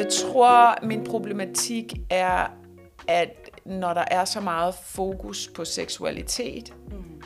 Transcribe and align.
Jeg 0.00 0.08
tror, 0.08 0.84
min 0.86 1.04
problematik 1.04 1.94
er, 2.10 2.46
at 3.08 3.50
når 3.64 3.94
der 3.94 4.04
er 4.10 4.24
så 4.24 4.40
meget 4.40 4.74
fokus 4.74 5.50
på 5.54 5.64
seksualitet, 5.64 6.74
mm. 6.90 7.22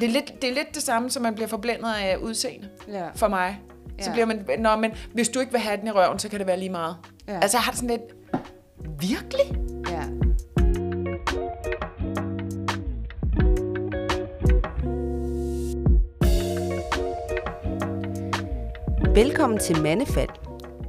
det, 0.00 0.06
er 0.06 0.10
lidt, 0.12 0.42
det 0.42 0.50
er 0.50 0.54
lidt 0.54 0.74
det 0.74 0.82
samme, 0.82 1.10
som 1.10 1.22
man 1.22 1.34
bliver 1.34 1.48
forblændet 1.48 1.92
af 1.94 2.16
udseende 2.16 2.68
Ja. 2.88 3.08
for 3.14 3.28
mig. 3.28 3.60
Så 4.00 4.10
Ja. 4.10 4.12
bliver 4.12 4.26
man, 4.26 4.46
nå, 4.58 4.76
men 4.76 4.92
hvis 5.12 5.28
du 5.28 5.40
ikke 5.40 5.52
vil 5.52 5.60
have 5.60 5.76
den 5.76 5.86
i 5.86 5.90
røven, 5.90 6.18
så 6.18 6.28
kan 6.28 6.38
det 6.38 6.46
være 6.46 6.58
lige 6.58 6.70
meget. 6.70 6.96
Ja. 7.28 7.40
Altså, 7.40 7.56
jeg 7.56 7.62
har 7.62 7.70
det 7.72 7.80
sådan 7.80 7.98
lidt, 7.98 8.14
virkelig? 9.00 9.58
Ja. 9.90 10.02
Velkommen 19.14 19.58
til 19.58 19.82
Mandefald, 19.82 20.28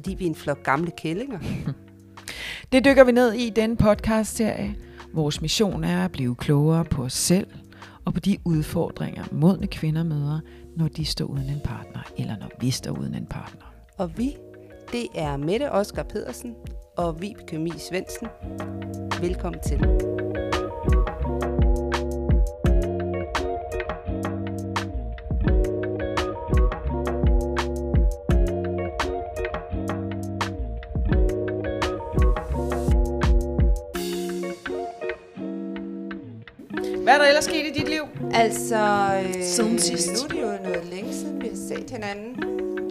Fordi 0.00 0.14
vi 0.14 0.24
er 0.24 0.28
en 0.28 0.34
flok 0.34 0.62
gamle 0.62 0.90
kællinger? 0.90 1.38
Det 2.72 2.84
dykker 2.84 3.04
vi 3.04 3.12
ned 3.12 3.32
i 3.32 3.46
i 3.46 3.50
denne 3.50 3.76
podcast-serie. 3.76 4.74
Vores 5.14 5.40
mission 5.40 5.84
er 5.84 6.04
at 6.04 6.12
blive 6.12 6.34
klogere 6.34 6.84
på 6.84 7.02
os 7.02 7.12
selv 7.12 7.46
og 8.04 8.14
på 8.14 8.20
de 8.20 8.38
udfordringer, 8.44 9.24
modne 9.32 9.66
kvinder 9.66 10.04
møder, 10.04 10.40
når 10.76 10.88
de 10.88 11.04
står 11.04 11.24
uden 11.24 11.50
en 11.50 11.60
partner, 11.64 12.00
eller 12.18 12.36
når 12.36 12.50
vi 12.60 12.70
står 12.70 12.98
uden 12.98 13.14
en 13.14 13.26
partner. 13.26 13.64
Og 13.98 14.18
vi, 14.18 14.36
det 14.92 15.06
er 15.14 15.36
Mette 15.36 15.72
Oskar 15.72 16.02
Pedersen 16.02 16.54
og 16.96 17.22
Vibeke 17.22 17.58
Mie 17.58 17.78
Svendsen. 17.78 18.28
Velkommen 19.20 19.60
til. 19.66 19.78
Hvad 37.10 37.18
er 37.18 37.22
der 37.22 37.28
ellers 37.28 37.44
sket 37.44 37.66
i 37.66 37.70
dit 37.70 37.88
liv? 37.88 38.02
Altså, 38.34 38.76
øh, 39.26 39.42
Siden 39.44 39.78
sidst. 39.78 40.08
nu 40.08 40.24
er 40.24 40.28
det 40.28 40.42
jo 40.42 40.62
noget 40.68 40.86
længe 40.86 41.12
siden, 41.12 41.42
vi 41.42 41.48
har 41.48 41.56
set 41.56 41.90
hinanden. 41.90 42.44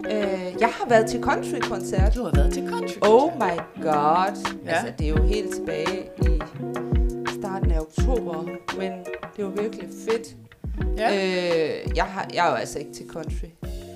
Øh, 0.06 0.54
jeg 0.60 0.68
har 0.68 0.88
været 0.88 1.10
til 1.10 1.20
country-koncert. 1.22 2.14
Du 2.14 2.22
har 2.24 2.30
været 2.34 2.52
til 2.52 2.68
country. 2.68 2.98
Oh 3.02 3.34
my 3.34 3.56
god. 3.82 3.84
Ja. 3.84 4.32
Ja. 4.64 4.70
Altså, 4.70 4.92
det 4.98 5.04
er 5.06 5.10
jo 5.10 5.22
helt 5.22 5.54
tilbage 5.54 6.08
i 6.18 6.40
starten 7.40 7.70
af 7.70 7.80
oktober, 7.80 8.42
men 8.78 8.92
det 9.36 9.44
var 9.44 9.50
virkelig 9.62 9.88
fedt. 10.08 10.36
Ja. 10.98 11.14
Øh, 11.14 11.96
jeg, 11.96 12.04
har, 12.04 12.28
jeg 12.34 12.46
er 12.46 12.50
jo 12.50 12.56
altså 12.56 12.78
ikke 12.78 12.92
til 12.92 13.06
country. 13.08 13.48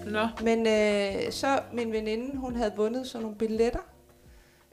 Nå. 0.06 0.26
Men 0.42 0.66
øh, 0.66 1.32
så 1.32 1.60
min 1.72 1.92
veninde, 1.92 2.36
hun 2.36 2.56
havde 2.56 2.72
vundet 2.76 3.06
sådan 3.06 3.22
nogle 3.22 3.36
billetter, 3.38 3.80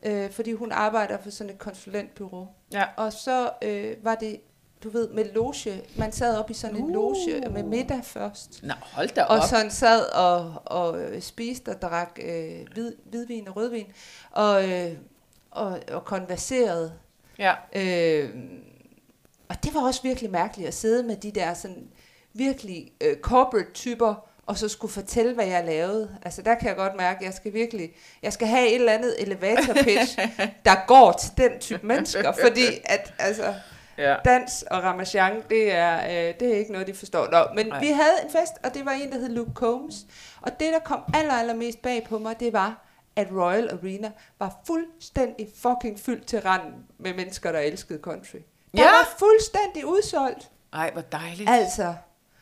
øh, 0.05 0.29
fordi 0.29 0.53
hun 0.53 0.71
arbejder 0.71 1.17
for 1.23 1.29
sådan 1.29 1.53
et 1.53 1.59
konsulentbyrå. 1.59 2.47
Ja. 2.73 2.83
Og 2.97 3.13
så 3.13 3.49
øh, 3.63 3.93
var 4.03 4.15
det, 4.15 4.37
du 4.83 4.89
ved, 4.89 5.09
med 5.09 5.25
loge. 5.33 5.81
Man 5.95 6.11
sad 6.11 6.37
op 6.37 6.49
i 6.49 6.53
sådan 6.53 6.75
en 6.75 6.83
Uh. 6.83 6.89
loge 6.89 7.41
med 7.51 7.63
middag 7.63 7.99
først. 8.03 8.59
Nå, 8.63 8.73
hold 8.81 9.09
da 9.09 9.23
Og 9.23 9.37
op. 9.37 9.43
sådan 9.49 9.71
sad 9.71 10.05
og, 10.05 10.53
og 10.65 11.01
øh, 11.01 11.21
spiste 11.21 11.69
og 11.69 11.81
drak 11.81 12.19
øh, 12.23 12.59
hvid, 12.73 12.93
hvidvin 13.05 13.47
og 13.47 13.55
rødvin. 13.55 13.85
Og, 14.31 14.69
øh, 14.71 14.91
og, 15.51 15.79
og 15.91 16.05
konverserede. 16.05 16.93
Ja. 17.39 17.53
Øh, 17.75 18.29
og 19.49 19.63
det 19.63 19.73
var 19.73 19.81
også 19.87 20.01
virkelig 20.03 20.31
mærkeligt 20.31 20.67
at 20.67 20.73
sidde 20.73 21.03
med 21.03 21.15
de 21.15 21.31
der 21.31 21.53
sådan 21.53 21.87
virkelig 22.33 22.91
øh, 23.01 23.17
corporate 23.21 23.71
typer, 23.73 24.27
og 24.45 24.57
så 24.57 24.67
skulle 24.69 24.93
fortælle, 24.93 25.33
hvad 25.33 25.45
jeg 25.45 25.65
lavede. 25.65 26.17
Altså 26.23 26.41
der 26.41 26.55
kan 26.55 26.67
jeg 26.67 26.75
godt 26.75 26.95
mærke, 26.97 27.19
at 27.19 27.25
jeg 27.25 27.33
skal 27.33 27.53
virkelig, 27.53 27.89
jeg 28.23 28.33
skal 28.33 28.47
have 28.47 28.67
et 28.67 28.75
eller 28.75 28.91
andet 28.93 29.15
elevator 29.21 29.73
pitch, 29.73 30.19
der 30.65 30.87
går 30.87 31.11
til 31.11 31.31
den 31.37 31.59
type 31.59 31.87
mennesker, 31.87 32.31
fordi 32.41 32.63
at, 32.85 33.13
altså, 33.19 33.53
Ja. 34.01 34.15
dans 34.25 34.63
og 34.71 34.83
ramachan, 34.83 35.41
det 35.49 35.71
er, 35.73 35.97
øh, 36.03 36.33
det 36.39 36.53
er 36.53 36.57
ikke 36.57 36.71
noget, 36.71 36.87
de 36.87 36.93
forstår. 36.93 37.27
Nå, 37.31 37.37
men. 37.55 37.65
Nej. 37.67 37.79
vi 37.79 37.87
havde 37.87 38.15
en 38.23 38.29
fest, 38.31 38.53
og 38.63 38.73
det 38.73 38.85
var 38.85 38.91
en, 38.91 39.11
der 39.11 39.17
hed 39.19 39.29
Luke 39.29 39.51
Combs. 39.53 39.95
Og 40.41 40.59
det, 40.59 40.73
der 40.73 40.79
kom 40.79 40.99
aller, 41.13 41.33
aller 41.33 41.53
mest 41.55 41.81
bag 41.81 42.05
på 42.09 42.19
mig, 42.19 42.39
det 42.39 42.53
var, 42.53 42.85
at 43.15 43.27
Royal 43.31 43.69
Arena 43.73 44.11
var 44.39 44.59
fuldstændig 44.67 45.47
fucking 45.55 45.99
fyldt 45.99 46.27
til 46.27 46.41
randen 46.41 46.73
med 46.97 47.13
mennesker, 47.13 47.51
der 47.51 47.59
elskede 47.59 47.99
country. 48.01 48.37
Der 48.37 48.81
Ja. 48.83 48.83
var 48.91 49.15
fuldstændig 49.19 49.85
udsolgt. 49.85 50.49
Ej, 50.73 50.91
hvor 50.93 51.01
dejligt. 51.01 51.49
Altså, 51.49 51.93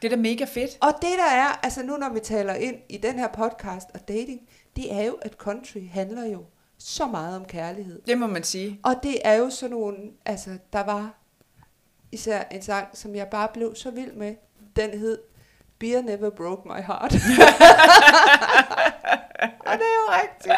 Det 0.01 0.11
er 0.11 0.15
da 0.15 0.21
mega 0.21 0.45
fedt. 0.45 0.77
og 0.81 0.93
det 1.01 1.09
der 1.17 1.35
er, 1.35 1.59
altså 1.63 1.83
nu 1.83 1.97
når 1.97 2.09
vi 2.13 2.19
taler 2.19 2.53
ind 2.53 2.75
i 2.89 2.97
den 2.97 3.19
her 3.19 3.27
podcast 3.27 3.87
og 3.93 4.07
dating, 4.07 4.41
det 4.75 4.93
er 4.93 5.01
jo, 5.03 5.13
at 5.21 5.33
country 5.33 5.89
handler 5.91 6.25
jo 6.25 6.43
så 6.77 7.05
meget 7.07 7.35
om 7.35 7.45
kærlighed. 7.45 8.01
Det 8.07 8.17
må 8.17 8.27
man 8.27 8.43
sige. 8.43 8.79
Og 8.83 8.95
det 9.03 9.17
er 9.23 9.33
jo 9.35 9.49
sådan 9.49 9.75
nogle, 9.75 9.97
altså 10.25 10.49
der 10.73 10.83
var 10.83 11.13
især 12.11 12.43
en 12.51 12.61
sang, 12.61 12.87
som 12.93 13.15
jeg 13.15 13.27
bare 13.27 13.47
blev 13.53 13.75
så 13.75 13.91
vild 13.91 14.13
med. 14.13 14.35
Den 14.75 14.99
hed 14.99 15.17
Beer 15.79 16.01
Never 16.01 16.29
Broke 16.29 16.67
My 16.67 16.81
Heart. 16.81 17.13
og 19.59 19.73
det 19.73 19.85
er 19.85 19.97
jo 20.01 20.09
rigtigt. 20.21 20.53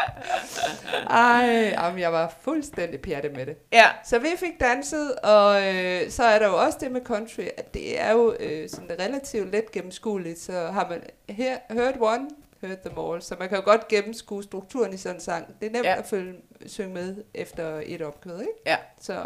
Ej, 1.09 1.73
jamen, 1.79 1.99
jeg 1.99 2.13
var 2.13 2.33
fuldstændig 2.41 3.01
pjatte 3.01 3.29
med 3.29 3.45
det. 3.45 3.55
Ja. 3.73 3.85
Så 4.05 4.19
vi 4.19 4.27
fik 4.37 4.59
danset, 4.59 5.15
og 5.15 5.75
øh, 5.75 6.09
så 6.09 6.23
er 6.23 6.39
der 6.39 6.47
jo 6.47 6.57
også 6.57 6.77
det 6.81 6.91
med 6.91 7.01
country, 7.01 7.43
at 7.57 7.73
det 7.73 8.01
er 8.01 8.11
jo 8.11 8.35
øh, 8.39 8.69
sådan 8.69 8.89
relativt 8.99 9.51
let 9.51 9.71
gennemskueligt, 9.71 10.39
så 10.39 10.67
har 10.71 10.87
man 10.89 11.03
her, 11.29 11.57
hørt 11.71 11.95
one, 11.99 12.29
heard 12.61 12.77
them 12.85 12.99
all, 13.11 13.21
så 13.21 13.35
man 13.39 13.49
kan 13.49 13.57
jo 13.57 13.63
godt 13.65 13.87
gennemskue 13.87 14.43
strukturen 14.43 14.93
i 14.93 14.97
sådan 14.97 15.15
en 15.15 15.21
sang. 15.21 15.55
Det 15.61 15.67
er 15.67 15.71
nemt 15.71 15.85
Ja. 15.85 15.91
ja. 15.91 15.97
at 15.99 16.05
følge, 16.05 16.33
synge 16.65 16.93
med 16.93 17.15
efter 17.33 17.81
et 17.85 18.01
opkød, 18.01 18.39
ikke? 18.39 18.51
Ja. 18.65 18.77
Så 18.99 19.21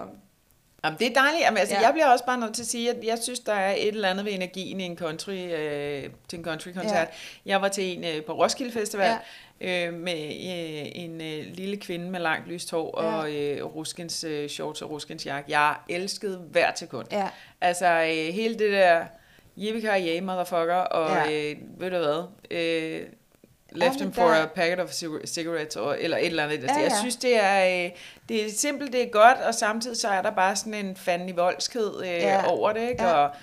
Jamen, 0.85 0.99
det 0.99 1.07
er 1.07 1.13
dejligt. 1.21 1.41
Jamen, 1.43 1.57
altså, 1.57 1.75
ja. 1.75 1.81
Jeg 1.81 1.93
bliver 1.93 2.07
også 2.07 2.25
bare 2.25 2.39
nødt 2.39 2.53
til 2.55 2.61
at 2.61 2.67
sige, 2.67 2.89
at 2.89 2.95
jeg 3.03 3.17
synes, 3.21 3.39
der 3.39 3.53
er 3.53 3.71
et 3.77 3.87
eller 3.87 4.09
andet 4.09 4.25
ved 4.25 4.33
energien 4.33 4.79
i 4.79 4.83
en 4.83 4.97
country, 4.97 5.31
øh, 5.53 6.03
til 6.27 6.39
en 6.39 6.45
country-koncert. 6.45 7.07
Ja. 7.45 7.51
Jeg 7.51 7.61
var 7.61 7.67
til 7.67 7.97
en 7.97 8.03
øh, 8.03 8.23
på 8.23 8.33
Roskilde 8.33 8.71
Festival 8.71 9.17
ja. 9.61 9.87
øh, 9.87 9.93
med 9.93 10.13
øh, 10.23 10.91
en 11.03 11.21
øh, 11.21 11.45
lille 11.53 11.77
kvinde 11.77 12.09
med 12.09 12.19
langt 12.19 12.47
lyst 12.47 12.71
hår 12.71 13.01
Ja. 13.03 13.15
og 13.17 13.33
øh, 13.33 13.65
ruskens 13.65 14.23
øh, 14.23 14.49
shorts 14.49 14.81
og 14.81 14.89
ruskens 14.91 15.25
jakke. 15.25 15.51
Jeg 15.51 15.75
elskede 15.89 16.37
hver 16.51 16.71
sekund. 16.75 17.07
ja, 17.11 17.27
Altså, 17.61 17.85
øh, 17.87 18.33
hele 18.33 18.53
det 18.59 18.71
der 18.71 19.05
yippie 19.57 20.21
motherfucker, 20.21 20.75
og 20.75 21.29
ja. 21.31 21.51
øh, 21.51 21.55
ved 21.77 21.91
du 21.91 21.97
hvad, 21.97 22.23
øh, 22.51 23.01
left 23.71 24.01
him 24.01 24.13
for 24.13 24.27
der- 24.27 24.43
a 24.43 24.45
packet 24.45 24.79
of 24.79 24.89
cigar- 24.89 25.25
cigarettes, 25.25 25.75
og, 25.75 25.97
eller 26.01 26.17
et 26.17 26.25
eller 26.25 26.43
andet. 26.43 26.63
Ja, 26.63 26.73
Ja, 26.77 26.81
Jeg 26.83 26.91
synes, 26.99 27.15
det 27.15 27.43
er, 27.43 27.85
øh, 27.85 27.91
det 28.29 28.45
er 28.45 28.49
simpelt, 28.51 28.93
det 28.93 29.01
er 29.03 29.09
godt, 29.09 29.37
og 29.37 29.55
samtidig 29.55 29.97
så 29.97 30.07
er 30.07 30.21
der 30.21 30.31
bare 30.31 30.55
sådan 30.55 30.73
en 30.73 30.95
fandelig 30.95 31.37
voldsked 31.37 31.91
øh, 32.01 32.07
Ja. 32.07 32.47
over 32.47 32.73
det, 32.73 32.89
ikke? 32.89 33.03
Ja. 33.03 33.13
Og, 33.13 33.35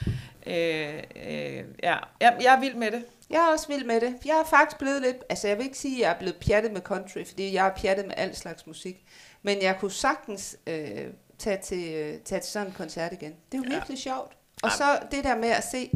øh, 0.46 1.02
øh, 1.26 1.64
ja. 1.82 1.96
jeg, 2.20 2.36
jeg 2.42 2.54
er 2.56 2.60
vild 2.60 2.74
med 2.74 2.90
det. 2.90 3.04
jeg 3.30 3.36
er 3.38 3.52
også 3.52 3.69
vild 3.69 3.84
med 3.84 4.00
det. 4.00 4.14
Jeg 4.24 4.40
er 4.40 4.44
faktisk 4.44 4.78
blevet 4.78 5.02
lidt, 5.02 5.16
altså 5.30 5.48
jeg 5.48 5.56
vil 5.58 5.64
ikke 5.66 5.78
sige, 5.78 5.96
at 5.96 6.00
jeg 6.02 6.14
er 6.14 6.19
blevet 6.19 6.36
pjattet 6.46 6.72
med 6.72 6.80
country, 6.80 7.25
fordi 7.26 7.54
jeg 7.54 7.66
er 7.66 7.70
pjattet 7.70 8.06
med 8.06 8.14
al 8.16 8.36
slags 8.36 8.66
musik. 8.66 8.96
Men 9.42 9.62
jeg 9.62 9.76
kunne 9.80 9.90
sagtens 9.92 10.56
øh, 10.66 10.88
tage, 11.38 11.56
til, 11.64 11.92
øh, 11.94 12.18
tage 12.25 12.40
til 12.40 12.50
sådan 12.52 12.68
en 12.68 12.75
koncert 12.75 13.12
igen. 13.12 13.32
Det 13.52 13.58
er 13.58 13.62
jo 13.62 13.64
Ja. 13.70 13.75
virkelig 13.75 13.98
sjovt. 13.98 14.32
Og 14.62 14.70
Ja. 14.70 14.76
så 14.76 14.84
det 15.10 15.25
der 15.25 15.36
med 15.36 15.48
at 15.48 15.64
se, 15.70 15.90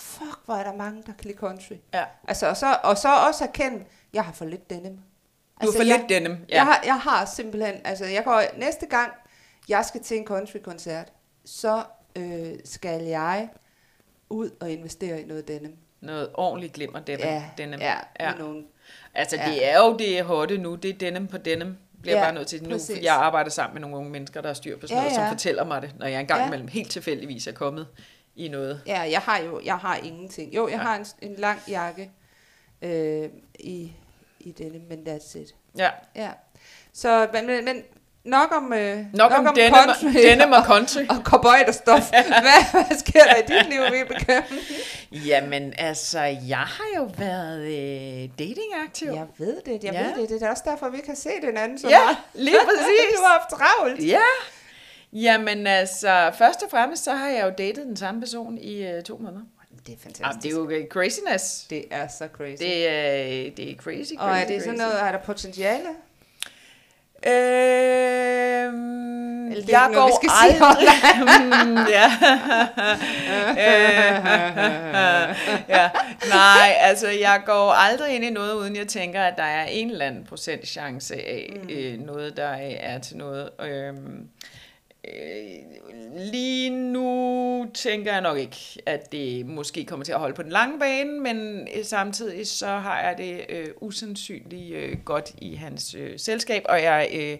fuck, 0.00 0.38
hvor 0.44 0.54
er 0.54 0.64
der 0.70 0.76
mange, 0.76 1.02
der 1.06 1.12
kan 1.12 1.24
lide 1.26 1.38
country. 1.38 1.74
Ja. 1.94 2.04
Altså, 2.28 2.46
og, 2.48 2.56
så, 2.56 2.76
og 2.84 2.98
så 2.98 3.08
også 3.28 3.44
erkende, 3.44 3.84
jeg 4.12 4.24
har 4.24 4.32
for 4.32 4.44
lidt 4.44 4.70
denim. 4.70 4.92
Du 4.96 5.00
altså, 5.60 5.78
får 5.78 5.84
jeg, 5.84 5.96
lidt 5.98 6.08
denim. 6.08 6.32
Ja. 6.48 6.54
Jeg, 6.54 6.64
har, 6.64 6.82
jeg 6.84 6.96
har 7.00 7.24
simpelthen, 7.24 7.74
altså 7.84 8.04
jeg 8.04 8.24
går, 8.24 8.42
næste 8.58 8.86
gang 8.86 9.12
jeg 9.68 9.84
skal 9.84 10.02
til 10.02 10.16
en 10.16 10.26
country-koncert, 10.26 11.12
så 11.44 11.82
øh, 12.16 12.52
skal 12.64 13.02
jeg 13.02 13.48
ud 14.30 14.50
og 14.60 14.70
investere 14.70 15.20
i 15.20 15.24
noget 15.24 15.48
denim. 15.48 15.76
Noget 16.00 16.30
ordentligt 16.34 16.72
glimmer 16.72 17.00
denim. 17.00 17.26
Ja, 17.26 17.44
denim. 17.58 17.80
ja, 17.80 17.94
ja. 18.20 18.34
nogle, 18.34 18.64
Altså, 19.14 19.36
Ja. 19.36 19.46
det 19.50 19.68
er 19.68 19.78
jo 19.78 19.96
det 19.96 20.24
hotte 20.24 20.58
nu. 20.58 20.74
Det 20.74 20.90
er 20.90 20.98
denim 20.98 21.26
på 21.26 21.38
denim. 21.38 21.76
Bliver 22.02 22.16
jeg 22.16 22.20
Ja, 22.22 22.26
bare 22.26 22.34
nødt 22.34 22.46
til 22.48 22.62
nu, 22.62 22.70
præcis. 22.70 22.96
for 22.96 23.02
jeg 23.02 23.14
arbejder 23.14 23.50
sammen 23.50 23.74
med 23.74 23.80
nogle 23.80 23.96
unge 23.96 24.10
mennesker, 24.10 24.40
der 24.40 24.48
har 24.48 24.54
styr 24.54 24.78
på 24.78 24.86
sådan 24.86 24.96
Ja, 24.96 25.02
noget, 25.02 25.14
som 25.14 25.24
ja. 25.24 25.30
fortæller 25.30 25.64
mig 25.64 25.82
det, 25.82 25.94
når 25.98 26.06
jeg 26.06 26.20
engang 26.20 26.40
ja. 26.40 26.46
imellem 26.46 26.68
helt 26.68 26.90
tilfældigvis 26.90 27.46
er 27.46 27.52
kommet 27.52 27.86
i 28.36 28.48
noget. 28.48 28.82
ja, 28.86 29.00
jeg 29.00 29.20
har 29.20 29.38
jo, 29.38 29.60
jeg 29.64 29.76
har 29.76 29.96
ingenting. 29.96 30.54
Jo, 30.54 30.68
jeg 30.68 30.76
Ja. 30.76 30.82
har 30.82 30.96
en, 30.96 31.06
en 31.22 31.34
lang 31.38 31.58
jakke 31.68 32.10
øh, 32.82 33.28
i, 33.58 33.92
i 34.40 34.52
denim, 34.52 34.82
men 34.88 34.98
that's 35.08 35.38
it. 35.38 35.54
Ja. 35.78 35.90
Ja. 36.16 36.30
Så, 36.92 37.28
men, 37.32 37.46
men, 37.46 37.64
men 37.64 37.82
nok 38.24 38.52
om, 38.56 38.72
øh, 38.72 38.96
Nok, 38.98 39.06
nok 39.12 39.32
om, 39.32 39.46
om 39.46 39.54
denim, 39.54 39.74
country 39.74 40.18
denim 40.28 40.52
og 40.52 40.64
country. 40.64 41.00
og, 41.08 41.16
og 41.16 41.22
cowboy 41.24 41.58
og 41.68 41.74
stof. 41.74 42.10
hvad, 42.10 42.84
hvad 42.86 42.98
sker 42.98 43.22
der 43.24 43.36
i 43.36 43.42
dit 43.46 43.68
liv, 43.70 43.80
Vibeke? 43.92 44.42
Jamen, 45.12 45.74
altså, 45.78 46.20
jeg 46.48 46.58
har 46.58 46.86
jo 46.96 47.08
været 47.18 47.60
øh, 47.60 48.28
datingaktiv. 48.38 49.08
Jeg 49.08 49.26
ved 49.38 49.60
det, 49.66 49.84
jeg 49.84 49.92
Ja. 49.92 50.02
ved 50.06 50.16
det. 50.16 50.28
Det 50.30 50.42
er 50.42 50.50
også 50.50 50.62
derfor, 50.66 50.88
vi 50.88 50.98
kan 50.98 51.16
se 51.16 51.30
den 51.42 51.56
anden 51.56 51.78
så 51.78 51.88
Ja, 51.88 52.02
meget. 52.04 52.16
lige 52.34 52.56
præcis. 52.64 53.16
du 53.18 53.22
har 53.22 53.38
haft 53.38 53.50
travlt. 53.50 54.06
Ja. 54.06 54.18
Jamen 55.12 55.66
altså, 55.66 56.32
først 56.38 56.62
og 56.62 56.70
fremmest, 56.70 57.04
så 57.04 57.14
har 57.14 57.28
jeg 57.28 57.44
jo 57.44 57.50
datet 57.58 57.86
den 57.86 57.96
samme 57.96 58.20
person 58.20 58.58
i 58.58 58.82
øh, 58.86 59.02
to 59.02 59.18
måneder. 59.18 59.42
Det 59.86 59.94
er 59.94 59.98
fantastisk. 60.02 60.42
det 60.42 60.52
er 60.52 60.56
jo 60.56 60.70
øh, 60.70 60.86
craziness. 60.88 61.66
det 61.70 61.84
er 61.90 62.08
så 62.08 62.28
crazy. 62.32 62.62
Det 62.62 62.88
er, 62.88 63.50
det 63.50 63.70
er 63.70 63.74
crazy, 63.74 63.84
crazy, 63.84 64.12
og 64.18 64.30
er 64.38 64.46
det 64.46 64.62
sådan 64.62 64.78
crazy. 64.78 64.88
noget, 64.88 65.02
er 65.02 65.12
der 65.12 65.18
potentiale? 65.18 65.88
Øhm, 67.26 69.46
Eller 69.50 69.66
det 69.66 69.74
er 69.74 69.78
jeg 69.80 69.90
noget, 69.90 69.94
går 69.94 70.06
vi 70.06 70.12
skal 70.14 70.30
sige 70.42 70.54
aldrig... 70.66 70.88
Mm, 71.66 71.76
ja. 71.76 72.10
ja. 75.78 75.90
Nej, 76.28 76.76
altså 76.80 77.08
jeg 77.08 77.42
går 77.46 77.70
aldrig 77.72 78.14
ind 78.14 78.24
i 78.24 78.30
noget, 78.30 78.54
uden 78.54 78.76
jeg 78.76 78.88
tænker, 78.88 79.22
at 79.22 79.34
der 79.36 79.42
er 79.42 79.64
en 79.64 79.90
eller 79.90 80.06
anden 80.06 80.24
procent 80.24 80.66
chance 80.68 81.14
af 81.14 81.52
mm. 81.62 81.68
øh, 81.70 81.98
noget, 81.98 82.36
der 82.36 82.48
er 82.80 82.98
til 82.98 83.16
noget. 83.16 83.50
Øhm, 83.60 84.28
øh, 85.04 85.58
lige 86.16 86.70
nu 86.70 87.70
tænker 87.74 88.12
jeg 88.12 88.20
nok 88.20 88.38
ikke, 88.38 88.78
at 88.86 89.12
det 89.12 89.46
måske 89.46 89.84
kommer 89.84 90.04
til 90.04 90.12
at 90.12 90.18
holde 90.18 90.34
på 90.34 90.42
den 90.42 90.52
lange 90.52 90.78
bane, 90.78 91.20
men 91.20 91.68
øh, 91.76 91.84
samtidig 91.84 92.46
så 92.46 92.66
har 92.66 93.00
jeg 93.00 93.18
det 93.18 93.46
øh, 93.48 93.68
usandsynligt 93.80 94.74
øh, 94.74 94.98
godt 95.04 95.34
i 95.38 95.54
hans 95.54 95.94
øh, 95.94 96.18
selskab, 96.18 96.62
og 96.68 96.82
jeg... 96.82 97.08
Øh, 97.14 97.38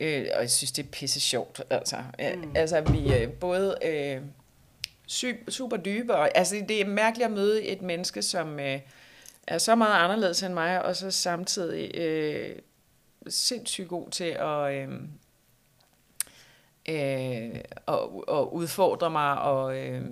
Øh, 0.00 0.26
og 0.34 0.40
jeg 0.40 0.50
synes, 0.50 0.72
det 0.72 0.84
er 0.84 0.88
pisse 0.92 1.20
sjovt. 1.20 1.62
Altså, 1.70 1.96
mm. 2.18 2.52
altså 2.56 2.80
vi 2.80 3.08
er 3.08 3.28
både 3.28 3.76
øh, 3.84 4.20
sy- 5.06 5.48
super 5.48 5.76
dybe, 5.76 6.14
og 6.14 6.38
altså, 6.38 6.64
det 6.68 6.80
er 6.80 6.86
mærkeligt 6.86 7.26
at 7.26 7.32
møde 7.32 7.64
et 7.64 7.82
menneske, 7.82 8.22
som 8.22 8.60
øh, 8.60 8.80
er 9.46 9.58
så 9.58 9.74
meget 9.74 10.04
anderledes 10.04 10.42
end 10.42 10.54
mig, 10.54 10.82
og 10.82 10.96
så 10.96 11.10
samtidig 11.10 11.96
øh, 11.98 12.56
sindssygt 13.28 13.88
god 13.88 14.10
til 14.10 14.36
at, 14.38 14.74
øh, 14.74 14.88
øh, 16.88 17.60
og, 17.86 18.28
og 18.28 18.54
udfordre 18.54 19.10
mig, 19.10 19.40
og, 19.40 19.78
øh, 19.78 20.02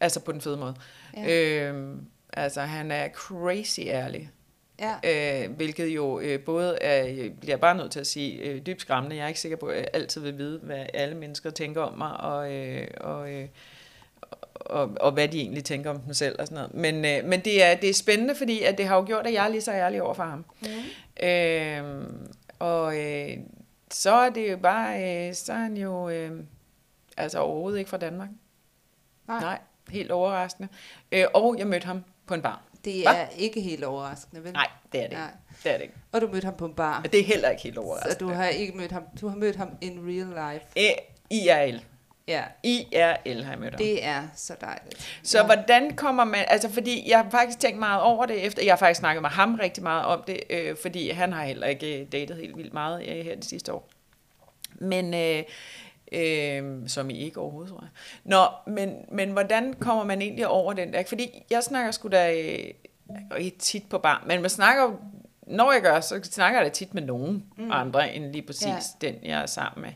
altså 0.00 0.20
på 0.20 0.32
den 0.32 0.40
fede 0.40 0.56
måde. 0.56 0.74
Ja. 1.16 1.70
Øh, 1.70 1.96
altså, 2.32 2.60
han 2.60 2.90
er 2.90 3.08
crazy 3.08 3.80
ærlig. 3.80 4.30
Ja. 4.80 5.44
Øh, 5.44 5.50
hvilket 5.50 5.86
jo 5.86 6.20
øh, 6.20 6.40
både 6.40 6.78
er, 6.80 7.04
jeg 7.04 7.32
bliver 7.40 7.56
bare 7.56 7.76
nødt 7.76 7.92
til 7.92 8.00
at 8.00 8.06
sige, 8.06 8.38
øh, 8.38 8.66
dybt 8.66 8.80
skræmmende. 8.80 9.16
Jeg 9.16 9.24
er 9.24 9.28
ikke 9.28 9.40
sikker 9.40 9.56
på, 9.56 9.66
at 9.66 9.76
jeg 9.76 9.88
altid 9.92 10.20
vil 10.20 10.38
vide, 10.38 10.60
hvad 10.62 10.86
alle 10.94 11.14
mennesker 11.14 11.50
tænker 11.50 11.82
om 11.82 11.98
mig, 11.98 12.20
og, 12.20 12.52
øh, 12.52 12.86
og, 13.00 13.32
øh, 13.32 13.48
og, 14.54 14.90
og 15.00 15.12
hvad 15.12 15.28
de 15.28 15.40
egentlig 15.40 15.64
tænker 15.64 15.90
om 15.90 16.00
dem 16.00 16.14
selv 16.14 16.36
og 16.38 16.46
sådan 16.46 16.54
noget. 16.54 16.74
Men, 16.74 17.04
øh, 17.04 17.30
men 17.30 17.40
det, 17.40 17.64
er, 17.64 17.74
det 17.74 17.90
er 17.90 17.94
spændende, 17.94 18.34
fordi 18.34 18.62
at 18.62 18.78
det 18.78 18.86
har 18.86 18.96
jo 18.96 19.04
gjort, 19.06 19.26
at 19.26 19.32
jeg 19.32 19.44
er 19.44 19.48
lige 19.48 19.60
så 19.60 19.72
ærlig 19.72 20.02
over 20.02 20.14
for 20.14 20.22
ham. 20.22 20.44
Mm. 20.60 21.26
Øh, 21.26 22.04
og 22.58 22.98
øh, 22.98 23.36
så 23.90 24.12
er 24.12 24.30
det 24.30 24.50
jo 24.50 24.56
bare, 24.56 25.28
øh, 25.28 25.34
så 25.34 25.52
er 25.52 25.56
han 25.56 25.76
jo 25.76 26.08
øh, 26.08 26.44
altså 27.16 27.38
overhovedet 27.38 27.78
ikke 27.78 27.90
fra 27.90 27.96
Danmark. 27.96 28.28
Nej. 29.28 29.40
Nej, 29.40 29.58
helt 29.90 30.10
overraskende. 30.10 30.68
Øh, 31.12 31.24
og 31.34 31.58
jeg 31.58 31.66
mødte 31.66 31.86
ham 31.86 32.04
på 32.26 32.34
en 32.34 32.42
bar. 32.42 32.62
Det 32.84 33.02
Hva? 33.02 33.10
er 33.14 33.28
ikke 33.28 33.60
helt 33.60 33.84
overraskende, 33.84 34.44
vel? 34.44 34.52
Nej, 34.52 34.68
det 34.92 35.00
er 35.04 35.08
det. 35.08 35.18
Nej. 35.18 35.30
Det 35.64 35.72
er 35.72 35.76
det 35.76 35.82
ikke. 35.82 35.94
Og 36.12 36.20
du 36.20 36.28
mødte 36.28 36.44
ham 36.44 36.54
på 36.56 36.64
en 36.66 36.74
bar. 36.74 37.02
Det 37.02 37.20
er 37.20 37.24
heller 37.24 37.48
ikke 37.50 37.62
helt 37.62 37.78
overraskende. 37.78 38.12
Så 38.12 38.18
du 38.18 38.28
har 38.28 38.46
ikke 38.46 38.72
mødt 38.76 38.92
ham. 38.92 39.02
Du 39.20 39.28
har 39.28 39.36
mødt 39.36 39.56
ham 39.56 39.68
in 39.80 39.98
real 40.06 40.52
life. 40.54 40.66
Æ, 40.76 40.90
IRL. 41.30 41.80
Ja, 42.28 42.42
IRL 42.62 43.42
har 43.42 43.52
jeg 43.52 43.60
mødt 43.60 43.74
ham. 43.74 43.78
det 43.78 44.04
er 44.04 44.22
så 44.36 44.54
dejligt. 44.60 45.20
Så 45.22 45.38
ja. 45.38 45.44
hvordan 45.44 45.96
kommer 45.96 46.24
man, 46.24 46.44
altså 46.48 46.70
fordi 46.70 47.10
jeg 47.10 47.18
har 47.18 47.30
faktisk 47.30 47.58
tænkt 47.58 47.78
meget 47.78 48.02
over 48.02 48.26
det 48.26 48.44
efter, 48.46 48.62
jeg 48.64 48.72
har 48.72 48.78
faktisk 48.78 48.98
snakket 48.98 49.22
med 49.22 49.30
ham 49.30 49.54
rigtig 49.54 49.82
meget 49.82 50.04
om 50.04 50.22
det, 50.26 50.40
øh, 50.50 50.76
fordi 50.82 51.10
han 51.10 51.32
har 51.32 51.44
heller 51.44 51.66
ikke 51.66 52.08
datet 52.12 52.36
helt 52.36 52.56
vildt 52.56 52.72
meget 52.72 53.08
øh, 53.08 53.24
her 53.24 53.36
de 53.36 53.46
sidste 53.46 53.72
år. 53.72 53.88
Men, 54.74 55.14
øh, 55.14 55.42
øh, 56.12 56.88
som 56.88 57.10
I 57.10 57.18
ikke 57.18 57.40
overhovedet, 57.40 57.72
tror 57.72 57.80
jeg. 57.80 57.90
Nå, 58.24 58.72
men, 58.72 58.96
men 59.12 59.30
hvordan 59.30 59.74
kommer 59.74 60.04
man 60.04 60.22
egentlig 60.22 60.46
over 60.48 60.72
den 60.72 60.92
der? 60.92 61.02
Fordi 61.06 61.44
jeg 61.50 61.62
snakker 61.62 61.90
sgu 61.90 62.08
da 62.08 62.34
øh, 62.34 62.70
ikke 63.38 63.58
tit 63.58 63.84
på 63.90 63.98
bar, 63.98 64.24
men 64.26 64.40
man 64.40 64.50
snakker 64.50 64.82
jo, 64.82 64.96
når 65.46 65.72
jeg 65.72 65.82
gør, 65.82 66.00
så 66.00 66.20
snakker 66.22 66.60
jeg 66.60 66.66
da 66.66 66.70
tit 66.70 66.94
med 66.94 67.02
nogen 67.02 67.44
mm. 67.56 67.70
andre, 67.72 68.14
end 68.14 68.24
lige 68.32 68.46
præcis 68.46 68.66
ja. 68.66 69.06
den, 69.06 69.14
jeg 69.22 69.42
er 69.42 69.46
sammen 69.46 69.82
med. 69.82 69.92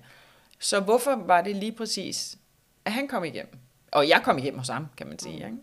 Så 0.63 0.81
hvorfor 0.81 1.17
var 1.27 1.41
det 1.41 1.57
lige 1.57 1.73
præcis, 1.73 2.39
at 2.85 2.93
han 2.93 3.09
kom 3.09 3.25
igennem? 3.25 3.59
Og 3.93 4.09
jeg 4.09 4.21
kom 4.25 4.39
igennem 4.39 4.59
hos 4.59 4.69
ham, 4.69 4.87
kan 4.97 5.07
man 5.07 5.19
sige. 5.19 5.47
Mm. 5.47 5.61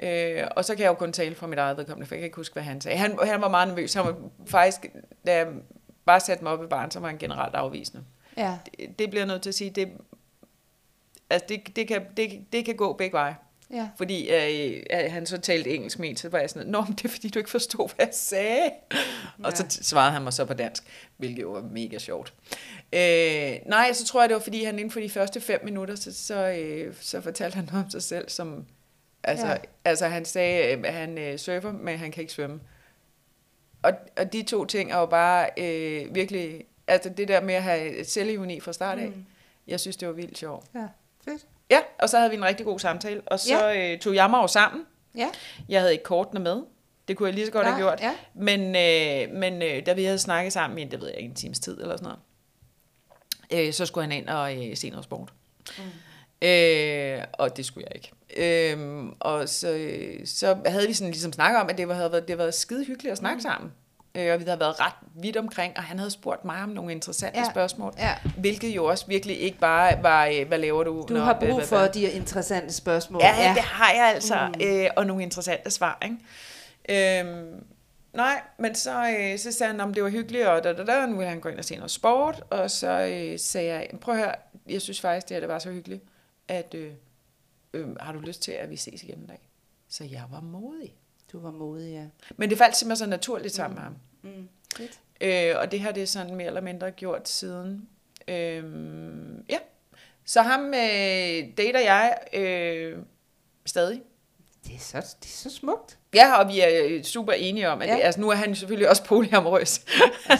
Ikke? 0.00 0.42
Øh, 0.42 0.48
og 0.56 0.64
så 0.64 0.74
kan 0.74 0.82
jeg 0.82 0.88
jo 0.88 0.94
kun 0.94 1.12
tale 1.12 1.34
fra 1.34 1.46
mit 1.46 1.58
eget 1.58 1.76
vedkommende, 1.76 2.06
for 2.06 2.14
jeg 2.14 2.20
kan 2.20 2.26
ikke 2.26 2.36
huske, 2.36 2.52
hvad 2.52 2.62
han 2.62 2.80
sagde. 2.80 2.98
Han, 2.98 3.18
han 3.24 3.40
var 3.40 3.48
meget 3.48 3.68
nervøs. 3.68 3.94
Han 3.94 4.04
var 4.04 4.16
faktisk, 4.46 4.86
da 5.26 5.36
jeg 5.36 5.48
bare 6.04 6.20
satte 6.20 6.44
mig 6.44 6.52
op 6.52 6.64
i 6.64 6.66
baren, 6.66 6.90
så 6.90 7.00
var 7.00 7.08
han 7.08 7.18
generelt 7.18 7.54
afvisende. 7.54 8.04
Ja, 8.36 8.58
Det, 8.64 8.98
det 8.98 9.10
bliver 9.10 9.20
jeg 9.20 9.26
nødt 9.26 9.42
til 9.42 9.50
at 9.50 9.54
sige, 9.54 9.70
det, 9.70 9.92
altså 11.30 11.46
det, 11.48 11.76
det, 11.76 11.88
kan, 11.88 12.06
det, 12.16 12.52
det 12.52 12.64
kan 12.64 12.76
gå 12.76 12.92
begge 12.92 13.12
veje. 13.12 13.36
Ja. 13.72 13.88
Fordi 13.96 14.30
øh, 14.30 14.82
at 14.90 15.10
han 15.10 15.26
så 15.26 15.38
talte 15.38 15.70
engelsk 15.70 15.98
med 15.98 16.08
en, 16.08 16.16
så 16.16 16.28
var 16.28 16.38
jeg 16.38 16.50
sådan, 16.50 16.68
Nå, 16.68 16.80
men 16.80 16.92
det 16.92 17.04
er 17.04 17.08
fordi, 17.08 17.28
du 17.28 17.38
ikke 17.38 17.50
forstod, 17.50 17.88
hvad 17.96 18.06
jeg 18.06 18.14
sagde. 18.14 18.70
Ja. 18.92 18.98
Og 19.44 19.52
så 19.52 19.64
svarede 19.68 20.12
han 20.12 20.22
mig 20.22 20.32
så 20.32 20.44
på 20.44 20.54
dansk, 20.54 20.82
hvilket 21.16 21.42
jo 21.42 21.50
var 21.50 21.62
mega 21.62 21.98
sjovt. 21.98 22.34
Øh, 22.92 23.52
nej, 23.66 23.92
så 23.92 24.04
tror 24.06 24.22
jeg, 24.22 24.28
det 24.28 24.34
var 24.34 24.40
fordi, 24.40 24.64
han 24.64 24.78
inden 24.78 24.90
for 24.90 25.00
de 25.00 25.10
første 25.10 25.40
fem 25.40 25.60
minutter, 25.64 25.94
så, 25.94 26.14
så, 26.14 26.48
øh, 26.48 26.94
så 27.00 27.20
fortalte 27.20 27.54
han 27.54 27.64
noget 27.64 27.84
om 27.84 27.90
sig 27.90 28.02
selv, 28.02 28.28
som, 28.28 28.64
altså, 29.24 29.46
Ja. 29.46 29.56
altså 29.84 30.06
han 30.06 30.24
sagde, 30.24 30.76
øh, 30.76 30.82
at 30.84 30.94
han 30.94 31.18
øh, 31.18 31.38
surfer, 31.38 31.72
men 31.72 31.98
han 31.98 32.12
kan 32.12 32.20
ikke 32.20 32.32
svømme. 32.32 32.60
Og, 33.82 33.92
og 34.16 34.32
de 34.32 34.42
to 34.42 34.64
ting 34.64 34.92
er 34.92 34.98
jo 34.98 35.06
bare 35.06 35.48
øh, 35.56 36.14
virkelig, 36.14 36.64
altså 36.86 37.08
det 37.08 37.28
der 37.28 37.40
med 37.40 37.54
at 37.54 37.62
have 37.62 38.04
selvivni 38.04 38.60
fra 38.60 38.72
start 38.72 38.98
af, 38.98 39.08
mm. 39.08 39.24
jeg 39.66 39.80
synes, 39.80 39.96
det 39.96 40.08
var 40.08 40.14
vildt 40.14 40.38
sjovt. 40.38 40.66
Ja, 40.74 40.86
fedt. 41.24 41.46
Ja, 41.70 41.78
og 41.98 42.08
så 42.08 42.18
havde 42.18 42.30
vi 42.30 42.36
en 42.36 42.44
rigtig 42.44 42.66
god 42.66 42.78
samtale, 42.78 43.20
og 43.26 43.40
så 43.40 43.66
ja. 43.68 43.92
øh, 43.92 43.98
tog 43.98 44.14
jeg 44.14 44.30
mig 44.30 44.38
jo 44.42 44.46
sammen. 44.46 44.84
Ja, 45.14 45.28
Jeg 45.68 45.80
havde 45.80 45.92
ikke 45.92 46.04
kortene 46.04 46.40
med. 46.40 46.62
Det 47.08 47.16
kunne 47.16 47.26
jeg 47.26 47.34
lige 47.34 47.46
så 47.46 47.52
godt 47.52 47.66
Nej, 47.66 47.74
have 47.74 47.88
gjort. 47.88 48.00
ja. 48.00 48.12
Men, 48.34 48.60
øh, 48.60 49.36
men 49.40 49.62
øh, 49.62 49.86
da 49.86 49.92
vi 49.92 50.04
havde 50.04 50.18
snakket 50.18 50.52
sammen 50.52 50.78
i, 50.78 50.84
det 50.84 51.00
ved 51.00 51.08
jeg 51.08 51.20
en 51.20 51.34
times 51.34 51.58
tid 51.60 51.80
eller 51.80 51.96
sådan 51.96 52.12
noget, 53.50 53.66
øh, 53.68 53.72
så 53.72 53.86
skulle 53.86 54.04
han 54.04 54.12
ind 54.12 54.28
og 54.28 54.68
øh, 54.68 54.76
se 54.76 54.90
noget 54.90 55.04
sport. 55.04 55.32
Mm. 55.78 55.84
Øh, 56.48 57.24
og 57.32 57.56
det 57.56 57.64
skulle 57.66 57.86
jeg 57.90 57.96
ikke. 57.96 58.72
Øh, 58.72 59.04
og 59.20 59.48
så, 59.48 59.68
øh, 59.70 60.26
så 60.26 60.56
havde 60.66 60.86
vi 60.86 60.92
sådan 60.92 61.10
ligesom 61.10 61.32
snakket 61.32 61.60
om, 61.60 61.68
at 61.70 61.78
det 61.78 61.88
var, 61.88 61.94
havde 61.94 62.12
været, 62.12 62.22
det 62.22 62.30
havde 62.30 62.38
været 62.38 62.54
skide 62.54 62.84
hyggeligt 62.84 63.12
at 63.12 63.18
snakke 63.18 63.36
mm. 63.36 63.40
sammen. 63.40 63.72
Øh, 64.14 64.32
og 64.32 64.38
vi 64.40 64.44
havde 64.44 64.60
været 64.60 64.80
ret 64.80 64.92
vidt 65.14 65.36
omkring, 65.36 65.76
og 65.76 65.82
han 65.82 65.98
havde 65.98 66.10
spurgt 66.10 66.44
mig 66.44 66.62
om 66.62 66.68
nogle 66.68 66.92
interessante 66.92 67.38
Ja. 67.38 67.50
spørgsmål. 67.50 67.94
ja. 67.98 68.14
Hvilket 68.38 68.68
jo 68.68 68.84
også 68.84 69.06
virkelig 69.06 69.40
ikke 69.40 69.58
bare 69.58 70.02
var, 70.02 70.26
øh, 70.26 70.48
hvad 70.48 70.58
laver 70.58 70.84
du? 70.84 71.04
Du 71.08 71.14
Nå, 71.14 71.20
har 71.20 71.38
hvad- 71.38 71.48
brug 71.48 71.58
hvad- 71.58 71.66
for 71.66 71.78
hvad- 71.78 71.88
de 71.88 72.00
her 72.00 72.08
interessante 72.12 72.72
spørgsmål. 72.72 73.22
Ja, 73.24 73.42
ja, 73.42 73.54
det 73.54 73.62
har 73.62 73.92
jeg 73.92 74.12
altså. 74.14 74.50
Mm. 74.54 74.60
Øh, 74.66 74.90
og 74.96 75.06
nogle 75.06 75.22
interessante 75.22 75.70
svar, 75.70 75.98
ikke? 76.04 76.16
Øhm, 77.20 77.64
nej, 78.12 78.40
men 78.58 78.74
så, 78.74 79.16
øh, 79.18 79.38
så 79.38 79.52
sagde 79.52 79.70
han, 79.72 79.80
om 79.80 79.94
det 79.94 80.02
var 80.02 80.08
hyggeligt, 80.10 80.46
og 80.46 80.64
da, 80.64 80.72
da, 80.72 80.84
da, 80.84 81.06
nu 81.06 81.16
ville 81.16 81.28
han 81.30 81.40
gå 81.40 81.48
ind 81.48 81.58
og 81.58 81.64
se 81.64 81.74
noget 81.76 81.90
sport, 81.90 82.42
og 82.50 82.70
så 82.70 82.90
øh, 82.90 83.38
sagde 83.38 83.68
jeg, 83.74 83.88
prøv 84.00 84.14
at 84.14 84.20
høre, 84.20 84.34
jeg 84.68 84.82
synes 84.82 85.00
faktisk, 85.00 85.28
det 85.28 85.34
her 85.34 85.40
det 85.40 85.48
var 85.48 85.58
så 85.58 85.70
hyggeligt, 85.70 86.02
at 86.48 86.74
øh, 86.74 86.92
øh, 87.74 87.96
har 88.00 88.12
du 88.12 88.18
lyst 88.18 88.42
til, 88.42 88.52
at 88.52 88.70
vi 88.70 88.76
ses 88.76 89.02
igen 89.02 89.18
en 89.18 89.26
dag? 89.26 89.48
Så 89.88 90.04
jeg 90.04 90.22
var 90.30 90.40
modig. 90.40 90.94
Du 91.32 91.40
var 91.40 91.50
modig, 91.50 91.92
ja. 91.92 92.06
Men 92.36 92.50
det 92.50 92.58
faldt 92.58 92.76
simpelthen 92.76 93.06
så 93.06 93.10
naturligt 93.10 93.54
sammen 93.54 93.74
med 93.74 93.82
ham. 93.82 93.96
Mm. 94.22 94.48
Fedt. 94.76 95.00
Øh, 95.20 95.54
og 95.58 95.72
det 95.72 95.80
har 95.80 95.92
det 95.92 96.08
sådan 96.08 96.34
mere 96.34 96.46
eller 96.46 96.60
mindre 96.60 96.90
gjort 96.90 97.28
siden. 97.28 97.88
Øhm, 98.28 99.44
ja. 99.48 99.58
Så 100.24 100.42
ham 100.42 100.66
øh, 100.66 101.56
dater 101.56 101.80
jeg 101.80 102.18
øh, 102.32 102.98
stadig. 103.66 104.02
Det 104.66 104.74
er, 104.74 104.78
så, 104.80 104.96
det 105.22 105.28
er 105.28 105.50
så 105.50 105.56
smukt. 105.56 105.98
Ja, 106.14 106.34
og 106.40 106.48
vi 106.48 106.60
er 106.60 106.68
øh, 106.84 107.02
super 107.04 107.32
enige 107.32 107.70
om, 107.70 107.82
at 107.82 107.88
Ja. 107.88 107.94
det, 107.94 108.00
altså, 108.02 108.20
nu 108.20 108.30
er 108.30 108.34
han 108.34 108.54
selvfølgelig 108.54 108.88
også 108.88 109.04
polyamorøs. 109.04 109.80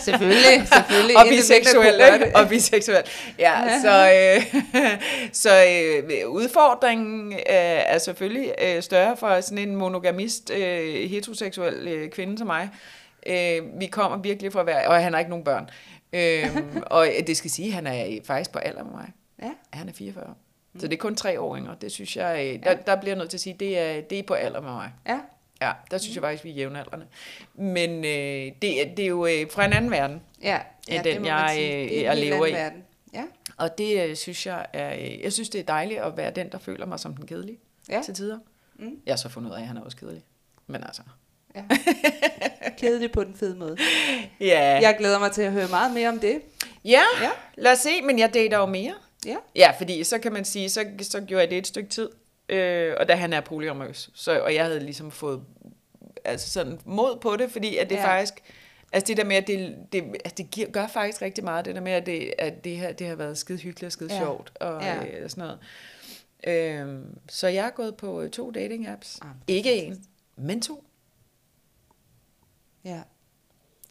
Selvfølgelig, 0.05 0.69
selvfølgelig. 0.77 1.17
og 1.17 1.25
biseksuel, 1.29 2.01
ikke? 2.15 2.37
Og 2.37 2.49
biseksuel. 2.49 3.03
Ja, 3.39 3.81
så, 3.83 4.13
øh, 4.15 4.63
så 5.33 5.65
øh, 5.65 6.29
udfordringen 6.29 7.33
øh, 7.33 7.39
er 7.49 7.99
selvfølgelig 7.99 8.55
øh, 8.63 8.83
større 8.83 9.17
for 9.17 9.41
sådan 9.41 9.59
en 9.59 9.77
monogamist, 9.77 10.51
øh, 10.51 11.11
heteroseksuel 11.11 11.89
øh, 11.89 12.11
kvinde 12.11 12.39
som 12.39 12.47
mig. 12.47 12.69
Øh, 13.27 13.81
vi 13.81 13.87
kommer 13.87 14.19
virkelig 14.19 14.53
fra 14.53 14.63
hver, 14.63 14.89
og 14.89 15.03
han 15.03 15.13
har 15.13 15.21
ikke 15.21 15.31
nogen 15.31 15.45
børn. 15.45 15.71
Øh, 16.13 16.57
og 16.97 17.07
det 17.27 17.37
skal 17.37 17.51
sige, 17.51 17.69
at 17.69 17.75
han 17.75 17.87
er 17.87 18.19
faktisk 18.25 18.53
på 18.53 18.59
alder 18.59 18.85
med 18.85 18.93
mig. 18.93 19.09
Ja. 19.43 19.51
Han 19.73 19.89
er 19.89 19.93
44. 19.93 20.35
Så 20.79 20.87
det 20.89 20.93
er 20.93 20.99
kun 20.99 21.17
tre 21.17 21.41
år 21.41 21.57
yngre. 21.57 21.77
Det 21.81 21.93
synes 21.93 22.17
jeg, 22.17 22.47
øh, 22.55 22.63
der, 22.65 22.75
der 22.75 22.97
bliver 22.97 23.11
jeg 23.15 23.19
nødt 23.19 23.31
til 23.31 23.37
at 23.37 23.41
sige, 23.41 23.57
det 23.61 23.79
er, 23.79 24.01
det 24.01 24.19
er 24.19 24.23
på 24.23 24.35
alder 24.35 24.61
med 24.61 24.71
mig. 24.71 24.91
Ja. 25.07 25.19
Ja, 25.63 25.73
der 25.91 25.99
synes 25.99 26.15
jeg 26.17 26.23
faktisk, 26.23 26.45
vi 26.45 26.51
er 26.51 26.55
jævnaldrende. 26.55 27.07
Men 27.55 27.91
øh, 28.05 28.53
det, 28.63 28.83
er- 28.83 28.95
det 28.95 29.03
er 29.03 29.07
jo 29.07 29.27
øh, 29.27 29.47
fra 29.51 29.65
en 29.65 29.73
anden 29.73 29.91
verden. 29.91 30.23
Ja, 30.43 30.59
End 30.89 30.97
ja 30.97 31.03
den, 31.03 31.13
det 31.15 31.21
må 31.21 31.27
jeg, 31.27 31.51
sige. 31.55 31.75
øh, 31.83 31.89
Det 31.91 31.99
er 31.99 32.03
jeg 32.03 32.17
lever 32.17 32.47
i. 32.47 32.53
Verden. 32.53 32.85
Ja, 33.15 33.23
Og 33.57 33.79
det 33.79 34.03
øh, 34.09 34.17
synes 34.17 34.47
jeg 34.47 34.67
er... 34.73 34.95
Øh, 34.95 35.21
jeg 35.23 35.33
synes, 35.33 35.49
det 35.49 35.59
er 35.59 35.63
dejligt 35.65 36.01
at 36.01 36.17
være 36.17 36.31
den, 36.31 36.53
der 36.53 36.59
føler 36.59 36.87
mig 36.87 37.01
som 37.01 37.15
den 37.17 37.27
kedelige 37.27 37.59
Ja. 37.91 38.03
til 38.05 38.15
tider. 38.15 38.39
Mm. 38.79 38.99
Jeg 39.07 39.13
har 39.13 39.17
så 39.17 39.29
fundet 39.29 39.51
ud 39.51 39.55
af, 39.57 39.61
at 39.61 39.67
han 39.67 39.77
er 39.77 39.81
også 39.81 39.97
kedelig. 39.97 40.23
Men 40.67 40.85
altså... 40.85 41.03
ja. 41.57 41.63
Kedeligt 42.79 43.13
på 43.13 43.25
den 43.25 43.35
fede 43.37 43.57
måde. 43.57 43.77
Ja, 44.41 44.79
Jeg 44.83 44.97
glæder 44.99 45.19
mig 45.19 45.33
til 45.33 45.43
at 45.43 45.53
høre 45.53 45.69
meget 45.69 45.95
mere 45.95 46.09
om 46.09 46.19
det. 46.19 46.41
ja, 46.85 47.03
Ja. 47.23 47.31
lad 47.57 47.73
os 47.73 47.79
se, 47.79 48.03
men 48.03 48.19
jeg 48.19 48.35
dater 48.35 48.59
jo 48.59 48.67
mere. 48.67 48.95
Ja. 49.27 49.37
Ja, 49.57 49.71
fordi 49.79 50.05
så 50.05 50.19
kan 50.19 50.33
man 50.33 50.45
sige, 50.45 50.69
så, 50.71 50.85
så 51.01 51.21
gjorde 51.21 51.43
jeg 51.43 51.51
det 51.51 51.59
et 51.59 51.67
stykke 51.67 51.89
tid, 51.91 52.09
øh, 52.49 52.95
og 53.01 53.09
da 53.09 53.15
han 53.15 53.33
er 53.33 53.41
polyamorøs, 53.41 54.11
så, 54.15 54.41
og 54.41 54.55
jeg 54.55 54.65
havde 54.65 54.81
ligesom 54.81 55.11
fået 55.11 55.43
altså 56.25 56.51
sådan 56.51 56.81
mod 56.85 57.19
på 57.21 57.37
det, 57.37 57.51
fordi 57.51 57.77
at 57.77 57.91
det 57.91 57.97
Ja. 57.97 58.07
faktisk, 58.07 58.35
altså 58.93 59.07
det 59.07 59.17
der 59.17 59.25
med, 59.25 59.37
at 59.37 59.47
det, 59.47 59.77
det, 59.93 60.05
altså 60.05 60.35
det 60.37 60.51
giver, 60.51 60.71
gør 60.71 60.87
faktisk 60.87 61.23
rigtig 61.23 61.45
meget, 61.45 61.65
det 61.65 61.75
der 61.75 61.81
med, 61.81 61.93
at 61.93 62.07
det, 62.07 62.35
at 62.39 62.65
det, 62.65 62.77
her, 62.77 62.93
det 62.93 63.07
har 63.07 63.15
været 63.15 63.39
skide 63.39 63.59
hyggeligt 63.59 63.87
og 63.87 63.93
skide 63.93 64.13
Ja. 64.15 64.19
sjovt, 64.21 64.53
og 64.61 64.83
Ja. 64.83 64.95
ja. 64.95 65.21
øh, 65.23 65.31
sådan 65.31 65.43
noget. 65.45 65.59
Øhm, 66.47 67.19
så 67.29 67.49
jeg 67.49 67.67
er 67.67 67.71
gået 67.71 67.97
på 67.97 68.21
øh, 68.23 68.31
to 68.31 68.51
dating 68.51 68.87
apps. 68.89 69.19
Ah, 69.23 69.29
Ikke 69.49 69.75
en, 69.75 70.05
men 70.37 70.63
to. 70.63 70.85
Ja. 72.85 73.01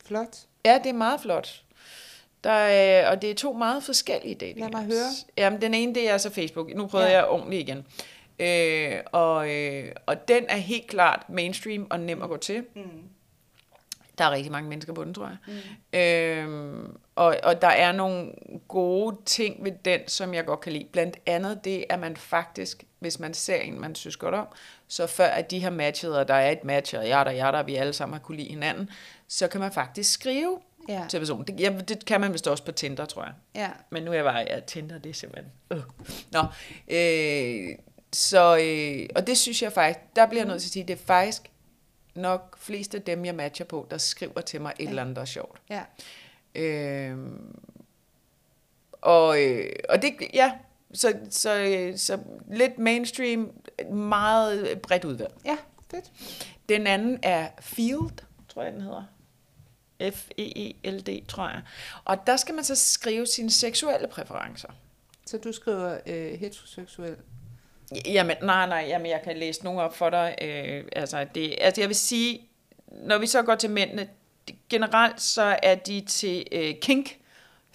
Flot. 0.06 0.38
Ja, 0.66 0.80
det 0.84 0.90
er 0.90 0.94
meget 0.94 1.22
flot. 1.22 1.64
Der 2.44 2.52
er, 2.52 3.10
og 3.10 3.22
det 3.22 3.32
er 3.32 3.36
to 3.36 3.54
meget 3.54 3.84
forskellige 3.84 4.36
dating 4.36 4.60
Lad 4.60 4.70
mig 4.72 4.84
høre. 4.86 5.10
Jamen, 5.38 5.62
den 5.62 5.74
ene, 5.74 5.96
det 5.96 6.10
er 6.10 6.18
så 6.18 6.30
Facebook. 6.30 6.76
Nu 6.76 6.88
prøver 6.88 7.06
Ja. 7.06 7.12
jeg 7.12 7.26
ordentligt 7.26 7.70
igen. 7.70 7.86
Øh, 8.40 9.00
og, 9.12 9.50
øh, 9.56 9.92
og 10.06 10.28
den 10.28 10.46
er 10.50 10.58
helt 10.58 10.88
klart 10.88 11.30
mainstream 11.30 11.88
og 11.90 12.00
nem 12.00 12.22
at 12.22 12.30
gå 12.30 12.38
til. 12.38 12.66
Mm. 12.76 12.82
Der 14.18 14.24
er 14.26 14.32
rigtig 14.32 14.52
mange 14.52 14.70
mennesker 14.70 14.94
på 14.94 15.04
den, 15.04 15.14
tror 15.14 15.28
jeg. 15.28 15.38
Mm. 15.48 16.00
Øh, 16.00 16.90
og, 17.16 17.38
og 17.44 17.62
der 17.62 17.68
er 17.68 17.92
nogle 17.92 18.32
gode 18.68 19.16
ting 19.26 19.64
ved 19.64 19.72
den, 19.86 20.00
som 20.08 20.34
jeg 20.34 20.46
godt 20.46 20.60
kan 20.62 20.72
lide. 20.74 20.86
Blandt 20.92 21.18
andet 21.26 21.66
det, 21.66 21.86
at 21.90 22.00
man 22.00 22.16
faktisk, 22.18 22.84
hvis 23.00 23.20
man 23.20 23.34
ser 23.34 23.56
en, 23.62 23.82
man 23.82 23.96
synes 23.96 24.18
godt 24.18 24.36
om, 24.36 24.48
så 24.88 25.08
før 25.08 25.28
at 25.28 25.52
de 25.52 25.62
har 25.64 25.70
matchet, 25.70 26.18
og 26.18 26.28
der 26.28 26.34
er 26.34 26.52
et 26.52 26.64
match, 26.64 26.96
og 26.98 27.08
jeg 27.08 27.26
der, 27.26 27.32
jeg 27.32 27.54
der, 27.54 27.60
og 27.60 27.68
vi 27.68 27.76
alle 27.76 27.94
sammen 27.94 28.14
har 28.14 28.20
kunne 28.20 28.38
lide 28.38 28.50
hinanden, 28.50 28.90
så 29.28 29.48
kan 29.48 29.60
man 29.62 29.72
faktisk 29.72 30.14
skrive 30.14 30.60
Ja. 30.90 31.06
til 31.10 31.20
personen. 31.20 31.48
Det, 31.48 31.60
ja, 31.60 31.74
det 31.88 32.06
kan 32.06 32.22
man 32.22 32.34
vist 32.34 32.48
også 32.48 32.66
på 32.66 32.72
Tinder, 32.72 33.06
tror 33.06 33.24
jeg. 33.24 33.34
Ja. 33.56 33.70
Men 33.90 34.04
nu 34.04 34.12
er 34.12 34.16
jeg 34.16 34.24
bare, 34.24 34.40
ja, 34.40 34.60
Tinder, 34.60 34.98
det 34.98 35.10
er 35.10 35.14
simpelthen... 35.14 35.52
Øh. 35.72 35.80
Nå, 36.32 36.40
øh, 36.88 37.78
så, 38.14 38.58
øh, 38.58 39.10
og 39.16 39.28
det 39.28 39.38
synes 39.38 39.62
jeg 39.62 39.74
faktisk, 39.74 40.00
der 40.16 40.26
bliver 40.26 40.42
jeg 40.42 40.48
nødt 40.48 40.62
til 40.62 40.68
at 40.68 40.74
sige, 40.74 40.88
det 40.88 40.94
er 40.94 41.06
faktisk 41.06 41.52
nok 42.16 42.58
flest 42.58 42.96
af 42.96 43.02
dem, 43.02 43.26
jeg 43.26 43.36
matcher 43.36 43.66
på, 43.66 43.88
der 43.92 43.98
skriver 43.98 44.42
til 44.42 44.62
mig 44.62 44.74
et 44.80 44.90
eller 44.90 45.02
andet, 45.02 45.16
der 45.16 45.22
er 45.22 45.26
sjovt. 45.26 45.62
Ja. 45.70 45.84
Øh, 46.56 47.18
og, 48.92 49.44
øh, 49.44 49.70
og 49.90 50.02
det, 50.02 50.14
ja, 50.34 50.52
så, 50.94 51.14
så, 51.30 51.64
øh, 51.64 51.98
så 51.98 52.20
lidt 52.52 52.78
mainstream, 52.78 53.52
meget 53.92 54.82
bredt 54.82 55.06
udvalg. 55.06 55.34
Ja, 55.46 55.58
fedt. 55.92 56.12
Den 56.70 56.88
anden 56.88 57.20
er 57.24 57.50
Field, 57.60 58.24
tror 58.50 58.64
jeg, 58.64 58.74
den 58.74 58.82
hedder. 58.82 59.04
F-E-E-L-D, 60.02 61.28
tror 61.28 61.50
jeg. 61.50 61.62
Og 62.06 62.18
der 62.28 62.38
skal 62.38 62.56
man 62.56 62.64
så 62.64 62.76
skrive 62.76 63.26
sine 63.26 63.52
seksuelle 63.52 64.08
præferencer. 64.08 64.70
Så 65.26 65.38
du 65.38 65.52
skriver 65.52 65.98
øh, 66.06 66.40
heteroseksuel. 66.40 67.16
Jamen, 68.06 68.38
nej, 68.42 68.68
nej, 68.68 68.86
jamen, 68.88 69.08
jeg 69.08 69.22
kan 69.24 69.38
læse 69.38 69.64
nogle 69.64 69.82
op 69.82 69.96
for 69.96 70.10
dig. 70.10 70.36
Øh, 70.42 70.84
altså, 70.96 71.26
det, 71.36 71.56
altså, 71.62 71.82
jeg 71.82 71.88
vil 71.88 71.96
sige, 71.96 72.42
når 72.88 73.18
vi 73.18 73.28
så 73.28 73.42
går 73.42 73.56
til 73.56 73.70
mændene, 73.70 74.08
generelt 74.70 75.22
så 75.22 75.58
er 75.64 75.76
de 75.76 76.02
til 76.08 76.48
øh, 76.52 76.76
kink, 76.82 77.18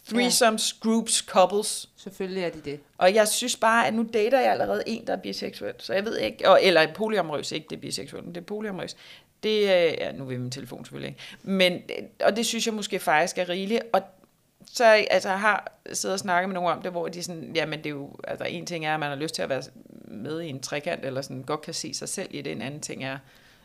threesomes, 0.09 0.75
ja. 0.75 0.89
groups, 0.89 1.17
couples. 1.17 1.89
Selvfølgelig 1.97 2.43
er 2.43 2.51
de 2.51 2.61
det. 2.61 2.81
Og 2.99 3.15
jeg 3.15 3.29
synes 3.29 3.57
bare, 3.57 3.87
at 3.87 3.95
nu 3.95 4.07
dater 4.13 4.41
jeg 4.41 4.53
allerede 4.53 4.83
en, 4.87 5.07
der 5.07 5.13
er 5.13 5.21
biseksuel. 5.21 5.75
Så 5.79 5.95
jeg 5.95 6.05
ved 6.05 6.19
ikke, 6.19 6.51
og, 6.51 6.63
eller 6.63 6.95
polyamorøs, 6.95 7.53
ikke 7.53 7.67
det 7.71 7.77
er 7.77 7.81
biseksuel, 7.81 8.25
men 8.25 8.35
det 8.35 8.41
er 8.41 8.45
polyamorøs. 8.45 8.97
Det 9.43 9.71
er, 9.71 9.85
ja, 10.07 10.13
nu 10.13 10.25
vil 10.25 10.41
min 10.41 10.51
telefon 10.51 10.85
selvfølgelig 10.85 11.09
ikke. 11.09 11.21
Men, 11.43 11.73
øh, 11.73 12.05
og 12.25 12.37
det 12.37 12.47
synes 12.47 12.67
jeg 12.67 12.75
måske 12.75 12.99
faktisk 12.99 13.39
er 13.39 13.49
rigeligt. 13.49 13.83
Og 13.93 14.01
så 14.73 14.85
altså, 15.11 15.29
jeg 15.29 15.41
har 15.41 15.73
siddet 15.93 16.13
og 16.15 16.19
snakket 16.21 16.49
med 16.49 16.55
nogen 16.55 16.73
om 16.77 16.83
det, 16.83 16.91
hvor 16.91 17.09
de 17.09 17.23
sådan, 17.23 17.53
jamen 17.55 17.79
det 17.79 17.87
er 17.87 17.91
jo, 17.91 18.11
altså 18.25 18.45
en 18.45 18.67
ting 18.67 18.87
er, 18.87 18.95
at 18.95 19.01
man 19.01 19.09
har 19.09 19.17
lyst 19.17 19.35
til 19.35 19.43
at 19.43 19.49
være 19.49 19.63
med 20.05 20.41
i 20.41 20.49
en 20.49 20.61
trekant, 20.61 21.05
eller 21.05 21.23
sådan 21.23 21.43
godt 21.43 21.61
kan 21.63 21.75
se 21.75 21.95
sig 21.95 22.09
selv 22.09 22.29
i 22.31 22.43
det. 22.43 22.53
En 22.53 22.63
anden 22.63 22.81
ting 22.81 23.05
er, 23.05 23.19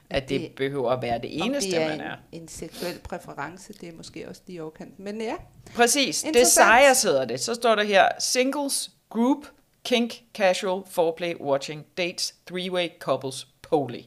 at 0.10 0.22
det, 0.30 0.30
det- 0.30 0.50
det 0.50 0.56
behøver 0.56 0.92
at 0.92 1.02
være 1.02 1.20
det 1.22 1.38
eneste, 1.46 1.72
det 1.72 1.82
er 1.82 1.88
man 1.88 1.96
en, 2.00 2.02
er. 2.02 2.16
en 2.32 2.48
seksuel 2.48 3.00
præference, 3.04 3.74
det 3.74 3.90
er 3.90 3.94
måske 3.94 4.30
også 4.30 4.42
lige 4.48 4.62
overkant. 4.62 5.00
Men 5.00 5.22
ja, 5.22 5.36
Præcis, 5.76 6.24
Interessant. 6.24 6.68
Desires 6.74 7.04
hedder 7.04 7.26
det. 7.26 7.40
Så 7.40 7.54
står 7.56 7.76
der 7.76 7.84
her, 7.84 8.08
singles, 8.20 8.92
group, 9.10 9.46
kink, 9.86 10.14
casual, 10.34 10.82
foreplay, 10.90 11.36
watching, 11.36 11.86
dates, 11.98 12.36
three-way, 12.52 12.88
couples, 13.00 13.48
poly. 13.62 14.00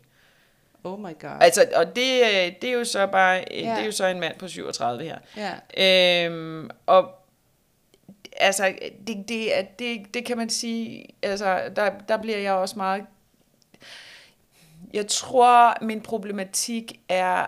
Oh 0.84 1.00
my 1.00 1.18
god. 1.20 1.36
Altså, 1.40 1.66
og 1.74 1.96
det, 1.96 2.20
øh, 2.22 2.52
det 2.62 2.64
er 2.64 2.72
jo 2.72 2.84
så 2.84 3.06
bare, 3.06 3.44
ja. 3.50 3.56
det 3.56 3.66
er 3.66 3.84
jo 3.84 3.92
så 3.92 4.06
en 4.06 4.20
mand 4.20 4.38
på 4.38 4.48
37 4.48 5.04
her. 5.04 5.18
Ja, 5.36 6.26
Øhm, 6.26 6.70
og 6.86 7.10
altså, 8.36 8.74
det, 9.06 9.28
det, 9.28 9.50
det, 9.78 10.14
det 10.14 10.24
kan 10.24 10.36
man 10.36 10.50
sige, 10.50 11.06
altså, 11.22 11.72
der, 11.76 11.90
der 12.08 12.16
bliver 12.16 12.38
jeg 12.38 12.52
også 12.52 12.76
meget... 12.76 13.06
Jeg 14.92 15.06
tror, 15.06 15.84
min 15.84 16.00
problematik 16.00 17.00
er, 17.08 17.46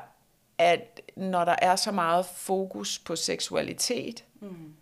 at 0.59 1.01
når 1.17 1.45
der 1.45 1.57
er 1.63 1.77
så 1.77 1.93
meget 1.93 2.27
fokus 2.27 2.99
på 2.99 3.17
seksualitet, 3.17 4.25
mm. 4.41 4.75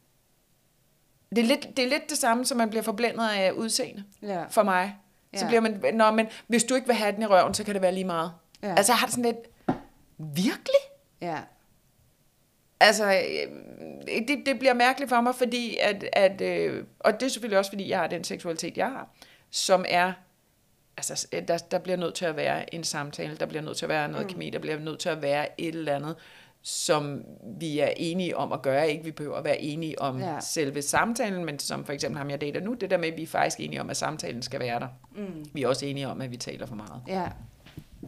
det 1.30 1.38
er, 1.38 1.46
lidt, 1.46 1.76
det 1.76 1.84
er 1.84 1.88
lidt 1.88 2.10
det 2.10 2.18
samme, 2.18 2.44
som 2.44 2.58
man 2.58 2.70
bliver 2.70 2.82
forblændet 2.82 3.28
af 3.28 3.50
udseende 3.50 4.04
ja. 4.22 4.44
for 4.50 4.62
mig. 4.62 4.96
Så 5.36 5.46
bliver 5.46 5.60
man, 5.60 5.80
nå, 5.94 6.10
men 6.10 6.26
hvis 6.46 6.64
du 6.64 6.74
ikke 6.74 6.86
vil 6.86 6.96
have 6.96 7.12
den 7.12 7.22
i 7.22 7.26
røven, 7.26 7.54
så 7.54 7.64
kan 7.64 7.74
det 7.74 7.82
være 7.82 7.92
lige 7.92 8.04
meget. 8.04 8.32
Ja. 8.64 8.74
Altså, 8.74 8.92
jeg 8.92 8.98
har 8.98 9.06
det 9.06 9.14
sådan 9.14 9.24
lidt, 9.24 9.78
virkelig? 10.18 10.80
ja. 11.20 11.38
Altså, 12.80 13.04
øh, 13.04 14.28
det, 14.28 14.38
det 14.46 14.58
bliver 14.58 14.74
mærkeligt 14.74 15.08
for 15.08 15.20
mig, 15.20 15.34
fordi 15.34 15.76
at, 15.80 16.04
at 16.12 16.40
øh, 16.40 16.84
og 17.00 17.12
det 17.12 17.22
er 17.22 17.30
selvfølgelig 17.30 17.58
også, 17.58 17.70
fordi 17.70 17.88
jeg 17.88 17.98
har 17.98 18.06
den 18.06 18.24
seksualitet, 18.24 18.76
jeg 18.76 18.86
har, 18.86 19.08
som 19.50 19.84
er, 19.88 20.12
altså, 20.96 21.26
der, 21.48 21.58
der 21.58 21.78
bliver 21.78 21.96
nødt 21.96 22.14
til 22.14 22.24
at 22.24 22.36
være 22.36 22.74
en 22.74 22.84
samtale, 22.84 23.36
der 23.36 23.46
bliver 23.46 23.62
nødt 23.62 23.76
til 23.76 23.84
at 23.84 23.88
være 23.88 24.08
noget 24.08 24.26
mm. 24.26 24.32
kemi, 24.32 24.50
der 24.50 24.58
bliver 24.58 24.78
nødt 24.78 24.98
til 24.98 25.08
at 25.08 25.22
være 25.22 25.60
et 25.60 25.74
eller 25.74 25.94
andet, 25.94 26.16
som 26.62 27.24
vi 27.58 27.78
er 27.78 27.92
enige 27.96 28.36
om 28.36 28.52
at 28.52 28.62
gøre. 28.62 28.90
Ikke 28.90 29.04
vi 29.04 29.10
behøver 29.10 29.36
at 29.36 29.44
være 29.44 29.60
enige 29.60 29.98
om 30.00 30.20
ja. 30.20 30.40
selve 30.40 30.82
samtalen, 30.82 31.44
men 31.44 31.58
som 31.58 31.84
for 31.84 31.92
eksempel 31.92 32.18
ham, 32.18 32.30
jeg 32.30 32.40
dater 32.40 32.60
nu, 32.60 32.74
det 32.74 32.90
der 32.90 32.96
med, 32.96 33.08
at 33.08 33.16
vi 33.16 33.22
er 33.22 33.26
faktisk 33.26 33.60
enige 33.60 33.80
om, 33.80 33.90
at 33.90 33.96
samtalen 33.96 34.42
skal 34.42 34.60
være 34.60 34.80
der. 34.80 34.88
Mm. 35.16 35.44
Vi 35.52 35.62
er 35.62 35.68
også 35.68 35.86
enige 35.86 36.08
om, 36.08 36.20
at 36.20 36.30
vi 36.30 36.36
taler 36.36 36.66
for 36.66 36.74
meget. 36.74 37.02
Ja. 37.08 37.28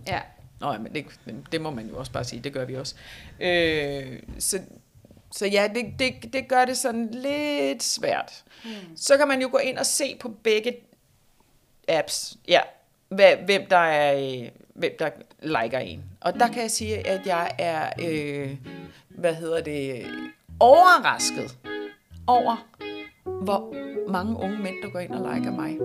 Ja. 0.06 0.20
Nå, 0.60 0.72
ja, 0.72 0.78
men 0.78 0.94
det, 0.94 1.06
det 1.52 1.60
må 1.60 1.70
man 1.70 1.88
jo 1.88 1.98
også 1.98 2.12
bare 2.12 2.24
sige, 2.24 2.40
det 2.40 2.52
gør 2.52 2.64
vi 2.64 2.76
også. 2.76 2.94
Øh, 3.40 4.22
så, 4.38 4.60
så 5.32 5.46
ja, 5.46 5.68
det, 5.74 5.84
det, 5.98 6.32
det 6.32 6.48
gør 6.48 6.64
det 6.64 6.76
sådan 6.76 7.08
lidt 7.10 7.82
svært. 7.82 8.44
Mm. 8.64 8.96
Så 8.96 9.16
kan 9.16 9.28
man 9.28 9.42
jo 9.42 9.48
gå 9.52 9.58
ind 9.58 9.78
og 9.78 9.86
se 9.86 10.16
på 10.20 10.28
begge 10.28 10.76
apps, 11.88 12.36
ja, 12.48 12.60
hvem 13.08 13.66
der 13.70 13.76
er, 13.76 14.42
øh, 14.42 14.48
hvem 14.74 14.92
der 14.98 15.10
liker 15.42 15.78
en. 15.78 16.04
Og 16.20 16.34
der 16.34 16.48
kan 16.48 16.62
jeg 16.62 16.70
sige, 16.70 17.06
at 17.06 17.26
jeg 17.26 17.50
er, 17.58 17.90
øh, 18.08 18.56
hvad 19.08 19.34
hedder 19.34 19.60
det, 19.62 20.06
overrasket 20.60 21.58
over, 22.26 22.68
hvor 23.24 23.74
mange 24.10 24.36
unge 24.36 24.58
mænd, 24.58 24.74
der 24.82 24.90
går 24.90 24.98
ind 24.98 25.14
og 25.14 25.34
liker 25.34 25.50
mig. 25.50 25.76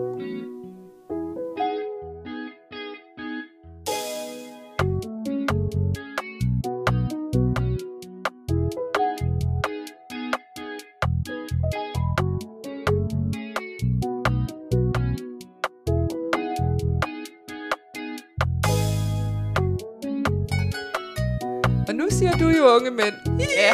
Siger 22.21 22.37
du 22.37 22.49
jo 22.49 22.65
unge 22.75 22.91
mænd. 22.91 23.13
Ja. 23.39 23.71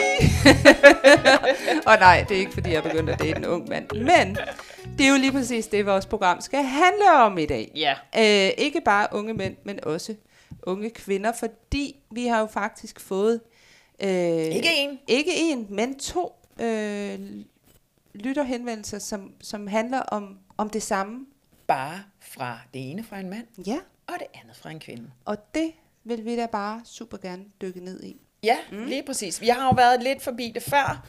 Og 1.92 1.98
nej, 2.00 2.26
det 2.30 2.36
er 2.36 2.40
ikke 2.40 2.52
fordi, 2.54 2.70
jeg 2.70 2.78
er 2.78 2.82
begyndt 2.82 3.10
at 3.10 3.20
date 3.20 3.38
en 3.38 3.46
ung 3.46 3.70
mand. 3.70 3.92
Men 3.92 4.38
det 4.98 5.06
er 5.06 5.10
jo 5.12 5.18
lige 5.18 5.32
præcis 5.32 5.68
det, 5.68 5.86
vores 5.86 6.06
program 6.06 6.42
skal 6.42 6.64
handle 6.64 7.12
om 7.14 7.38
i 7.38 7.46
dag. 7.46 7.72
Ja. 7.76 7.96
Øh, 8.18 8.52
ikke 8.58 8.82
bare 8.82 9.08
unge 9.12 9.34
mænd, 9.34 9.56
men 9.64 9.80
også 9.84 10.16
unge 10.64 10.90
kvinder, 10.90 11.32
fordi 11.40 11.96
vi 12.12 12.26
har 12.28 12.40
jo 12.40 12.46
faktisk 12.46 13.00
fået... 13.00 13.42
Øh, 14.04 14.10
Ikke 14.10 14.70
en. 14.78 15.00
Ikke 15.08 15.32
en, 15.36 15.68
men 15.70 16.00
to 16.00 16.36
øh, 16.62 17.20
lytterhenvendelser, 18.14 19.00
som, 19.00 19.32
som 19.42 19.68
handler 19.68 20.00
om, 20.00 20.38
om 20.58 20.70
det 20.70 20.84
samme. 20.84 21.26
Bare 21.68 22.00
fra 22.22 22.58
det 22.74 22.92
ene 22.92 23.04
fra 23.04 23.20
en 23.20 23.30
mand, 23.30 23.48
Ja, 23.68 23.78
og 24.08 24.14
det 24.20 24.28
andet 24.42 24.56
fra 24.58 24.70
en 24.72 24.80
kvinde. 24.80 25.12
og 25.26 25.38
det 25.56 25.72
vil 26.04 26.26
vi 26.26 26.36
da 26.36 26.46
bare 26.46 26.82
super 26.86 27.18
gerne 27.18 27.44
dykke 27.62 27.80
ned 27.80 28.04
i. 28.04 28.22
Ja, 28.48 28.58
mm. 28.72 28.86
lige 28.86 29.04
præcis. 29.04 29.42
Jeg 29.42 29.56
har 29.56 29.66
jo 29.66 29.74
været 29.76 30.04
lidt 30.04 30.22
forbi 30.22 30.52
det 30.56 30.64
før, 30.64 31.08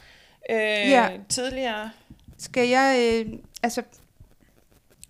øh, 0.49 0.57
Ja. 0.57 1.09
tidligere. 1.29 1.91
Skal 2.37 2.67
jeg, 2.67 3.13
øh, 3.25 3.33
altså, 3.63 3.81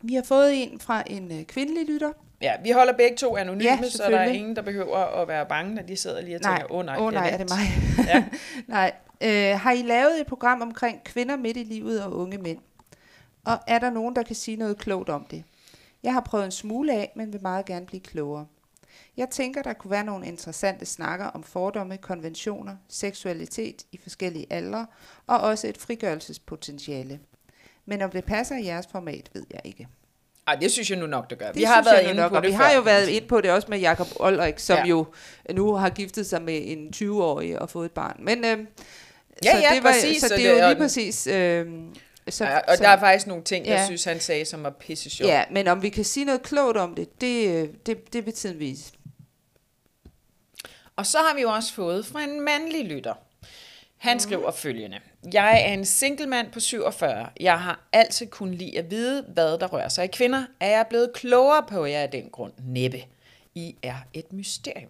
vi 0.01 0.15
har 0.15 0.23
fået 0.23 0.63
en 0.63 0.79
fra 0.79 1.03
en 1.07 1.39
øh, 1.39 1.43
kvindelig 1.45 1.87
lytter. 1.87 2.11
Ja, 2.41 2.53
vi 2.63 2.71
holder 2.71 2.93
begge 2.93 3.17
to 3.17 3.37
anonyme, 3.37 3.69
Ja, 3.69 3.89
så 3.89 4.03
der 4.03 4.19
er 4.19 4.23
ingen, 4.29 4.55
der 4.55 4.61
behøver 4.61 4.97
at 4.97 5.27
være 5.27 5.45
bange, 5.45 5.75
når 5.75 5.81
de 5.81 5.95
sidder 5.95 6.21
lige 6.21 6.35
og 6.35 6.41
tænker, 6.41 6.71
åh 6.71 6.79
oh, 6.79 6.85
nej, 6.85 6.95
oh, 6.99 7.13
nej, 7.13 7.29
er 7.29 7.37
det 7.37 7.49
mig? 7.49 7.67
Ja. 8.07 8.23
nej. 8.77 8.91
Øh, 9.21 9.59
har 9.59 9.71
I 9.71 9.81
lavet 9.81 10.21
et 10.21 10.27
program 10.27 10.61
omkring 10.61 11.03
kvinder 11.03 11.37
midt 11.37 11.57
i 11.57 11.63
livet 11.63 12.03
og 12.03 12.15
unge 12.17 12.37
mænd? 12.37 12.59
Og 13.45 13.57
er 13.67 13.79
der 13.79 13.89
nogen, 13.89 14.15
der 14.15 14.23
kan 14.23 14.35
sige 14.35 14.57
noget 14.57 14.77
klogt 14.77 15.09
om 15.09 15.25
det? 15.31 15.43
Jeg 16.03 16.13
har 16.13 16.21
prøvet 16.21 16.45
en 16.45 16.51
smule 16.51 16.93
af, 16.93 17.11
men 17.15 17.33
vil 17.33 17.41
meget 17.41 17.65
gerne 17.65 17.85
blive 17.85 17.99
klogere. 18.01 18.45
Jeg 19.19 19.29
tænker, 19.29 19.61
der 19.61 19.73
kunne 19.73 19.91
være 19.91 20.03
nogle 20.03 20.27
interessante 20.27 20.85
snakker 20.85 21.25
om 21.25 21.43
fordomme, 21.43 21.97
konventioner, 21.97 22.75
seksualitet 22.89 23.83
i 23.91 23.99
forskellige 24.03 24.45
aldre, 24.49 24.87
og 25.27 25.39
også 25.39 25.67
et 25.67 25.77
frigørelsespotentiale. 25.77 27.19
Men 27.85 28.01
om 28.01 28.09
det 28.09 28.25
passer 28.25 28.57
i 28.57 28.65
jeres 28.65 28.87
format, 28.91 29.29
ved 29.33 29.43
jeg 29.51 29.61
ikke. 29.63 29.87
Ej, 30.47 30.55
det 30.55 30.71
synes 30.71 30.89
jeg 30.89 30.99
nu 30.99 31.05
nok, 31.07 31.29
det 31.29 31.37
gør. 31.39 31.47
Det 31.47 31.55
vi 31.55 31.63
har 31.63 31.75
synes 31.83 31.85
været 31.85 31.95
jeg 31.97 32.03
nu 32.03 32.09
inde 32.09 32.21
nok, 32.21 32.31
på 32.31 32.35
det 32.39 32.47
vi 32.51 32.57
før, 32.57 32.63
har 32.63 32.73
jo 32.73 32.81
været 32.81 33.07
inde 33.07 33.27
på 33.27 33.41
det 33.41 33.51
også 33.51 33.67
med 33.71 33.79
Jakob 33.79 34.07
Olrik, 34.19 34.59
som 34.59 34.77
Ja. 34.77 34.85
jo 34.85 35.05
nu 35.53 35.73
har 35.73 35.89
giftet 35.89 36.25
sig 36.25 36.41
med 36.41 36.61
en 36.65 36.87
20-årig 36.95 37.59
og 37.61 37.69
fået 37.69 37.85
et 37.85 37.91
barn. 37.91 38.15
Men 38.19 38.45
øh, 38.45 38.57
Ja, 39.43 39.51
så 39.51 39.57
ja, 39.57 39.75
det 39.75 39.83
var, 39.83 39.91
præcis, 39.91 40.21
Så 40.21 40.33
det 40.35 40.47
er 40.47 40.51
jo 40.51 40.57
er- 40.57 40.67
lige 40.69 40.77
præcis... 40.79 41.27
Øh, 41.27 41.67
så, 42.29 42.45
Ja, 42.45 42.57
og 42.57 42.77
så, 42.77 42.83
der 42.83 42.89
er 42.89 42.99
faktisk 42.99 43.27
nogle 43.27 43.43
ting, 43.43 43.65
jeg 43.65 43.73
Ja. 43.75 43.85
synes, 43.85 44.03
han 44.03 44.19
sagde, 44.19 44.45
som 44.45 44.63
var 44.63 44.69
pisse 44.69 45.09
sjovt. 45.09 45.29
Ja, 45.31 45.43
men 45.51 45.67
om 45.67 45.81
vi 45.81 45.89
kan 45.89 46.03
sige 46.05 46.25
noget 46.25 46.41
klogt 46.41 46.77
om 46.77 46.95
det, 46.95 47.21
det, 47.21 47.47
øh, 47.63 47.69
det, 47.85 48.13
det 48.13 48.25
vil 48.25 48.33
tiden 48.33 48.59
vise. 48.59 48.91
Og 50.99 51.05
så 51.05 51.17
har 51.17 51.35
vi 51.35 51.41
jo 51.41 51.49
også 51.51 51.73
fået 51.73 52.05
fra 52.05 52.21
en 52.23 52.41
mandlig 52.41 52.85
lytter. 52.85 53.13
Han 53.97 54.13
Mhm. 54.15 54.19
skriver 54.19 54.51
følgende. 54.51 54.99
Jeg 55.33 55.61
er 55.69 55.73
en 55.73 55.85
single 55.85 56.27
mand 56.27 56.51
på 56.51 56.59
47. 56.59 57.29
Jeg 57.39 57.59
har 57.61 57.79
altid 57.93 58.27
kun 58.27 58.51
lide 58.53 58.77
at 58.79 58.91
vide, 58.91 59.21
hvad 59.27 59.57
der 59.57 59.67
rører 59.67 59.89
sig 59.89 60.03
i 60.05 60.07
kvinder. 60.07 60.45
Er 60.59 60.69
jeg 60.69 60.85
blevet 60.89 61.13
klogere 61.13 61.63
på 61.69 61.85
jer 61.85 62.01
af 62.01 62.09
den 62.09 62.29
grund? 62.29 62.53
Næppe. 62.65 63.03
I 63.55 63.75
er 63.83 63.95
et 64.13 64.33
mysterium. 64.33 64.89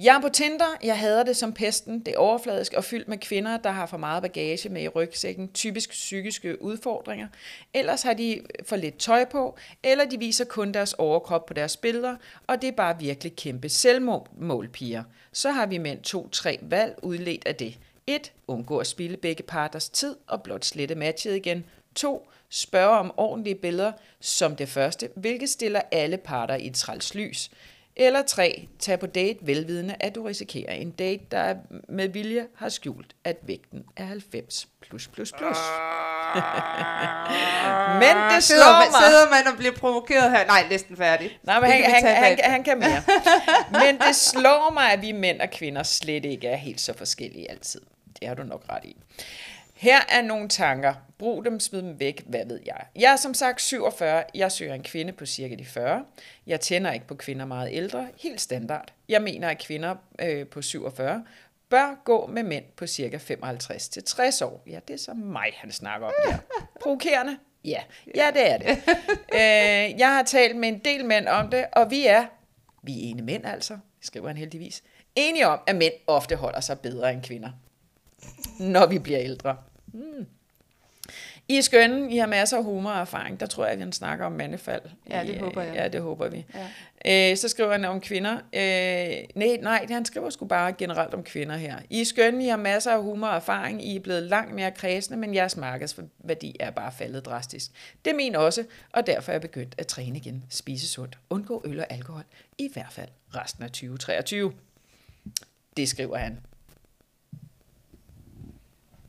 Jeg 0.00 0.16
er 0.16 0.20
på 0.20 0.28
Tinder. 0.28 0.76
Jeg 0.82 0.98
hader 0.98 1.22
det 1.22 1.36
som 1.36 1.52
pesten. 1.52 2.00
Det 2.00 2.14
er 2.14 2.18
overfladisk 2.18 2.72
og 2.72 2.84
fyldt 2.84 3.08
med 3.08 3.18
kvinder, 3.18 3.56
der 3.56 3.70
har 3.70 3.86
for 3.86 3.96
meget 3.96 4.22
bagage 4.22 4.68
med 4.68 4.82
i 4.82 4.88
rygsækken. 4.88 5.48
Typisk 5.52 5.90
psykiske 5.90 6.62
udfordringer. 6.62 7.28
Ellers 7.74 8.02
har 8.02 8.14
de 8.14 8.40
for 8.66 8.76
lidt 8.76 8.98
tøj 8.98 9.24
på, 9.24 9.56
eller 9.82 10.04
de 10.04 10.18
viser 10.18 10.44
kun 10.44 10.72
deres 10.72 10.92
overkrop 10.92 11.46
på 11.46 11.54
deres 11.54 11.76
billeder, 11.76 12.16
og 12.46 12.62
det 12.62 12.68
er 12.68 12.72
bare 12.72 12.98
virkelig 12.98 13.36
kæmpe 13.36 13.68
selvmålpiger. 13.68 15.02
Så 15.32 15.50
har 15.50 15.66
vi 15.66 15.78
mænd 15.78 16.02
to-tre 16.02 16.58
valg 16.62 16.98
udledt 17.02 17.46
af 17.46 17.54
det. 17.54 17.78
1. 18.06 18.32
Undgå 18.48 18.78
at 18.78 18.86
spille 18.86 19.16
begge 19.16 19.42
parters 19.42 19.88
tid 19.88 20.16
og 20.26 20.42
blot 20.42 20.64
slette 20.64 20.94
matchet 20.94 21.36
igen. 21.36 21.64
2. 21.94 22.28
Spørge 22.48 22.98
om 22.98 23.12
ordentlige 23.16 23.54
billeder 23.54 23.92
som 24.20 24.56
det 24.56 24.68
første, 24.68 25.08
hvilket 25.14 25.48
stiller 25.48 25.80
alle 25.92 26.16
parter 26.16 26.54
i 26.54 26.66
et 26.66 26.74
træls 26.74 27.14
lys. 27.14 27.50
Eller 27.96 28.22
3. 28.22 28.68
Tag 28.78 29.00
på 29.00 29.06
date 29.06 29.38
velvidende, 29.42 29.94
at 30.00 30.14
du 30.14 30.22
risikerer 30.22 30.72
en 30.72 30.90
date, 30.90 31.22
der 31.30 31.54
med 31.88 32.08
vilje 32.08 32.46
har 32.56 32.68
skjult, 32.68 33.14
at 33.24 33.36
vægten 33.42 33.84
er 33.96 34.04
90 34.04 34.68
plus 34.80 35.08
plus 35.08 35.32
plus. 35.38 35.56
Men 38.02 38.16
det 38.34 38.42
sidder, 38.42 38.62
slår 38.62 38.72
man, 38.72 38.88
mig. 38.92 39.00
sidder 39.08 39.30
man 39.30 39.52
og 39.52 39.58
bliver 39.58 39.72
provokeret 39.72 40.30
her? 40.30 40.46
Nej, 40.46 40.66
næsten 40.70 40.96
færdig. 40.96 41.38
Nej, 41.42 41.60
men 41.60 41.70
han, 41.70 41.82
han, 41.84 42.04
han, 42.04 42.38
han 42.42 42.64
kan 42.64 42.78
mere. 42.78 43.02
Men 43.70 43.98
det 43.98 44.16
slår 44.16 44.70
mig, 44.72 44.92
at 44.92 45.02
vi 45.02 45.12
mænd 45.12 45.40
og 45.40 45.50
kvinder 45.50 45.82
slet 45.82 46.24
ikke 46.24 46.48
er 46.48 46.56
helt 46.56 46.80
så 46.80 46.92
forskellige 46.96 47.50
altid. 47.50 47.80
Det 48.20 48.28
har 48.28 48.34
du 48.34 48.42
nok 48.42 48.64
ret 48.70 48.84
i. 48.84 48.96
Her 49.76 50.00
er 50.08 50.22
nogle 50.22 50.48
tanker. 50.48 50.94
Brug 51.18 51.44
dem, 51.44 51.60
smid 51.60 51.82
dem 51.82 52.00
væk, 52.00 52.22
hvad 52.26 52.46
ved 52.46 52.60
jeg. 52.66 52.80
Jeg 52.96 53.12
er 53.12 53.16
som 53.16 53.34
sagt 53.34 53.60
47. 53.60 54.24
Jeg 54.34 54.52
søger 54.52 54.74
en 54.74 54.82
kvinde 54.82 55.12
på 55.12 55.26
cirka 55.26 55.54
de 55.54 55.64
40. 55.64 56.04
Jeg 56.46 56.60
tænder 56.60 56.92
ikke 56.92 57.06
på 57.06 57.14
kvinder 57.14 57.46
meget 57.46 57.68
ældre. 57.72 58.08
Helt 58.20 58.40
standard. 58.40 58.92
Jeg 59.08 59.22
mener, 59.22 59.48
at 59.48 59.58
kvinder 59.58 59.94
øh, 60.18 60.46
på 60.46 60.62
47 60.62 61.24
bør 61.68 62.02
gå 62.04 62.26
med 62.26 62.42
mænd 62.42 62.64
på 62.76 62.86
cirka 62.86 63.16
55 63.16 63.88
til 63.88 64.04
60 64.04 64.42
år. 64.42 64.62
Ja, 64.66 64.78
det 64.88 64.94
er 64.94 64.98
så 64.98 65.14
mig, 65.14 65.52
han 65.56 65.72
snakker 65.72 66.06
om 66.06 66.12
her. 66.26 66.38
Provokerende? 66.80 67.36
Ja, 67.64 67.82
ja 68.14 68.30
det 68.34 68.50
er 68.50 68.58
det. 68.58 68.68
øh, 69.34 70.00
jeg 70.00 70.08
har 70.14 70.22
talt 70.22 70.56
med 70.56 70.68
en 70.68 70.78
del 70.78 71.04
mænd 71.04 71.28
om 71.28 71.50
det, 71.50 71.66
og 71.72 71.90
vi 71.90 72.06
er, 72.06 72.26
vi 72.82 72.92
er 72.92 73.10
ene 73.10 73.22
mænd 73.22 73.46
altså, 73.46 73.78
skriver 74.00 74.26
han 74.26 74.36
heldigvis, 74.36 74.82
enige 75.14 75.46
om, 75.46 75.60
at 75.66 75.76
mænd 75.76 75.92
ofte 76.06 76.36
holder 76.36 76.60
sig 76.60 76.80
bedre 76.80 77.12
end 77.12 77.22
kvinder, 77.22 77.50
når 78.60 78.86
vi 78.86 78.98
bliver 78.98 79.20
ældre. 79.20 79.56
Hmm. 79.86 80.26
I 81.48 81.56
er 81.56 81.62
skønne, 81.62 82.14
I 82.14 82.16
har 82.16 82.26
masser 82.26 82.56
af 82.56 82.64
humor 82.64 82.90
og 82.90 83.00
erfaring. 83.00 83.40
Der 83.40 83.46
tror 83.46 83.64
jeg, 83.64 83.72
at 83.72 83.78
han 83.78 83.92
snakker 83.92 84.26
om 84.26 84.32
mandefald. 84.32 84.82
Ja, 85.10 85.24
det 85.24 85.34
I, 85.34 85.38
håber 85.38 85.62
jeg. 85.62 85.74
Ja, 85.74 85.88
det 85.88 86.00
håber 86.00 86.28
vi. 86.28 86.44
Ja. 87.04 87.30
Øh, 87.30 87.36
så 87.36 87.48
skriver 87.48 87.72
han 87.72 87.84
om 87.84 88.00
kvinder. 88.00 88.34
Øh, 88.34 89.24
nej, 89.34 89.58
nej, 89.62 89.86
han 89.90 90.04
skriver 90.04 90.30
sgu 90.30 90.46
bare 90.46 90.72
generelt 90.72 91.14
om 91.14 91.22
kvinder 91.22 91.56
her. 91.56 91.78
I 91.90 92.00
er 92.00 92.04
skønne, 92.04 92.44
I 92.44 92.48
har 92.48 92.56
masser 92.56 92.92
af 92.92 93.02
humor 93.02 93.26
og 93.26 93.36
erfaring. 93.36 93.86
I 93.86 93.96
er 93.96 94.00
blevet 94.00 94.22
langt 94.22 94.54
mere 94.54 94.70
kredsende, 94.70 95.18
men 95.18 95.34
jeres 95.34 95.56
markedsværdi 95.56 96.56
er 96.60 96.70
bare 96.70 96.92
faldet 96.92 97.26
drastisk. 97.26 97.70
Det 98.04 98.10
er 98.10 98.14
min 98.16 98.34
også, 98.34 98.64
og 98.92 99.06
derfor 99.06 99.30
er 99.30 99.34
jeg 99.34 99.40
begyndt 99.40 99.74
at 99.78 99.86
træne 99.86 100.16
igen. 100.16 100.44
Spise 100.50 100.88
sundt. 100.88 101.18
Undgå 101.30 101.62
øl 101.64 101.80
og 101.80 101.86
alkohol. 101.90 102.24
I 102.58 102.70
hvert 102.72 102.92
fald 102.92 103.08
resten 103.36 103.64
af 103.64 103.70
2023. 103.70 104.52
Det 105.76 105.88
skriver 105.88 106.16
han. 106.16 106.38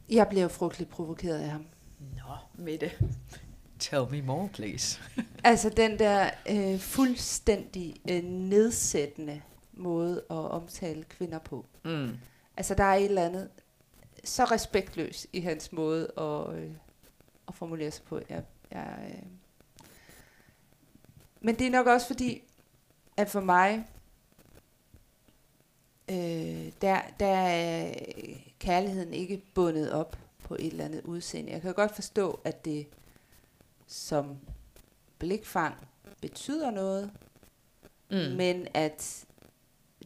Jeg 0.09 0.27
blev 0.29 0.49
frygteligt 0.49 0.89
provokeret 0.89 1.39
af 1.39 1.49
ham. 1.49 1.65
Nå, 1.99 2.63
Mette. 2.63 2.91
Tell 3.79 4.05
me 4.11 4.21
more, 4.21 4.49
please. 4.53 4.99
Altså 5.43 5.69
den 5.69 5.99
der 5.99 6.29
øh, 6.49 6.79
fuldstændig 6.79 7.95
øh, 8.09 8.23
nedsættende 8.23 9.41
måde 9.73 10.23
at 10.29 10.35
omtale 10.35 11.03
kvinder 11.03 11.39
på. 11.39 11.65
Mm. 11.85 12.09
Altså 12.57 12.75
der 12.75 12.83
er 12.83 12.95
et 12.95 13.05
eller 13.05 13.25
andet 13.25 13.49
så 14.23 14.43
respektløs 14.43 15.27
i 15.33 15.39
hans 15.39 15.71
måde 15.71 16.11
at, 16.17 16.55
øh, 16.55 16.71
at 17.47 17.55
formulere 17.55 17.91
sig 17.91 18.03
på. 18.05 18.19
Jeg, 18.29 18.43
jeg, 18.71 18.97
øh. 19.09 19.23
Men 21.41 21.55
det 21.55 21.67
er 21.67 21.71
nok 21.71 21.87
også 21.87 22.07
fordi, 22.07 22.43
at 23.17 23.29
for 23.29 23.41
mig, 23.41 23.87
øh, 26.09 26.71
der, 26.81 27.01
der 27.19 27.27
er 27.27 27.93
kærligheden 28.59 29.13
ikke 29.13 29.41
bundet 29.53 29.91
op 29.91 30.17
på 30.43 30.55
et 30.55 30.67
eller 30.67 30.85
andet 30.85 31.01
udseende. 31.03 31.51
Jeg 31.51 31.61
kan 31.61 31.73
godt 31.73 31.95
forstå, 31.95 32.39
at 32.43 32.65
det 32.65 32.87
som 33.87 34.37
blikfang 35.19 35.75
betyder 36.21 36.71
noget, 36.71 37.11
Mm. 38.11 38.17
mm. 38.17 38.35
men 38.35 38.67
at 38.73 39.25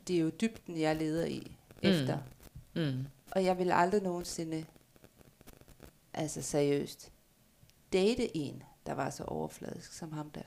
det 0.07 0.15
er 0.15 0.19
jo 0.19 0.29
dybden, 0.29 0.79
jeg 0.79 0.95
leder 0.95 1.25
i 1.25 1.51
efter. 1.81 2.17
Mm. 2.75 3.05
Og 3.31 3.43
jeg 3.45 3.57
vil 3.57 3.71
aldrig 3.71 4.01
nogensinde, 4.01 4.65
altså 6.13 6.41
seriøst, 6.41 7.11
date 7.93 8.37
en, 8.37 8.63
der 8.85 8.93
var 8.93 9.09
så 9.09 9.23
overfladisk 9.23 9.93
som 9.93 10.11
ham 10.11 10.29
der. 10.29 10.41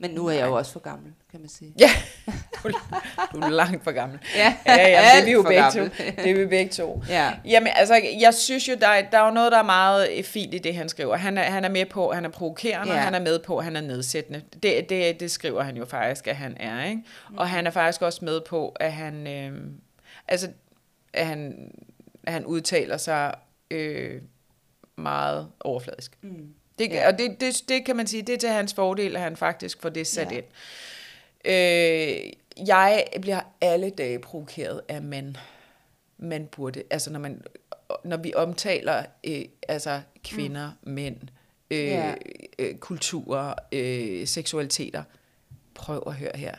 Men 0.00 0.10
nu 0.10 0.26
er 0.26 0.32
jeg 0.32 0.46
jo 0.46 0.54
også 0.54 0.72
for 0.72 0.80
gammel, 0.80 1.12
kan 1.30 1.40
man 1.40 1.48
sige. 1.48 1.74
Ja, 1.78 1.90
du, 3.32 3.38
er 3.40 3.48
langt 3.48 3.84
for 3.84 3.92
gammel. 3.92 4.18
Ja, 4.36 4.56
Ja, 4.66 4.76
ja, 4.88 5.00
det 5.14 5.20
er 5.20 5.24
vi 5.24 5.30
jo 5.32 5.42
begge 5.42 5.62
gammel. 5.62 5.90
to. 5.90 5.94
Det 6.22 6.30
er 6.30 6.34
vi 6.34 6.46
begge 6.46 6.70
to. 6.70 7.02
Ja. 7.08 7.32
Jamen, 7.44 7.72
altså, 7.76 8.00
jeg 8.20 8.34
synes 8.34 8.68
jo, 8.68 8.74
der 8.80 8.88
er, 8.88 9.10
der 9.10 9.18
er 9.18 9.24
jo 9.26 9.32
noget, 9.34 9.52
der 9.52 9.58
er 9.58 9.62
meget 9.62 10.26
fint 10.26 10.54
i 10.54 10.58
det, 10.58 10.74
han 10.74 10.88
skriver. 10.88 11.16
Han 11.16 11.38
er, 11.38 11.42
han 11.42 11.64
er 11.64 11.68
med 11.68 11.86
på, 11.86 12.12
han 12.12 12.24
er 12.24 12.28
provokerende, 12.28 12.92
Ja. 12.92 12.98
og 12.98 13.04
han 13.04 13.14
er 13.14 13.20
med 13.20 13.38
på, 13.38 13.60
han 13.60 13.76
er 13.76 13.80
nedsættende. 13.80 14.42
Det, 14.62 14.88
det, 14.88 15.20
det 15.20 15.30
skriver 15.30 15.62
han 15.62 15.76
jo 15.76 15.84
faktisk, 15.84 16.26
at 16.26 16.36
han 16.36 16.56
er, 16.60 16.84
ikke? 16.84 17.02
Og 17.36 17.48
han 17.48 17.66
er 17.66 17.70
faktisk 17.70 18.02
også 18.02 18.24
med 18.24 18.40
på, 18.40 18.68
at 18.80 18.92
han, 18.92 19.26
øh, 19.26 19.60
altså, 20.28 20.48
at 21.12 21.26
han, 21.26 21.70
at 22.26 22.32
han 22.32 22.44
udtaler 22.44 22.96
sig 22.96 23.34
øh, 23.70 24.20
meget 24.96 25.48
overfladisk. 25.60 26.18
Mm. 26.22 26.54
Det, 26.78 26.90
Ja. 26.90 27.06
Og 27.12 27.18
det, 27.18 27.40
det, 27.40 27.62
det 27.68 27.84
kan 27.84 27.96
man 27.96 28.06
sige, 28.06 28.22
det 28.22 28.34
er 28.34 28.38
til 28.38 28.48
hans 28.48 28.74
fordel, 28.74 29.16
at 29.16 29.22
han 29.22 29.36
faktisk 29.36 29.82
får 29.82 29.88
det 29.88 30.06
sat 30.06 30.32
Ja. 30.32 30.36
ind. 30.36 30.44
Øh, 31.44 32.32
jeg 32.66 33.04
bliver 33.20 33.40
alle 33.60 33.90
dage 33.90 34.18
provokeret 34.18 34.80
af 34.88 35.02
man. 35.02 35.36
Man 36.18 36.46
burde, 36.46 36.82
altså 36.90 37.12
når, 37.12 37.20
man, 37.20 37.42
når 38.04 38.16
vi 38.16 38.32
omtaler 38.34 39.04
øh, 39.24 39.44
altså 39.68 40.00
kvinder, 40.24 40.70
mm. 40.82 40.92
mænd, 40.92 41.16
øh, 41.70 41.78
ja. 41.86 42.14
øh, 42.58 42.74
kulturer, 42.76 43.54
øh, 43.72 44.26
seksualiteter. 44.26 45.02
Prøv 45.74 46.02
at 46.06 46.14
høre 46.14 46.30
her. 46.34 46.54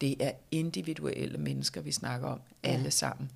Det 0.00 0.16
er 0.22 0.32
individuelle 0.50 1.38
mennesker, 1.38 1.80
vi 1.80 1.92
snakker 1.92 2.28
om, 2.28 2.40
Ja. 2.64 2.68
alle 2.72 2.90
sammen. 2.90 3.30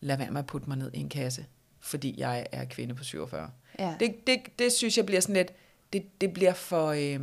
Lad 0.00 0.16
være 0.16 0.30
med 0.30 0.38
at 0.38 0.46
putte 0.46 0.68
mig 0.68 0.78
ned 0.78 0.90
i 0.94 0.98
en 1.00 1.08
kasse, 1.08 1.46
fordi 1.84 2.14
jeg 2.20 2.46
er 2.52 2.64
kvinde 2.64 2.94
på 2.94 3.04
47. 3.04 3.50
Ja. 3.78 3.94
Det, 4.00 4.26
det, 4.26 4.40
det 4.58 4.72
synes 4.72 4.96
jeg 4.96 5.06
bliver 5.06 5.20
sådan 5.20 5.34
lidt, 5.34 5.52
det, 5.92 6.20
det 6.20 6.32
bliver 6.32 6.52
for, 6.54 6.86
øh, 6.88 7.20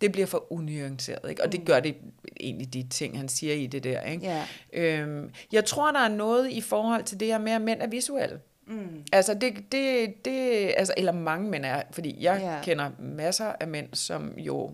det 0.00 0.12
bliver 0.12 0.26
for 0.26 0.52
unuanceret, 0.52 1.30
ikke? 1.30 1.42
Og 1.44 1.52
det 1.52 1.64
gør 1.64 1.80
det 1.80 1.96
egentlig 2.40 2.74
de 2.74 2.86
ting, 2.90 3.18
han 3.18 3.28
siger 3.28 3.54
i 3.54 3.66
det 3.66 3.84
der, 3.84 4.00
ikke? 4.02 4.26
Ja. 4.26 4.46
Øhm, 4.72 5.30
jeg 5.52 5.64
tror, 5.64 5.92
der 5.92 6.00
er 6.00 6.08
noget 6.08 6.50
i 6.50 6.60
forhold 6.60 7.04
til 7.04 7.20
det 7.20 7.28
her 7.28 7.38
med, 7.38 7.52
at 7.52 7.60
mænd 7.60 7.82
er 7.82 7.86
visuelle. 7.86 8.40
Mm. 8.66 9.04
Altså, 9.12 9.34
det, 9.34 9.72
det, 9.72 10.14
det, 10.24 10.72
altså, 10.76 10.94
eller 10.96 11.12
mange 11.12 11.50
mænd 11.50 11.64
er, 11.64 11.82
fordi 11.90 12.22
jeg 12.24 12.40
Ja. 12.40 12.60
kender 12.62 12.90
masser 12.98 13.52
af 13.60 13.68
mænd, 13.68 13.88
som 13.94 14.34
jo, 14.38 14.72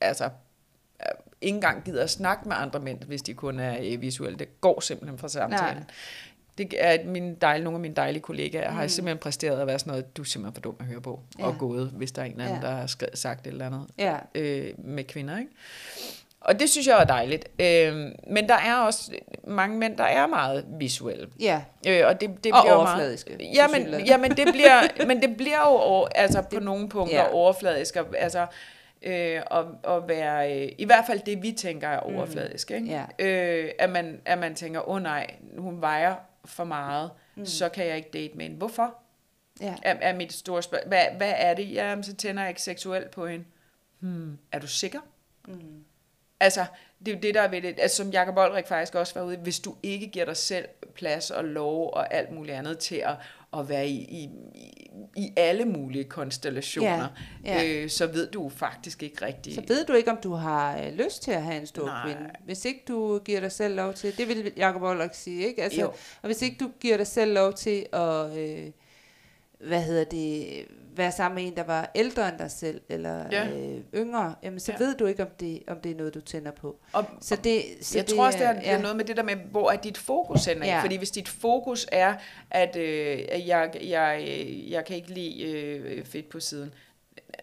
altså, 0.00 0.30
ikke 1.40 1.54
engang 1.54 1.84
gider 1.84 2.02
at 2.02 2.10
snakke 2.10 2.48
med 2.48 2.56
andre 2.58 2.80
mænd, 2.80 3.02
hvis 3.02 3.22
de 3.22 3.34
kun 3.34 3.60
er 3.60 3.76
øh, 3.82 4.00
visuelle. 4.00 4.38
Det 4.38 4.60
går 4.60 4.80
simpelthen 4.80 5.18
fra 5.18 5.28
samtalen. 5.28 5.84
Det 6.58 6.74
er 6.78 7.04
mine 7.04 7.34
dejlige, 7.40 7.64
nogle 7.64 7.76
af 7.76 7.80
mine 7.80 7.94
dejlige 7.94 8.22
kollegaer, 8.22 8.70
mm. 8.70 8.76
har 8.76 8.86
simpelthen 8.86 9.18
præsteret 9.18 9.60
at 9.60 9.66
være 9.66 9.78
sådan 9.78 9.90
noget, 9.90 10.16
du 10.16 10.22
er 10.22 10.26
simpelthen 10.26 10.54
for 10.54 10.60
dum 10.60 10.76
at 10.80 10.86
høre 10.86 11.00
på, 11.00 11.20
ja. 11.38 11.44
og 11.46 11.52
Ja. 11.52 11.58
gået, 11.58 11.90
hvis 11.96 12.12
der 12.12 12.22
er 12.22 12.26
en 12.26 12.32
eller 12.32 12.44
anden, 12.44 12.60
Ja. 12.62 12.68
der 12.68 12.74
har 12.74 12.86
sagt 13.14 13.46
et 13.46 13.50
eller 13.50 13.66
andet 13.66 13.86
Ja. 13.98 14.16
øh, 14.34 14.68
med 14.78 15.04
kvinder, 15.04 15.38
ikke? 15.38 15.50
Og 16.40 16.60
det 16.60 16.70
synes 16.70 16.86
jeg 16.86 17.00
er 17.00 17.04
dejligt. 17.04 17.48
Øh, 17.58 17.94
men 18.30 18.48
der 18.48 18.54
er 18.54 18.76
også 18.76 19.12
mange 19.46 19.78
mænd, 19.78 19.96
der 19.96 20.04
er 20.04 20.26
meget 20.26 20.64
visuelle. 20.78 21.26
Ja. 21.40 21.62
Øh, 21.88 22.02
og 22.06 22.20
det, 22.20 22.44
det 22.44 22.52
Og 22.52 22.62
bliver 22.62 22.74
overfladiske, 22.74 23.30
Meget, 23.30 23.54
jamen, 23.54 23.74
tilsyneladende. 23.74 24.10
jamen, 24.12 24.30
det 24.30 24.48
bliver, 24.52 25.06
men 25.06 25.22
det 25.22 25.36
bliver 25.36 25.58
jo 25.60 25.68
over, 25.76 26.08
altså, 26.14 26.42
på 26.54 26.60
nogle 26.60 26.88
punkter 26.88 27.16
ja. 27.16 27.32
overfladisk. 27.32 27.96
og- 27.96 28.06
Altså, 28.18 28.46
øh, 29.02 29.40
og, 29.46 29.64
og 29.82 30.08
være, 30.08 30.60
øh, 30.62 30.68
i 30.78 30.84
hvert 30.84 31.04
fald 31.06 31.20
det, 31.26 31.42
vi 31.42 31.52
tænker 31.52 31.88
er 31.88 31.98
overfladisk. 31.98 32.70
Ikke? 32.70 32.84
Mm. 32.84 32.90
Ja. 32.90 33.04
Øh, 33.18 33.70
at, 33.78 33.90
man, 33.90 34.20
at 34.24 34.38
man 34.38 34.54
tænker, 34.54 34.88
åh 34.88 34.94
oh, 34.96 35.02
nej, 35.02 35.26
hun 35.58 35.80
vejer 35.80 36.14
for 36.46 36.64
meget, 36.64 37.10
mm. 37.36 37.46
så 37.46 37.68
kan 37.68 37.86
jeg 37.86 37.96
ikke 37.96 38.10
date 38.12 38.34
med 38.34 38.44
hende. 38.44 38.56
Hvorfor? 38.56 38.94
Ja. 39.60 39.76
Er, 39.82 39.94
er 40.00 40.14
mit 40.14 40.32
store 40.32 40.62
spørgsmål. 40.62 40.88
Hvad, 40.88 41.04
hvad 41.16 41.32
er 41.36 41.54
det? 41.54 41.72
Jamen, 41.72 42.04
så 42.04 42.14
tænder 42.14 42.42
jeg 42.42 42.50
ikke 42.50 42.62
seksuelt 42.62 43.10
på 43.10 43.26
hende. 43.26 43.44
Hmm, 44.00 44.38
er 44.52 44.58
du 44.58 44.66
sikker? 44.66 45.00
Mm. 45.48 45.84
Altså, 46.40 46.66
det 46.98 47.08
er 47.08 47.12
jo 47.12 47.20
det, 47.20 47.34
der 47.34 47.40
er 47.40 47.48
ved 47.48 47.62
det. 47.62 47.80
Altså, 47.80 47.96
som 47.96 48.10
Jacob 48.10 48.36
Olrik 48.36 48.66
faktisk 48.66 48.94
også 48.94 49.14
var 49.14 49.26
ude, 49.26 49.36
hvis 49.36 49.60
du 49.60 49.76
ikke 49.82 50.06
giver 50.06 50.24
dig 50.24 50.36
selv 50.36 50.68
plads 50.94 51.30
og 51.30 51.44
lov 51.44 51.90
og 51.92 52.14
alt 52.14 52.32
muligt 52.32 52.56
andet 52.56 52.78
til 52.78 52.96
at, 52.96 53.14
at 53.60 53.68
være 53.68 53.88
i, 53.88 53.94
i, 53.94 54.28
i- 55.16 55.32
alle 55.36 55.64
mulige 55.64 56.04
konstellationer, 56.04 57.08
Ja, 57.44 57.62
ja. 57.62 57.82
Øh, 57.82 57.90
så 57.90 58.06
ved 58.06 58.26
du 58.30 58.48
faktisk 58.48 59.02
ikke 59.02 59.26
rigtigt. 59.26 59.54
Så 59.54 59.62
ved 59.68 59.84
du 59.86 59.92
ikke, 59.92 60.10
om 60.10 60.18
du 60.22 60.32
har 60.32 60.78
øh, 60.78 60.92
lyst 60.92 61.22
til 61.22 61.30
at 61.30 61.42
have 61.42 61.60
en 61.60 61.66
stor 61.66 61.86
Nej. 61.86 62.04
kvinde. 62.12 62.30
Hvis 62.44 62.64
ikke 62.64 62.82
du 62.88 63.18
giver 63.18 63.40
dig 63.40 63.52
selv 63.52 63.74
lov 63.76 63.94
til, 63.94 64.16
det 64.18 64.28
vil 64.28 64.52
Jacob 64.56 64.82
Olrik 64.82 65.10
sige, 65.14 65.46
ikke? 65.46 65.62
Altså, 65.62 65.80
Jo. 65.80 65.86
og 66.22 66.26
hvis 66.26 66.42
ikke 66.42 66.56
du 66.60 66.70
giver 66.80 66.96
dig 66.96 67.06
selv 67.06 67.34
lov 67.34 67.52
til 67.52 67.86
at, 67.92 68.38
øh, 68.38 68.70
hvad 69.66 69.82
hedder 69.82 70.04
det, 70.04 70.46
være 70.98 71.12
sammen 71.12 71.34
med 71.34 71.50
en, 71.52 71.56
der 71.56 71.64
var 71.64 71.90
ældre 71.94 72.28
end 72.28 72.38
dig 72.38 72.50
selv, 72.50 72.80
eller 72.88 73.24
Ja. 73.32 73.48
øh, 73.48 73.80
yngre, 73.94 74.34
jamen, 74.42 74.60
så 74.60 74.72
Ja. 74.72 74.84
ved 74.84 74.94
du 74.94 75.06
ikke, 75.06 75.22
om 75.22 75.28
det, 75.40 75.62
om 75.68 75.80
det 75.80 75.92
er 75.92 75.96
noget, 75.96 76.14
du 76.14 76.20
tænder 76.20 76.50
på. 76.50 76.76
Og, 76.92 77.04
Så 77.20 77.36
det, 77.44 77.62
så 77.80 77.98
jeg 77.98 78.06
tror 78.06 78.26
også, 78.26 78.38
det 78.38 78.46
er, 78.46 78.52
det 78.52 78.62
ja. 78.62 78.80
noget 78.80 78.96
med 78.96 79.04
det 79.04 79.16
der 79.16 79.22
med, 79.22 79.36
hvor 79.50 79.70
er 79.70 79.76
dit 79.76 79.98
fokus 79.98 80.44
hen? 80.44 80.62
Ja. 80.62 80.80
Fordi 80.82 80.96
hvis 80.96 81.10
dit 81.10 81.28
fokus 81.28 81.86
er, 81.92 82.14
at 82.50 82.76
øh, 82.76 83.18
jeg, 83.48 83.70
jeg, 83.88 84.24
øh, 84.28 84.70
jeg 84.70 84.84
kan 84.84 84.96
ikke 84.96 85.10
lide 85.10 85.42
øh, 85.42 86.04
fedt 86.04 86.28
på 86.28 86.40
siden, 86.40 86.74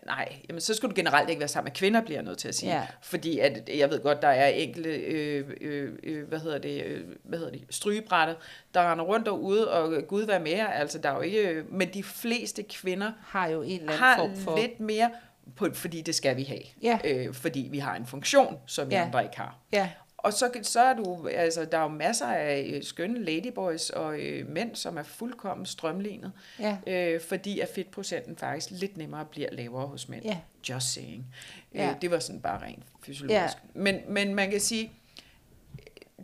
nej, 0.05 0.35
jamen, 0.49 0.61
så 0.61 0.73
skal 0.73 0.89
du 0.89 0.93
generelt 0.95 1.29
ikke 1.29 1.39
være 1.39 1.47
sammen 1.47 1.69
med 1.69 1.75
kvinder, 1.75 2.01
bliver 2.01 2.17
jeg 2.17 2.23
nødt 2.23 2.37
til 2.37 2.47
at 2.47 2.55
sige. 2.55 2.71
Ja. 2.71 2.87
Fordi 3.01 3.39
at, 3.39 3.69
jeg 3.77 3.89
ved 3.89 3.99
godt, 4.03 4.21
der 4.21 4.27
er 4.27 4.47
enkelte, 4.47 4.89
øh, 4.89 5.49
øh, 5.61 5.91
øh, 6.03 6.27
hvad 6.27 6.39
hedder 6.39 6.57
det, 6.57 6.83
øh, 6.85 7.01
hvad 7.23 7.39
hedder 7.39 7.51
det, 7.51 7.63
strygebrættet, 7.69 8.35
der 8.73 8.91
render 8.91 9.05
rundt 9.05 9.25
derude, 9.25 9.71
og 9.71 9.93
øh, 9.93 10.03
gud 10.03 10.25
hvad 10.25 10.39
mere, 10.39 10.75
altså 10.75 10.97
der 10.97 11.09
er 11.09 11.15
jo 11.15 11.21
ikke, 11.21 11.47
øh, 11.49 11.73
men 11.73 11.89
de 11.93 12.03
fleste 12.03 12.63
kvinder 12.63 13.11
har 13.21 13.47
jo 13.47 13.61
en 13.61 13.69
eller 13.79 13.83
anden 13.83 13.99
har 13.99 14.17
form 14.17 14.35
for... 14.35 14.57
lidt 14.57 14.79
mere, 14.79 15.11
på, 15.55 15.67
fordi 15.73 16.01
det 16.01 16.15
skal 16.15 16.37
vi 16.37 16.43
have. 16.43 16.61
Ja. 16.81 16.99
Øh, 17.05 17.33
fordi 17.33 17.67
vi 17.71 17.79
har 17.79 17.95
en 17.95 18.05
funktion, 18.05 18.57
som 18.65 18.89
vi 18.89 18.95
Ja. 18.95 19.05
andre 19.05 19.23
ikke 19.23 19.37
har. 19.37 19.57
Ja, 19.73 19.89
Og 20.23 20.33
så, 20.33 20.51
så 20.61 20.81
er 20.81 20.93
du, 20.93 21.27
altså, 21.27 21.65
der 21.65 21.77
er 21.77 21.81
jo 21.81 21.87
masser 21.87 22.25
af 22.25 22.71
øh, 22.73 22.83
skønne 22.83 23.23
ladyboys 23.23 23.89
og 23.89 24.19
øh, 24.19 24.49
mænd, 24.49 24.75
som 24.75 24.97
er 24.97 25.03
fuldkommen 25.03 25.65
strømlignet, 25.65 26.31
ja, 26.59 26.77
øh, 26.87 27.21
fordi 27.21 27.59
at 27.59 27.69
fedtprocenten 27.75 28.37
faktisk 28.37 28.71
lidt 28.71 28.97
nemmere 28.97 29.25
bliver 29.25 29.49
lavere 29.51 29.87
hos 29.87 30.09
mænd. 30.09 30.23
ja. 30.25 30.37
Just 30.69 30.93
saying. 30.93 31.25
Ja. 31.73 31.89
Øh, 31.89 32.01
det 32.01 32.11
var 32.11 32.19
sådan 32.19 32.41
bare 32.41 32.61
rent 32.63 32.83
fysiologisk. 33.05 33.57
Men, 33.73 33.99
men 34.07 34.35
man 34.35 34.51
kan 34.51 34.59
sige, 34.59 34.91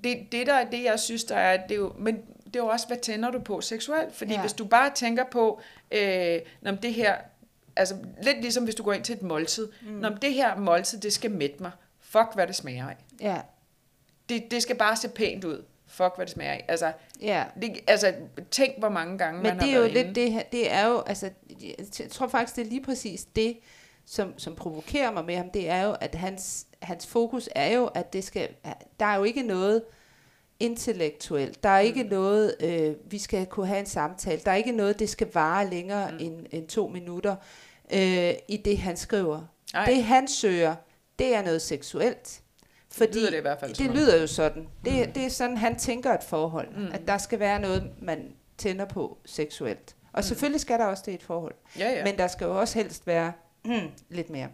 det, 0.04 0.32
det 0.32 0.48
der 0.48 0.54
er 0.54 0.70
det, 0.70 0.84
jeg 0.84 1.00
synes, 1.00 1.24
der 1.24 1.36
er, 1.36 1.68
det 1.68 1.72
er 1.72 1.80
jo, 1.80 1.94
men 1.98 2.16
det 2.46 2.56
er 2.56 2.60
jo 2.60 2.68
også, 2.68 2.88
hvad 2.88 2.98
tænder 2.98 3.32
du 3.32 3.40
på 3.40 3.62
seksuelt? 3.62 4.16
Fordi 4.16 4.32
Ja. 4.32 4.36
ja. 4.36 4.42
hvis 4.42 4.54
du 4.54 4.66
bare 4.66 4.92
tænker 4.96 5.24
på, 5.32 5.62
øh, 5.92 6.40
når 6.62 6.72
det 6.72 6.94
her, 6.94 7.16
altså 7.76 7.96
lidt 8.24 8.42
ligesom 8.42 8.64
hvis 8.64 8.76
du 8.76 8.84
går 8.84 8.94
ind 8.94 9.04
til 9.04 9.16
et 9.16 9.22
måltid, 9.22 9.68
mm. 9.82 9.92
når 9.92 10.10
det 10.10 10.34
her 10.34 10.58
måltid, 10.58 11.00
det 11.00 11.14
skal 11.14 11.32
mætte 11.32 11.56
mig, 11.60 11.72
fuck 12.02 12.28
hvad 12.36 12.48
det 12.48 12.56
smager 12.56 12.90
af. 12.90 12.98
Ja, 13.22 13.38
Det, 14.30 14.52
det 14.52 14.62
skal 14.62 14.76
bare 14.76 14.96
se 14.96 15.10
pænt 15.10 15.44
ud. 15.44 15.64
Fuck, 15.88 16.12
hvad 16.16 16.26
det 16.26 16.34
smager 16.34 16.52
af. 16.52 16.66
Altså, 16.68 16.92
ja. 17.22 17.44
det, 17.62 17.80
altså 17.88 18.14
tænk, 18.52 18.74
hvor 18.80 18.90
mange 18.90 19.18
gange 19.18 19.42
Men 19.42 19.44
man 19.44 19.60
det 19.60 19.64
er 19.64 19.68
har 19.68 19.76
jo 19.76 19.82
været 19.82 19.94
lidt 19.94 20.08
inde. 20.08 20.22
det 20.22 20.32
her, 20.32 20.44
det 20.52 20.72
er 20.72 20.88
jo, 20.88 21.00
altså, 21.02 21.30
jeg 22.00 22.10
tror 22.12 22.28
faktisk, 22.28 22.56
det 22.56 22.62
er 22.66 22.70
lige 22.70 22.84
præcis 22.84 23.26
det, 23.36 23.58
som, 24.06 24.34
som 24.40 24.56
provokerer 24.56 25.12
mig 25.12 25.26
med 25.26 25.36
ham, 25.36 25.50
det 25.50 25.70
er 25.70 25.84
jo, 25.84 25.96
at 26.02 26.16
hans, 26.16 26.68
hans 26.82 27.08
fokus 27.08 27.50
er 27.56 27.74
jo, 27.76 27.86
at 27.86 28.14
det 28.14 28.24
skal, 28.24 28.50
der 29.00 29.06
er 29.06 29.16
jo 29.18 29.24
ikke 29.24 29.44
noget 29.44 29.84
intellektuelt, 30.60 31.64
der 31.64 31.70
er 31.70 31.80
ikke 31.80 32.04
Mm. 32.04 32.10
noget, 32.10 32.56
øh, 32.60 32.96
vi 33.12 33.18
skal 33.18 33.46
kunne 33.46 33.68
have 33.68 33.80
en 33.80 33.86
samtale, 33.86 34.42
der 34.46 34.52
er 34.52 34.56
ikke 34.56 34.72
noget, 34.72 35.00
det 35.00 35.10
skal 35.10 35.28
vare 35.34 35.70
længere 35.70 36.12
Mm. 36.12 36.18
end, 36.20 36.46
end 36.52 36.68
to 36.68 36.88
minutter 36.88 37.36
øh, 37.94 38.34
i 38.48 38.58
det, 38.66 38.78
han 38.78 38.98
skriver. 38.98 39.42
Ej. 39.74 39.86
Det, 39.86 40.04
han 40.04 40.28
søger, 40.28 40.76
det 41.20 41.36
er 41.36 41.42
noget 41.42 41.62
seksuelt. 41.62 42.42
Fordi 42.92 43.18
lyder 43.18 43.30
det 43.30 43.38
i 43.38 43.42
hvert 43.42 43.60
fald 43.60 43.70
det 43.70 43.78
som 43.78 43.88
om. 43.90 43.96
lyder 43.96 44.22
jo 44.22 44.28
sådan. 44.28 44.68
Det, 44.86 45.08
mm. 45.08 45.14
det 45.14 45.26
er 45.26 45.30
sådan, 45.30 45.58
han 45.58 45.80
tænker 45.80 46.14
et 46.14 46.24
forhold. 46.24 46.68
Mm. 46.78 46.88
At 46.94 47.02
der 47.08 47.18
skal 47.18 47.40
være 47.40 47.60
noget, 47.60 47.92
man 48.02 48.34
tænder 48.58 48.86
på 48.86 49.18
seksuelt. 49.26 49.96
Og 50.14 50.20
Mm. 50.20 50.24
selvfølgelig 50.24 50.62
skal 50.62 50.80
der 50.80 50.86
også 50.86 51.04
det 51.06 51.12
i 51.12 51.16
et 51.16 51.24
forhold. 51.24 51.54
Ja, 51.80 51.86
ja. 51.90 51.98
Ja. 51.98 52.04
Men 52.04 52.18
der 52.18 52.28
skal 52.28 52.46
jo 52.46 52.60
også 52.60 52.80
helst 52.80 53.08
være 53.08 53.32
mm, 53.66 53.90
lidt 54.10 54.30
mere. 54.30 54.48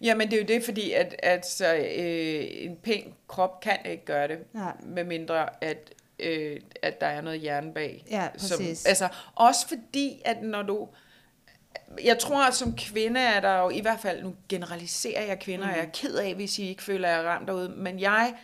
Jamen, 0.00 0.30
det 0.30 0.36
er 0.36 0.40
jo 0.40 0.46
det, 0.46 0.64
fordi 0.64 0.92
at, 0.92 1.14
at 1.18 1.46
så, 1.46 1.74
øh, 1.74 2.44
en 2.50 2.76
pæn 2.82 3.14
krop 3.28 3.60
kan 3.60 3.76
ikke 3.84 4.04
gøre 4.04 4.28
det, 4.28 4.38
Nej. 4.54 4.72
med 4.82 5.04
mindre 5.04 5.64
at, 5.64 5.94
øh, 6.18 6.60
at 6.82 7.00
der 7.00 7.06
er 7.06 7.20
noget 7.20 7.40
hjerne 7.40 7.74
bag. 7.74 8.04
Ja, 8.10 8.28
præcis. 8.38 8.86
altså, 8.86 9.08
også 9.34 9.68
fordi, 9.68 10.22
at 10.24 10.42
når 10.42 10.62
du... 10.62 10.88
Jeg 12.04 12.18
tror, 12.18 12.46
at 12.46 12.54
som 12.54 12.76
kvinde 12.76 13.20
er 13.20 13.40
der 13.40 13.58
jo, 13.58 13.70
i 13.70 13.80
hvert 13.80 14.00
fald, 14.00 14.22
nu 14.22 14.34
generaliserer 14.48 15.22
jeg 15.26 15.38
kvinder, 15.38 15.64
mm. 15.66 15.70
og 15.70 15.76
jeg 15.76 15.84
er 15.84 15.90
ked 15.94 16.14
af, 16.14 16.34
hvis 16.34 16.58
I 16.58 16.68
ikke 16.68 16.82
føler, 16.82 17.08
at 17.08 17.14
jeg 17.14 17.24
er 17.24 17.28
ramt 17.28 17.48
derude, 17.48 17.68
men 17.76 18.00
jeg 18.00 18.34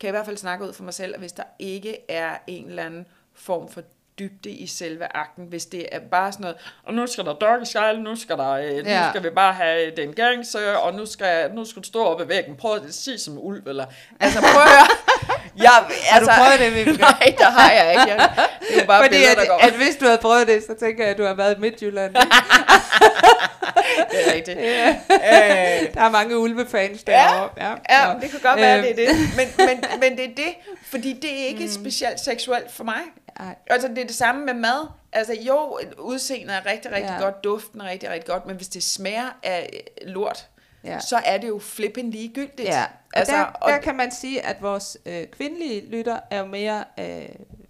kan 0.00 0.08
i 0.08 0.10
hvert 0.10 0.26
fald 0.26 0.36
snakke 0.36 0.64
ud 0.68 0.72
for 0.72 0.84
mig 0.84 0.94
selv, 0.94 1.14
at 1.14 1.20
hvis 1.20 1.32
der 1.32 1.42
ikke 1.58 1.96
er 2.08 2.36
en 2.46 2.68
eller 2.68 2.82
anden 2.84 3.06
form 3.34 3.68
for 3.68 3.82
dybde 4.18 4.50
i 4.50 4.66
selve 4.66 5.16
akten, 5.16 5.44
hvis 5.46 5.66
det 5.66 5.86
er 5.92 5.98
bare 6.00 6.32
sådan 6.32 6.42
noget, 6.42 6.56
og 6.84 6.94
nu 6.94 7.06
skal 7.06 7.24
der 7.24 7.32
doggy 7.34 7.64
style, 7.64 8.02
nu 8.02 8.16
skal, 8.16 8.36
der, 8.38 8.50
øh, 8.50 8.70
nu 8.84 8.90
Ja. 8.90 9.10
skal 9.10 9.22
vi 9.22 9.30
bare 9.30 9.52
have 9.52 9.90
den 9.96 10.12
gangse, 10.14 10.78
og 10.78 10.94
nu 10.94 11.06
skal, 11.06 11.50
nu 11.54 11.64
skal 11.64 11.82
du 11.82 11.86
stå 11.86 12.04
oppe 12.04 12.24
i 12.24 12.28
væggen, 12.28 12.56
prøv 12.56 12.76
at 12.76 12.94
sige 12.94 13.18
som 13.18 13.38
ulv, 13.38 13.68
eller, 13.68 13.86
altså 14.20 14.38
prøv 14.40 14.62
at 14.62 14.68
høre, 14.68 14.86
jeg, 15.56 15.70
Har 16.10 16.20
du 16.20 16.26
prøvet 16.26 16.58
det, 16.60 16.74
Vibeke? 16.74 17.00
Nej, 17.10 17.34
der 17.38 17.50
har 17.50 17.70
jeg 17.72 17.90
ikke. 17.92 18.14
Jeg, 18.14 18.30
det 18.70 18.82
er 18.82 18.86
bare 18.86 19.02
Fordi 19.02 19.14
billeder, 19.14 19.30
at, 19.32 19.36
der 19.38 19.46
går. 19.46 19.58
at 19.58 19.72
hvis 19.72 19.96
du 20.00 20.04
havde 20.04 20.18
prøvet 20.18 20.46
det, 20.48 20.62
så 20.66 20.74
tænker 20.80 21.04
jeg, 21.04 21.10
at 21.12 21.18
du 21.18 21.24
har 21.24 21.34
været 21.34 21.56
i 21.56 21.60
Midtjylland. 21.60 22.14
det 24.10 24.28
er 24.28 24.32
rigtigt. 24.34 24.58
ja. 24.58 24.88
Øh, 25.10 25.94
Der 25.94 26.00
er 26.00 26.10
mange 26.10 26.38
ulvefans 26.38 27.04
Ja, 27.06 27.12
derovre. 27.12 27.78
Ja, 27.90 28.12
Nå. 28.14 28.20
det 28.20 28.30
kan 28.30 28.40
godt 28.40 28.60
være, 28.60 28.78
Øhm. 28.78 28.96
det 28.96 29.08
er 29.08 29.12
det. 29.12 29.16
Men, 29.36 29.48
men, 29.66 29.84
men 30.00 30.16
det 30.18 30.24
er 30.24 30.34
det, 30.36 30.54
fordi 30.90 31.12
det 31.22 31.32
er 31.42 31.46
ikke 31.46 31.64
mm. 31.64 31.70
specielt 31.70 32.20
seksuelt 32.20 32.72
for 32.72 32.84
mig. 32.84 33.00
Ej. 33.40 33.54
Altså, 33.66 33.88
det 33.88 33.98
er 33.98 34.06
det 34.06 34.14
samme 34.16 34.44
med 34.46 34.54
mad. 34.54 34.86
Altså, 35.12 35.32
jo, 35.40 35.78
udseendet 35.98 36.56
er 36.56 36.66
rigtig, 36.72 36.92
rigtig 36.92 37.08
Ja. 37.10 37.14
ja. 37.14 37.20
godt, 37.22 37.44
duften 37.44 37.80
er 37.80 37.84
rigtig, 37.90 38.10
rigtig 38.10 38.26
godt, 38.30 38.46
men 38.46 38.56
hvis 38.56 38.68
det 38.68 38.82
smager 38.84 39.36
af 39.42 39.84
lort, 40.02 40.46
Ja. 40.84 40.92
ja. 40.92 41.00
så 41.00 41.20
er 41.24 41.38
det 41.38 41.48
jo 41.48 41.60
flippen 41.64 42.10
ligegyldigt. 42.10 42.68
Ja, 42.68 42.84
altså, 43.18 43.34
der, 43.34 43.42
og, 43.44 43.70
der 43.70 43.78
kan 43.78 43.96
man 43.96 44.10
sige, 44.12 44.46
at 44.46 44.56
vores 44.62 44.98
øh, 45.06 45.26
kvindelige 45.26 45.86
lytter 45.90 46.18
er 46.30 46.38
jo 46.40 46.46
mere 46.46 46.84
øh, 47.00 47.28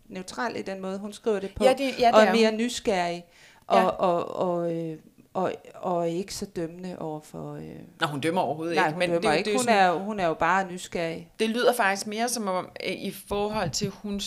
neutral 0.08 0.56
i 0.56 0.62
den 0.62 0.80
måde, 0.82 0.98
hun 0.98 1.12
skriver 1.12 1.40
det 1.40 1.54
på. 1.56 1.64
Ja, 1.64 1.72
det- 1.72 1.80
ja, 1.98 2.06
det 2.06 2.14
og 2.14 2.20
er 2.20 2.24
er 2.26 2.30
hun. 2.30 2.40
mere 2.40 2.52
nysgerrig. 2.52 3.24
Og, 3.66 3.76
Ja. 3.78 3.86
og, 3.86 4.36
og, 4.36 4.74
øh, 4.76 4.98
og, 5.34 5.52
og 5.74 6.10
ikke 6.10 6.34
så 6.34 6.46
dømmende 6.46 6.98
over 6.98 7.20
for... 7.20 7.54
Øh, 7.54 7.62
Nå, 8.00 8.06
hun 8.06 8.20
dømmer 8.20 8.40
overhovedet 8.40 8.76
nej, 8.76 8.84
ikke. 8.86 8.92
hun 8.94 8.98
Men 8.98 9.10
dømmer 9.10 9.30
det, 9.30 9.38
ikke. 9.38 9.50
det, 9.50 9.50
er 9.50 9.52
jo 9.54 9.58
hun, 9.58 9.64
sådan, 9.64 9.78
er, 9.78 10.04
hun 10.04 10.20
er 10.20 10.26
jo 10.26 10.34
bare 10.34 10.66
nysgerrig. 10.72 11.30
det 11.38 11.48
lyder 11.50 11.72
faktisk 11.72 12.06
mere 12.06 12.28
som 12.28 12.48
om, 12.48 12.68
øh, 12.86 12.92
i 12.92 13.10
forhold 13.28 13.70
til, 13.70 13.88
hun, 13.88 14.20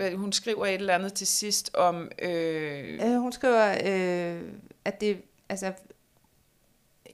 øh, 0.00 0.12
hun 0.18 0.32
skriver 0.32 0.66
et 0.66 0.74
eller 0.74 0.94
andet 0.94 1.14
til 1.14 1.26
sidst 1.26 1.70
om... 1.74 2.10
Øh, 2.22 2.98
Øh, 3.04 3.16
hun 3.20 3.32
skriver, 3.32 3.70
øh, 3.86 4.42
at 4.84 5.00
det... 5.00 5.22
Altså, 5.48 5.72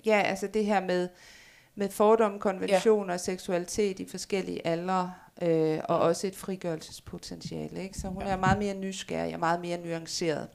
ja, 0.06 0.20
altså 0.24 0.46
det 0.46 0.64
her 0.64 0.80
med, 0.80 1.08
med 1.74 1.88
fordomme, 1.88 2.38
konventioner 2.38 3.14
og 3.14 3.20
seksualitet 3.20 4.00
i 4.00 4.08
forskellige 4.10 4.66
aldre, 4.66 5.12
øh, 5.42 5.78
og 5.84 5.98
også 5.98 6.26
et 6.26 6.36
frigørelsespotentiale. 6.36 7.82
Ikke? 7.82 7.98
Så 7.98 8.08
hun 8.08 8.22
Ja. 8.22 8.28
er 8.28 8.36
meget 8.36 8.58
mere 8.58 8.74
nysgerrig 8.74 9.34
og 9.34 9.40
meget 9.40 9.60
mere 9.60 9.78
nuanceret. 9.78 10.48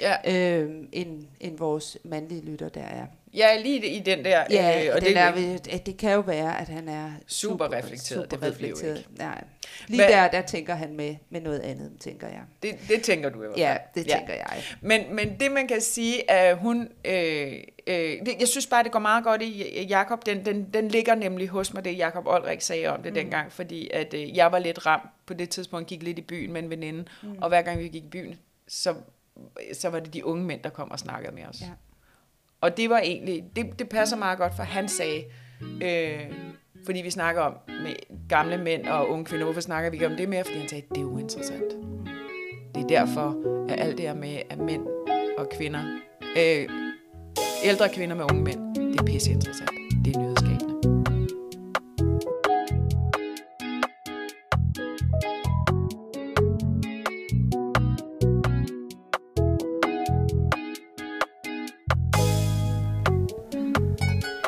ja, 0.00 0.14
øh, 0.60 0.70
end, 0.92 1.24
end 1.40 1.58
vores 1.58 1.98
mandlige 2.04 2.40
lytter 2.44 2.68
der 2.68 2.80
er. 2.82 3.06
Ja, 3.34 3.56
lige 3.62 3.86
i 3.86 3.98
den 3.98 4.24
der. 4.24 4.44
Ja, 4.50 4.84
øh, 4.88 4.94
og 4.94 5.00
det, 5.00 5.14
der, 5.16 5.32
ved- 5.34 5.78
det 5.86 5.96
kan 5.96 6.12
jo 6.12 6.20
være, 6.20 6.60
at 6.60 6.68
han 6.68 6.88
er 6.88 7.10
Super 7.26 7.72
reflekteret, 7.72 8.30
det 8.30 8.40
ved 8.40 8.52
vi 8.52 8.66
jo 8.68 8.74
reflekteret. 8.74 8.98
ikke. 8.98 9.10
Nej. 9.18 9.44
Lige 9.88 9.98
Hvad- 10.02 10.08
der, 10.12 10.28
der 10.28 10.42
tænker 10.42 10.74
han 10.74 10.96
med, 10.96 11.16
med 11.30 11.40
noget 11.40 11.60
andet, 11.60 11.92
tænker 12.00 12.28
jeg. 12.28 12.40
det, 12.62 12.74
det 12.88 13.02
tænker 13.02 13.28
du 13.28 13.36
i 13.36 13.38
hvert 13.38 13.50
fald. 13.50 13.58
Ja, 13.60 13.76
det 13.94 14.06
tænker 14.10 14.34
jeg. 14.34 14.62
Men, 14.80 15.14
men 15.16 15.36
det 15.40 15.52
man 15.52 15.68
kan 15.68 15.80
sige, 15.80 16.30
at 16.30 16.56
hun, 16.58 16.88
øh, 17.04 17.52
øh, 17.86 17.94
det, 18.26 18.34
jeg 18.40 18.48
synes 18.48 18.66
bare, 18.66 18.82
det 18.82 18.92
går 18.92 18.98
meget 18.98 19.24
godt 19.24 19.42
i 19.42 19.86
Jakob. 19.88 20.26
Den, 20.26 20.44
den, 20.44 20.70
den 20.74 20.88
ligger 20.88 21.14
nemlig 21.14 21.48
hos 21.48 21.74
mig, 21.74 21.84
det 21.84 21.98
Jakob 21.98 22.26
Olrik 22.26 22.60
sagde 22.60 22.86
om 22.86 23.02
det 23.02 23.12
mm. 23.12 23.14
dengang, 23.14 23.52
fordi 23.52 23.90
at 23.92 24.14
øh, 24.14 24.36
jeg 24.36 24.52
var 24.52 24.58
lidt 24.58 24.86
ramt 24.86 25.10
på 25.26 25.34
det 25.34 25.50
tidspunkt, 25.50 25.88
gik 25.88 26.02
lidt 26.02 26.18
i 26.18 26.22
byen 26.22 26.52
med 26.52 26.62
en 26.62 26.70
veninde, 26.70 27.04
mm. 27.22 27.38
og 27.40 27.48
hver 27.48 27.62
gang 27.62 27.78
vi 27.78 27.88
gik 27.88 28.04
i 28.04 28.08
byen, 28.08 28.38
så, 28.68 28.94
så 29.72 29.88
var 29.88 30.00
det 30.00 30.14
de 30.14 30.26
unge 30.26 30.44
mænd, 30.44 30.62
der 30.62 30.70
kom 30.70 30.90
og 30.90 30.98
snakkede 30.98 31.34
med 31.34 31.44
os. 31.44 31.60
Ja. 31.60 31.70
Og 32.60 32.76
det 32.76 32.90
var 32.90 32.98
egentlig, 32.98 33.44
det, 33.56 33.78
det 33.78 33.88
passer 33.88 34.16
meget 34.16 34.38
godt, 34.38 34.56
for 34.56 34.62
han 34.62 34.88
sagde, 34.88 35.24
øh, 35.82 36.32
fordi 36.84 37.02
vi 37.02 37.10
snakker 37.10 37.42
om 37.42 37.54
med 37.68 37.94
gamle 38.28 38.58
mænd 38.58 38.86
og 38.86 39.08
unge 39.08 39.24
kvinder, 39.24 39.44
hvorfor 39.44 39.60
snakker 39.60 39.90
vi 39.90 39.96
ikke 39.96 40.06
om 40.06 40.16
det 40.16 40.28
mere? 40.28 40.44
Fordi 40.44 40.58
han 40.58 40.68
sagde, 40.68 40.84
det 40.94 41.00
er 41.00 41.04
uinteressant. 41.04 41.72
Det 42.74 42.82
er 42.82 42.86
derfor, 42.86 43.36
at 43.68 43.80
alt 43.80 43.98
det 43.98 44.06
her 44.06 44.14
med, 44.14 44.42
at 44.50 44.58
mænd 44.58 44.86
og 45.38 45.48
kvinder, 45.48 45.98
øh, 46.38 46.68
ældre 47.64 47.88
kvinder 47.88 48.16
med 48.16 48.24
unge 48.30 48.42
mænd, 48.42 48.74
det 48.74 49.00
er 49.00 49.04
pisse 49.04 49.30
interessant. 49.30 49.70
Det 50.04 50.16
er 50.16 50.20
nyhedsskabende. 50.20 50.72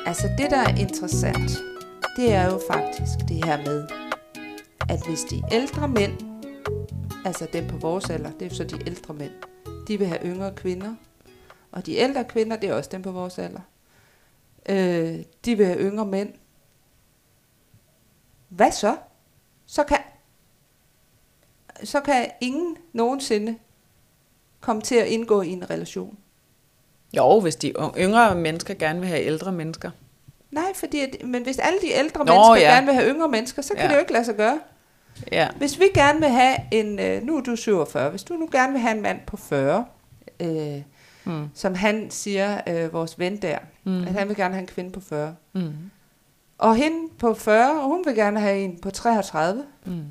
Altså 0.06 0.28
det, 0.38 0.50
der 0.50 0.56
er 0.56 0.76
interessant, 0.76 1.50
det 2.16 2.32
er 2.32 2.44
jo 2.44 2.60
faktisk 2.70 3.28
det 3.28 3.44
her 3.44 3.56
med, 3.66 3.88
at 4.88 5.06
hvis 5.06 5.20
de 5.30 5.42
ældre 5.52 5.88
mænd, 5.88 6.12
altså 7.24 7.46
dem 7.52 7.66
på 7.66 7.76
vores 7.76 8.10
alder, 8.10 8.30
det 8.30 8.42
er 8.42 8.46
jo 8.46 8.54
så 8.54 8.64
de 8.64 8.76
ældre 8.86 9.14
mænd, 9.14 9.32
de 9.88 9.98
vil 9.98 10.06
have 10.06 10.20
yngre 10.24 10.52
kvinder, 10.56 10.94
og 11.74 11.86
de 11.86 11.94
ældre 11.94 12.24
kvinder, 12.24 12.56
det 12.56 12.70
er 12.70 12.74
også 12.74 12.90
dem 12.92 13.02
på 13.02 13.12
vores 13.12 13.38
alder, 13.38 13.60
øh, 14.68 15.24
de 15.44 15.56
vil 15.56 15.66
have 15.66 15.78
yngre 15.78 16.06
mænd. 16.06 16.32
Hvad 18.48 18.72
så? 18.72 18.96
Så 19.66 19.84
kan, 19.84 19.98
så 21.84 22.00
kan 22.00 22.30
ingen 22.40 22.76
nogensinde 22.92 23.58
komme 24.60 24.82
til 24.82 24.94
at 24.94 25.06
indgå 25.06 25.42
i 25.42 25.48
en 25.48 25.70
relation. 25.70 26.18
Jo, 27.16 27.40
hvis 27.40 27.56
de 27.56 27.72
yngre 27.98 28.34
mennesker 28.34 28.74
gerne 28.74 29.00
vil 29.00 29.08
have 29.08 29.22
ældre 29.22 29.52
mennesker. 29.52 29.90
Nej, 30.50 30.74
fordi 30.74 31.00
at, 31.00 31.16
men 31.24 31.42
hvis 31.42 31.58
alle 31.58 31.80
de 31.80 31.92
ældre 31.92 32.24
Nå, 32.24 32.32
mennesker 32.32 32.68
ja. 32.68 32.74
gerne 32.74 32.86
vil 32.86 32.94
have 32.94 33.14
yngre 33.14 33.28
mennesker, 33.28 33.62
så 33.62 33.74
kan 33.74 33.82
ja. 33.82 33.88
det 33.88 33.94
jo 33.94 34.00
ikke 34.00 34.12
lade 34.12 34.24
sig 34.24 34.36
gøre. 34.36 34.60
Ja. 35.32 35.48
Hvis 35.56 35.80
vi 35.80 35.84
gerne 35.94 36.20
vil 36.20 36.28
have 36.28 36.56
en, 36.70 36.98
øh, 36.98 37.22
nu 37.22 37.36
er 37.36 37.40
du 37.40 37.56
47, 37.56 38.10
hvis 38.10 38.22
du 38.22 38.34
nu 38.34 38.48
gerne 38.52 38.72
vil 38.72 38.80
have 38.80 38.96
en 38.96 39.02
mand 39.02 39.20
på 39.26 39.36
40, 39.36 39.86
øh, 40.40 40.82
Mm. 41.24 41.48
som 41.54 41.74
han 41.74 42.06
siger, 42.10 42.60
øh, 42.66 42.92
vores 42.92 43.18
ven 43.18 43.36
der, 43.36 43.58
Mm. 43.84 44.02
at 44.06 44.12
han 44.12 44.28
vil 44.28 44.36
gerne 44.36 44.54
have 44.54 44.60
en 44.60 44.66
kvinde 44.66 44.90
på 44.90 45.00
40. 45.08 45.34
Mm. 45.52 45.72
Og 46.58 46.76
hende 46.76 46.98
på 47.18 47.34
40, 47.34 47.80
og 47.82 47.88
hun 47.88 48.02
vil 48.06 48.14
gerne 48.14 48.40
have 48.40 48.58
en 48.58 48.78
på 48.82 48.90
33. 48.90 49.62
Mm. 49.84 50.02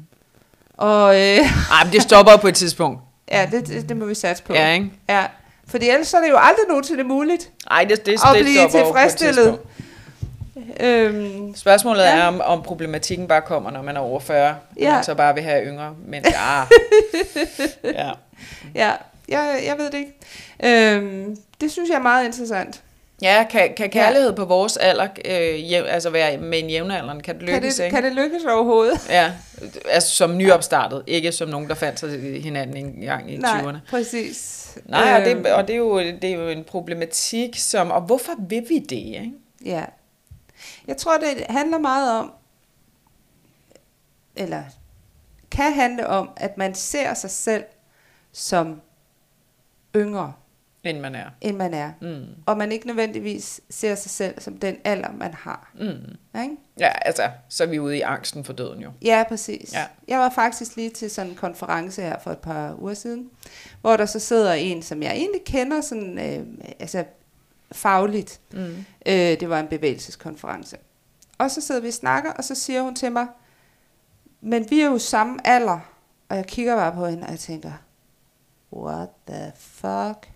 Og 0.77 1.15
øh, 1.15 1.21
Ej, 1.21 1.83
men 1.83 1.93
det 1.93 2.01
stopper 2.01 2.37
på 2.37 2.47
et 2.47 2.55
tidspunkt. 2.55 3.01
ja, 3.31 3.47
det, 3.51 3.67
det, 3.67 3.89
det 3.89 3.97
må 3.97 4.05
vi 4.05 4.15
satse 4.15 4.43
på. 4.43 4.53
Ja, 4.53 4.73
ikke? 4.73 4.91
ja. 5.09 5.25
Fordi 5.67 5.89
ellers 5.89 6.07
så 6.07 6.17
er 6.17 6.21
det 6.21 6.29
jo 6.29 6.37
aldrig 6.37 6.65
nogensinde 6.69 7.03
muligt 7.03 7.49
Ej, 7.71 7.83
det, 7.83 8.05
det, 8.05 8.11
at 8.13 8.19
det 8.35 8.43
blive 8.43 8.69
tilfredsstillet. 8.69 9.59
Øhm, 10.79 11.55
Spørgsmålet 11.55 12.03
ja. 12.03 12.17
Er, 12.17 12.27
om, 12.27 12.41
om 12.41 12.61
problematikken 12.63 13.27
bare 13.27 13.41
kommer, 13.41 13.71
når 13.71 13.81
man 13.81 13.95
er 13.95 13.99
over 13.99 14.19
40, 14.19 14.37
ja. 14.37 14.55
Ja. 14.79 14.93
man 14.95 15.03
så 15.03 15.15
bare 15.15 15.33
vil 15.33 15.43
have 15.43 15.65
yngre. 15.65 15.95
Men 16.05 16.23
ja, 16.31 16.61
ja. 17.83 18.11
ja, 18.75 18.91
jeg, 19.27 19.61
jeg 19.65 19.77
ved 19.77 19.91
det 19.91 19.97
ikke. 19.97 20.13
Øhm, 20.95 21.37
det 21.61 21.71
synes 21.71 21.89
jeg 21.89 21.95
er 21.95 22.01
meget 22.01 22.25
interessant. 22.25 22.83
ja 23.21 23.45
kan, 23.49 23.73
kan 23.77 23.89
kærlighed 23.89 24.29
ja. 24.29 24.35
på 24.35 24.45
vores 24.45 24.77
alder, 24.77 25.07
øh, 25.25 25.71
jæv, 25.71 25.85
altså 25.87 26.09
være 26.09 26.37
med 26.37 26.59
en 26.59 26.69
jævnaldrende, 26.69 27.21
kan 27.23 27.39
det 27.39 27.47
Kan 27.47 27.55
lykkes, 27.55 27.75
det, 27.75 27.83
ikke? 27.83 27.95
kan 27.95 28.03
det 28.03 28.13
lykkes 28.13 28.43
overhovedet? 28.45 29.09
Ja, 29.09 29.31
altså 29.89 30.09
som 30.15 30.37
nyopstartet, 30.37 31.03
ikke 31.07 31.31
som 31.31 31.49
nogen, 31.49 31.69
der 31.69 31.75
fandt 31.75 31.99
sig 31.99 32.41
hinanden 32.41 32.77
en 32.77 33.01
gang 33.01 33.31
i 33.31 33.37
20'erne. 33.37 33.71
Nej, 33.71 33.75
præcis. 33.89 34.59
Nej, 34.85 35.21
og, 35.21 35.29
Øhm, 35.31 35.43
det, 35.43 35.53
og 35.53 35.67
det, 35.67 35.73
er 35.73 35.77
jo, 35.77 35.99
det 35.99 36.23
er 36.23 36.33
jo 36.33 36.47
en 36.49 36.63
problematik, 36.63 37.57
som, 37.57 37.91
og 37.91 38.01
hvorfor 38.01 38.33
vil 38.49 38.65
vi 38.69 38.79
det, 38.79 38.95
ikke? 38.95 39.31
Ja. 39.65 39.83
Jeg 40.87 40.97
tror, 40.97 41.17
det 41.17 41.45
handler 41.49 41.77
meget 41.77 42.19
om, 42.19 42.31
eller 44.35 44.63
kan 45.51 45.73
handle 45.73 46.07
om, 46.07 46.29
at 46.37 46.57
man 46.57 46.75
ser 46.75 47.13
sig 47.13 47.29
selv 47.31 47.63
som 48.31 48.81
yngre, 49.95 50.33
End 50.83 50.99
man 50.99 51.15
er. 51.15 51.29
end 51.41 51.57
man 51.57 51.73
er. 51.73 51.91
Mm. 52.01 52.25
Og 52.45 52.57
man 52.57 52.71
ikke 52.71 52.87
nødvendigvis 52.87 53.61
ser 53.69 53.95
sig 53.95 54.11
selv 54.11 54.41
som 54.41 54.57
den 54.57 54.77
alder, 54.83 55.11
man 55.11 55.33
har. 55.33 55.71
Mm. 55.79 56.39
Ikke? 56.41 56.55
Ja, 56.79 56.91
altså, 57.01 57.29
så 57.49 57.63
er 57.63 57.67
vi 57.67 57.79
ude 57.79 57.97
i 57.97 58.01
angsten 58.01 58.43
for 58.43 58.53
døden 58.53 58.81
jo. 58.81 58.91
Ja, 59.01 59.23
præcis. 59.29 59.73
Ja. 59.73 59.85
Jeg 60.07 60.19
var 60.19 60.29
faktisk 60.29 60.75
lige 60.75 60.89
til 60.89 61.09
sådan 61.09 61.31
en 61.31 61.37
konference 61.37 62.01
her 62.01 62.19
for 62.19 62.31
et 62.31 62.37
par 62.37 62.81
uger 62.81 62.93
siden, 62.93 63.29
hvor 63.81 63.97
der 63.97 64.05
så 64.05 64.19
sidder 64.19 64.53
en, 64.53 64.81
som 64.81 65.03
jeg 65.03 65.11
egentlig 65.11 65.41
kender 65.45 65.81
sådan, 65.81 66.19
øh, 66.19 66.47
altså 66.79 67.03
fagligt. 67.71 68.39
Mm. 68.53 68.85
Øh, 69.05 69.15
det 69.15 69.49
var 69.49 69.59
en 69.59 69.67
bevægelseskonference. 69.67 70.77
Og 71.37 71.51
så 71.51 71.61
sidder 71.61 71.81
vi 71.81 71.87
og 71.87 71.93
snakker, 71.93 72.31
og 72.31 72.43
så 72.43 72.55
siger 72.55 72.81
hun 72.81 72.95
til 72.95 73.11
mig, 73.11 73.27
men 74.41 74.65
vi 74.69 74.81
er 74.81 74.85
jo 74.85 74.97
samme 74.97 75.47
alder. 75.47 75.79
Og 76.29 76.35
jeg 76.37 76.45
kigger 76.45 76.75
bare 76.75 76.91
på 76.91 77.05
hende, 77.07 77.23
og 77.23 77.29
jeg 77.31 77.39
tænker, 77.39 77.71
what 78.75 79.09
the 79.27 79.51
fuck? 79.57 80.29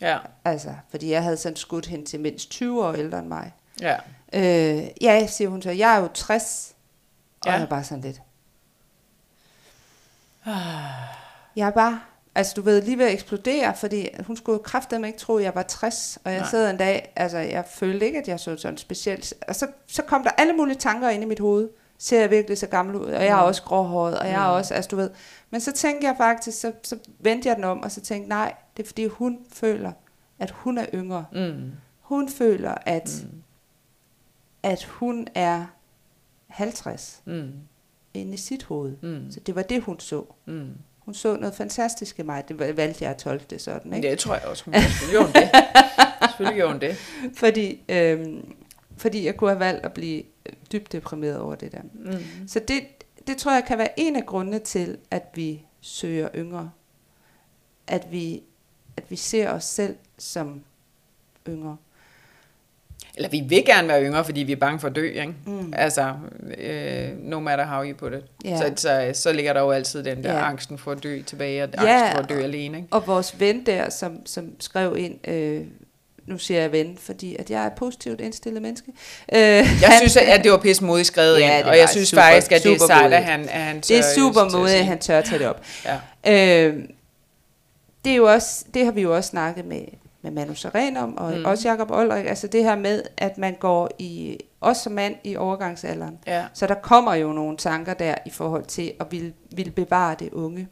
Ja, 0.00 0.18
Altså, 0.44 0.74
fordi 0.90 1.10
jeg 1.10 1.22
havde 1.22 1.36
sådan 1.36 1.56
skudt 1.56 1.86
hende 1.86 2.04
til 2.04 2.20
mindst 2.20 2.50
20 2.50 2.84
år 2.86 2.92
ældre 2.92 3.18
end 3.18 3.28
mig. 3.28 3.52
ja. 3.80 3.96
Øh, 4.32 4.84
ja, 5.00 5.26
siger 5.26 5.48
hun 5.50 5.62
så, 5.62 5.70
jeg 5.70 5.96
er 5.96 6.00
jo 6.00 6.08
60. 6.14 6.74
Og 7.40 7.46
Ja. 7.46 7.52
jeg 7.52 7.62
er 7.62 7.66
bare 7.66 7.84
sådan 7.84 8.04
lidt. 8.04 8.20
Jeg 11.56 11.66
er 11.66 11.70
bare, 11.70 12.00
altså 12.34 12.52
du 12.56 12.62
ved, 12.62 12.82
lige 12.82 12.98
ved 12.98 13.06
at 13.06 13.12
eksplodere, 13.12 13.74
fordi 13.76 14.08
hun 14.26 14.36
skulle 14.36 14.58
kraftedeme 14.58 15.06
ikke 15.06 15.18
tro, 15.18 15.36
at 15.36 15.44
jeg 15.44 15.54
var 15.54 15.62
60. 15.62 16.18
Og 16.24 16.32
jeg 16.32 16.40
Nej. 16.40 16.48
sad 16.50 16.70
en 16.70 16.76
dag, 16.76 17.12
altså 17.16 17.38
jeg 17.38 17.64
følte 17.70 18.06
ikke, 18.06 18.18
at 18.18 18.28
jeg 18.28 18.40
så 18.40 18.56
sådan 18.56 18.78
specielt. 18.78 19.34
Og 19.48 19.54
så, 19.54 19.66
så 19.86 20.02
kom 20.02 20.22
der 20.22 20.30
alle 20.30 20.52
mulige 20.52 20.76
tanker 20.78 21.08
ind 21.08 21.22
i 21.22 21.26
mit 21.26 21.40
hoved. 21.40 21.68
Ser 21.98 22.20
jeg 22.20 22.30
virkelig 22.30 22.58
så 22.58 22.66
gammel 22.66 22.96
ud? 22.96 23.06
Og 23.06 23.24
jeg 23.24 23.30
er 23.38 23.40
Mm. 23.42 23.46
også 23.46 23.62
gråhåret, 23.62 24.18
og 24.18 24.26
jeg 24.28 24.34
er 24.44 24.48
Mm. 24.50 24.54
også, 24.56 24.74
altså 24.74 24.88
du 24.88 24.96
ved. 24.96 25.10
Men 25.54 25.60
så 25.60 25.72
tænkte 25.72 26.06
jeg 26.06 26.14
faktisk, 26.16 26.60
så, 26.60 26.72
så 26.82 26.98
vendte 27.18 27.48
jeg 27.48 27.56
den 27.56 27.64
om, 27.64 27.80
og 27.82 27.90
så 27.92 28.00
tænkte 28.00 28.28
nej, 28.28 28.54
det 28.76 28.82
er 28.82 28.86
fordi 28.86 29.06
hun 29.06 29.38
føler, 29.52 29.92
at 30.38 30.50
hun 30.50 30.78
er 30.78 30.86
yngre. 30.94 31.24
Mm. 31.32 31.70
Hun 32.00 32.28
føler, 32.28 32.74
at, 32.86 33.10
Mm. 33.32 33.42
at 34.62 34.84
hun 34.84 35.26
er 35.34 35.66
50 36.46 37.22
Mm. 37.24 37.50
inde 38.14 38.34
i 38.34 38.36
sit 38.36 38.62
hoved. 38.64 38.96
Mm. 39.02 39.30
Så 39.30 39.40
det 39.40 39.54
var 39.54 39.62
det, 39.62 39.82
hun 39.82 40.00
så. 40.00 40.24
Mm. 40.46 40.68
Hun 40.98 41.14
så 41.14 41.36
noget 41.36 41.54
fantastisk 41.54 42.18
i 42.18 42.22
mig. 42.22 42.48
Det 42.48 42.76
valgte 42.76 43.04
jeg 43.04 43.10
at 43.10 43.16
tolke 43.16 43.44
det 43.50 43.60
sådan, 43.60 43.92
ikke? 43.94 44.10
Det 44.10 44.18
tror 44.18 44.34
jeg 44.34 44.44
også, 44.44 44.64
hun 44.64 44.74
selvfølgelig 44.74 45.10
gjorde 45.10 45.32
det. 45.32 45.50
Selvfølgelig 46.30 46.56
gjorde 46.56 46.72
hun 46.72 46.80
det. 46.80 46.96
Fordi, 47.36 47.82
øhm, 47.88 48.54
fordi 48.96 49.26
jeg 49.26 49.36
kunne 49.36 49.50
have 49.50 49.60
valgt 49.60 49.84
at 49.84 49.92
blive 49.92 50.22
dybt 50.72 50.92
deprimeret 50.92 51.38
over 51.38 51.54
det 51.54 51.72
der. 51.72 51.80
Mm. 51.94 52.48
Så 52.48 52.60
det, 52.68 52.80
det 53.26 53.36
tror 53.36 53.52
jeg 53.52 53.64
kan 53.64 53.78
være 53.78 54.00
en 54.00 54.16
af 54.16 54.26
grundene 54.26 54.58
til, 54.58 54.98
at 55.10 55.22
vi 55.34 55.62
søger 55.80 56.28
yngre. 56.34 56.70
At 57.86 58.06
vi, 58.10 58.42
at 58.96 59.04
vi 59.08 59.16
ser 59.16 59.50
os 59.50 59.64
selv 59.64 59.96
som 60.18 60.62
yngre. 61.48 61.76
Eller 63.16 63.28
vi 63.28 63.40
vil 63.48 63.64
gerne 63.66 63.88
være 63.88 64.04
yngre, 64.04 64.24
fordi 64.24 64.40
vi 64.40 64.52
er 64.52 64.56
bange 64.56 64.80
for 64.80 64.88
at 64.88 64.96
dø, 64.96 65.02
ikke? 65.10 65.34
Mm. 65.46 65.72
Altså, 65.76 66.14
øh, 66.58 67.18
no 67.18 67.40
matter 67.40 67.64
how 67.66 67.84
you 67.84 67.94
put 67.96 68.12
it. 68.12 68.24
Ja. 68.44 68.56
Så, 68.58 68.72
så, 68.76 69.10
så 69.22 69.32
ligger 69.32 69.52
der 69.52 69.60
jo 69.60 69.70
altid 69.70 70.04
den 70.04 70.24
der 70.24 70.32
Ja. 70.34 70.48
angsten 70.48 70.78
for 70.78 70.92
at 70.92 71.02
dø 71.02 71.22
tilbage, 71.22 71.62
og 71.64 71.68
Ja, 71.74 71.80
angsten 72.02 72.16
for 72.16 72.22
at 72.22 72.28
dø 72.28 72.42
alene, 72.44 72.76
ikke? 72.76 72.88
Og 72.90 73.06
vores 73.06 73.40
ven 73.40 73.66
der, 73.66 73.90
som, 73.90 74.26
som 74.26 74.60
skrev 74.60 74.96
ind, 74.98 75.28
øh, 75.28 75.66
nu 76.26 76.38
siger 76.38 76.60
jeg 76.60 76.72
ven, 76.72 76.98
fordi 77.00 77.36
at 77.38 77.50
jeg 77.50 77.64
er 77.64 77.68
positivt 77.76 78.20
indstillet 78.20 78.62
menneske. 78.62 78.90
Øh, 79.32 79.38
Jeg 79.40 79.94
synes, 79.98 80.16
at 80.16 80.44
det 80.44 80.52
var 80.52 80.58
pisse 80.58 80.84
modigt 80.84 81.06
skrevet 81.06 81.40
Ja, 81.40 81.58
ind, 81.58 81.66
og 81.66 81.78
jeg 81.78 81.88
synes 81.88 82.08
super- 82.08 82.22
faktisk, 82.22 82.52
at 82.52 82.62
det 82.62 82.72
er 82.72 82.86
sejt, 82.86 83.12
at 83.12 83.24
han, 83.24 83.40
at 83.40 83.48
han 83.48 83.76
det 83.76 83.90
er 83.98 84.02
tør 84.02 84.14
super 84.14 84.58
modigt, 84.58 84.78
at 84.78 84.86
han 84.86 84.98
tør 84.98 85.18
at 85.18 85.24
tage 85.24 85.38
det 85.38 85.46
op. 85.46 85.62
Ja. 85.84 86.66
Øh, 86.68 86.82
det, 88.04 88.12
er 88.12 88.16
jo 88.16 88.32
også, 88.32 88.64
det 88.74 88.84
har 88.84 88.92
vi 88.92 89.00
jo 89.02 89.16
også 89.16 89.30
snakket 89.30 89.64
med, 89.64 89.82
med 90.22 90.30
Manu 90.30 90.54
Seren 90.54 90.96
om, 90.96 91.18
og 91.18 91.32
Mm. 91.36 91.44
også 91.44 91.68
Jacob 91.68 91.90
Olrik, 91.90 92.26
altså 92.26 92.46
det 92.46 92.64
her 92.64 92.76
med, 92.76 93.02
at 93.16 93.38
man 93.38 93.54
går 93.60 93.90
i, 93.98 94.38
også 94.60 94.82
som 94.82 94.92
mand 94.92 95.14
i 95.24 95.36
overgangsalderen. 95.36 96.18
Ja. 96.26 96.44
Så 96.54 96.66
der 96.66 96.74
kommer 96.74 97.14
jo 97.14 97.32
nogle 97.32 97.56
tanker 97.56 97.94
der 97.94 98.14
i 98.26 98.30
forhold 98.30 98.64
til 98.64 98.92
at 99.00 99.06
ville, 99.10 99.32
ville 99.54 99.72
bevare 99.72 100.16
det 100.18 100.32
unge. 100.32 100.68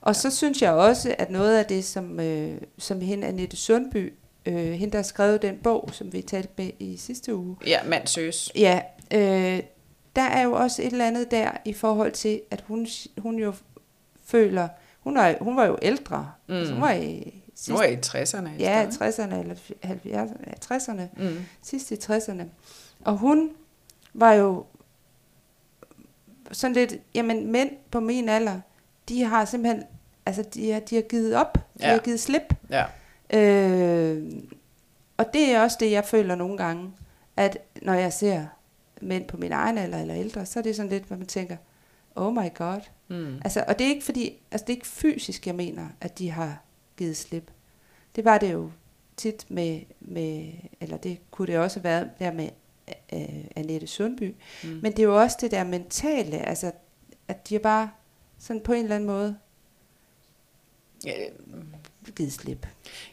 Og 0.00 0.16
så 0.16 0.30
synes 0.30 0.62
jeg 0.62 0.72
også, 0.72 1.14
at 1.18 1.30
noget 1.30 1.58
af 1.58 1.64
det, 1.66 1.84
som, 1.84 2.20
øh, 2.20 2.50
som 2.78 3.00
hende 3.00 3.26
Annette 3.26 3.56
Sundby 3.56 4.12
øh, 4.46 4.54
hende, 4.54 4.92
der 4.92 4.98
har 4.98 5.02
skrevet 5.02 5.42
den 5.42 5.58
bog, 5.58 5.90
som 5.92 6.12
vi 6.12 6.22
talte 6.22 6.48
med 6.56 6.70
i 6.78 6.96
sidste 6.96 7.34
uge. 7.34 7.56
Ja, 7.66 7.84
mand 7.84 8.06
søs. 8.06 8.52
Ja, 8.54 8.80
øh, 9.14 9.62
der 10.16 10.22
er 10.22 10.42
jo 10.42 10.52
også 10.52 10.82
et 10.82 10.92
eller 10.92 11.06
andet 11.06 11.30
der 11.30 11.50
i 11.64 11.72
forhold 11.72 12.12
til, 12.12 12.40
at 12.50 12.64
hun, 12.66 12.86
hun 13.18 13.38
jo 13.38 13.54
føler, 14.24 14.68
hun, 15.00 15.16
er, 15.16 15.34
hun 15.40 15.56
var 15.56 15.64
jo 15.64 15.78
ældre, 15.82 16.32
mm. 16.46 16.54
altså 16.54 16.72
hun 16.72 16.82
var 16.82 16.92
i 16.92 17.42
sidst, 17.54 17.70
nu 17.70 17.76
er 17.76 17.84
i 17.84 17.96
60'erne. 18.06 18.48
Ja, 18.58 18.82
i 18.82 18.86
60'erne 18.86 19.34
eller 19.34 19.54
70'erne, 19.84 20.72
60'erne, 20.72 21.22
mm. 21.22 21.38
sidst 21.62 21.90
i 21.90 21.94
60'erne. 21.94 22.42
Og 23.04 23.16
hun 23.16 23.50
var 24.14 24.32
jo 24.32 24.64
sådan 26.52 26.74
lidt, 26.74 26.94
jamen 27.14 27.52
mænd 27.52 27.70
på 27.90 28.00
min 28.00 28.28
alder, 28.28 28.60
de 29.08 29.24
har 29.24 29.44
simpelthen, 29.44 29.84
altså 30.26 30.42
de 30.54 30.70
har, 30.70 30.80
de 30.80 30.94
har 30.94 31.02
givet 31.02 31.34
op, 31.34 31.54
de 31.54 31.86
ja. 31.86 31.90
har 31.90 31.98
givet 31.98 32.20
slip. 32.20 32.54
Ja. 32.70 32.84
Øh, 33.34 34.32
og 35.16 35.26
det 35.32 35.50
er 35.50 35.62
også 35.62 35.76
det, 35.80 35.90
jeg 35.90 36.04
føler 36.04 36.34
nogle 36.34 36.56
gange, 36.56 36.92
at 37.36 37.58
når 37.82 37.94
jeg 37.94 38.12
ser 38.12 38.46
mænd 39.00 39.28
på 39.28 39.36
min 39.36 39.52
egen 39.52 39.78
alder 39.78 40.00
eller 40.00 40.16
ældre, 40.16 40.46
så 40.46 40.58
er 40.58 40.62
det 40.62 40.76
sådan 40.76 40.90
lidt, 40.90 41.04
hvor 41.04 41.16
man 41.16 41.26
tænker, 41.26 41.56
oh 42.14 42.32
my 42.32 42.54
god. 42.54 42.80
Mm. 43.08 43.34
Altså, 43.44 43.64
og 43.68 43.78
det 43.78 43.84
er 43.84 43.90
ikke 43.90 44.04
fordi, 44.04 44.38
altså 44.50 44.64
det 44.66 44.72
er 44.72 44.76
ikke 44.76 44.86
fysisk, 44.86 45.46
jeg 45.46 45.54
mener, 45.54 45.88
at 46.00 46.18
de 46.18 46.30
har 46.30 46.62
givet 46.96 47.16
slip. 47.16 47.50
Det 48.16 48.24
var 48.24 48.38
det 48.38 48.52
jo 48.52 48.70
tit 49.16 49.46
med, 49.48 49.80
med 50.00 50.52
eller 50.80 50.96
det 50.96 51.18
kunne 51.30 51.46
det 51.46 51.58
også 51.58 51.80
være 51.80 52.08
der 52.18 52.32
med 52.32 52.48
øh, 53.12 53.44
Annette 53.56 53.86
Sundby. 53.86 54.34
Mm. 54.64 54.68
Men 54.82 54.92
det 54.92 54.98
er 54.98 55.02
jo 55.02 55.20
også 55.20 55.36
det 55.40 55.50
der 55.50 55.64
mentale, 55.64 56.36
altså 56.36 56.72
at 57.28 57.48
de 57.48 57.54
er 57.54 57.58
bare 57.58 57.90
sådan 58.38 58.62
på 58.62 58.72
en 58.72 58.82
eller 58.82 58.96
anden 58.96 59.06
måde 59.06 59.36
ja. 61.04 61.12
Givet 62.12 62.32
slip. 62.32 62.66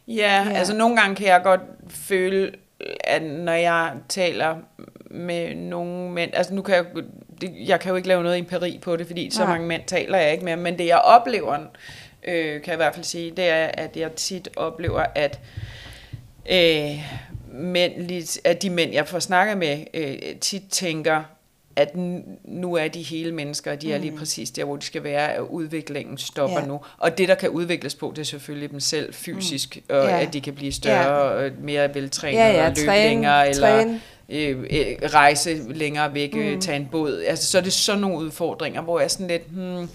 Ja, 0.07 0.13
ja, 0.13 0.49
altså 0.49 0.75
nogle 0.75 0.97
gange 0.97 1.15
kan 1.15 1.27
jeg 1.27 1.41
godt 1.43 1.61
føle, 1.89 2.51
at 3.03 3.23
når 3.23 3.53
jeg 3.53 3.93
taler 4.09 4.55
med 5.11 5.55
nogle 5.55 6.11
mænd, 6.11 6.31
altså 6.33 6.53
nu 6.53 6.61
kan 6.61 6.75
jeg, 6.75 6.85
jeg 7.67 7.79
kan 7.79 7.89
jo 7.89 7.95
ikke 7.95 8.07
lave 8.07 8.23
noget 8.23 8.37
empiri 8.37 8.79
på 8.81 8.95
det, 8.95 9.07
fordi 9.07 9.29
så 9.31 9.45
mange 9.45 9.67
mænd 9.67 9.81
taler 9.87 10.17
jeg 10.17 10.31
ikke 10.31 10.45
med, 10.45 10.55
men 10.55 10.77
det 10.77 10.85
jeg 10.85 10.97
oplever, 10.97 11.59
øh, 12.23 12.61
kan 12.61 12.67
jeg 12.67 12.73
i 12.73 12.75
hvert 12.75 12.93
fald 12.93 13.05
sige, 13.05 13.31
det 13.31 13.49
er, 13.49 13.65
at 13.73 13.97
jeg 13.97 14.11
tit 14.11 14.49
oplever, 14.55 15.05
at 15.15 15.39
øh, 16.51 17.05
mænd, 17.51 17.93
at 18.43 18.61
de 18.61 18.69
mænd, 18.69 18.93
jeg 18.93 19.07
får 19.07 19.19
snakket 19.19 19.57
med, 19.57 19.83
øh, 19.93 20.15
tit 20.41 20.63
tænker, 20.69 21.23
at 21.75 21.95
nu 22.43 22.75
er 22.75 22.87
de 22.87 23.01
hele 23.01 23.31
mennesker, 23.31 23.71
og 23.71 23.81
de 23.81 23.93
er 23.93 23.97
lige 23.97 24.11
mm. 24.11 24.17
præcis 24.17 24.51
der, 24.51 24.63
hvor 24.63 24.75
de 24.75 24.85
skal 24.85 25.03
være, 25.03 25.33
at 25.33 25.41
udviklingen 25.41 26.17
stopper 26.17 26.59
ja. 26.59 26.65
nu. 26.65 26.79
Og 26.97 27.17
det, 27.17 27.27
der 27.27 27.35
kan 27.35 27.49
udvikles 27.49 27.95
på, 27.95 28.13
det 28.15 28.21
er 28.21 28.25
selvfølgelig 28.25 28.71
dem 28.71 28.79
selv 28.79 29.13
fysisk, 29.13 29.75
mm. 29.75 29.95
og 29.95 30.03
ja. 30.03 30.21
at 30.21 30.33
de 30.33 30.41
kan 30.41 30.53
blive 30.53 30.71
større, 30.71 31.39
ja. 31.39 31.45
og 31.45 31.51
mere 31.59 31.95
veltrænede, 31.95 32.43
ja, 32.43 32.51
ja, 32.51 32.69
og 32.69 32.75
løbe 32.75 32.87
træne, 32.87 33.09
længere, 33.09 33.49
eller 33.49 33.77
træne. 33.77 34.01
Øh, 34.29 34.59
øh, 34.59 35.09
rejse 35.13 35.73
længere 35.73 36.13
væk, 36.13 36.35
øh, 36.37 36.53
mm. 36.53 36.61
tage 36.61 36.75
en 36.75 36.87
båd. 36.91 37.23
Altså, 37.27 37.51
så 37.51 37.57
er 37.57 37.61
det 37.61 37.73
sådan 37.73 38.01
nogle 38.01 38.17
udfordringer, 38.17 38.81
hvor 38.81 38.99
jeg 38.99 39.03
er 39.03 39.09
sådan 39.09 39.27
lidt, 39.27 39.47
hmm, 39.51 39.89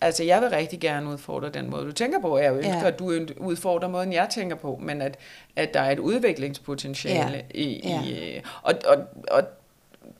Altså, 0.00 0.24
jeg 0.24 0.40
vil 0.40 0.50
rigtig 0.50 0.80
gerne 0.80 1.10
udfordre 1.10 1.48
den 1.48 1.70
måde, 1.70 1.86
du 1.86 1.92
tænker 1.92 2.20
på. 2.20 2.38
Jeg 2.38 2.54
ønsker, 2.56 2.78
ja. 2.78 2.86
at 2.86 2.98
du 2.98 3.26
udfordrer 3.36 3.88
måden, 3.88 4.12
jeg 4.12 4.28
tænker 4.34 4.56
på, 4.56 4.78
men 4.82 5.02
at, 5.02 5.16
at 5.56 5.74
der 5.74 5.80
er 5.80 5.90
et 5.90 5.98
udviklingspotentiale 5.98 7.44
ja. 7.54 7.60
i... 7.60 7.80
Ja. 7.84 8.02
i 8.02 8.40
og, 8.62 8.74
og, 8.86 8.96
og 9.30 9.42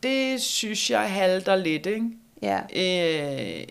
det 0.05 0.41
synes 0.41 0.91
jeg 0.91 1.13
halter 1.13 1.57
lidt, 1.57 1.87
ikke? 1.87 2.11
Ja. 2.43 2.59
Øh, 2.59 3.65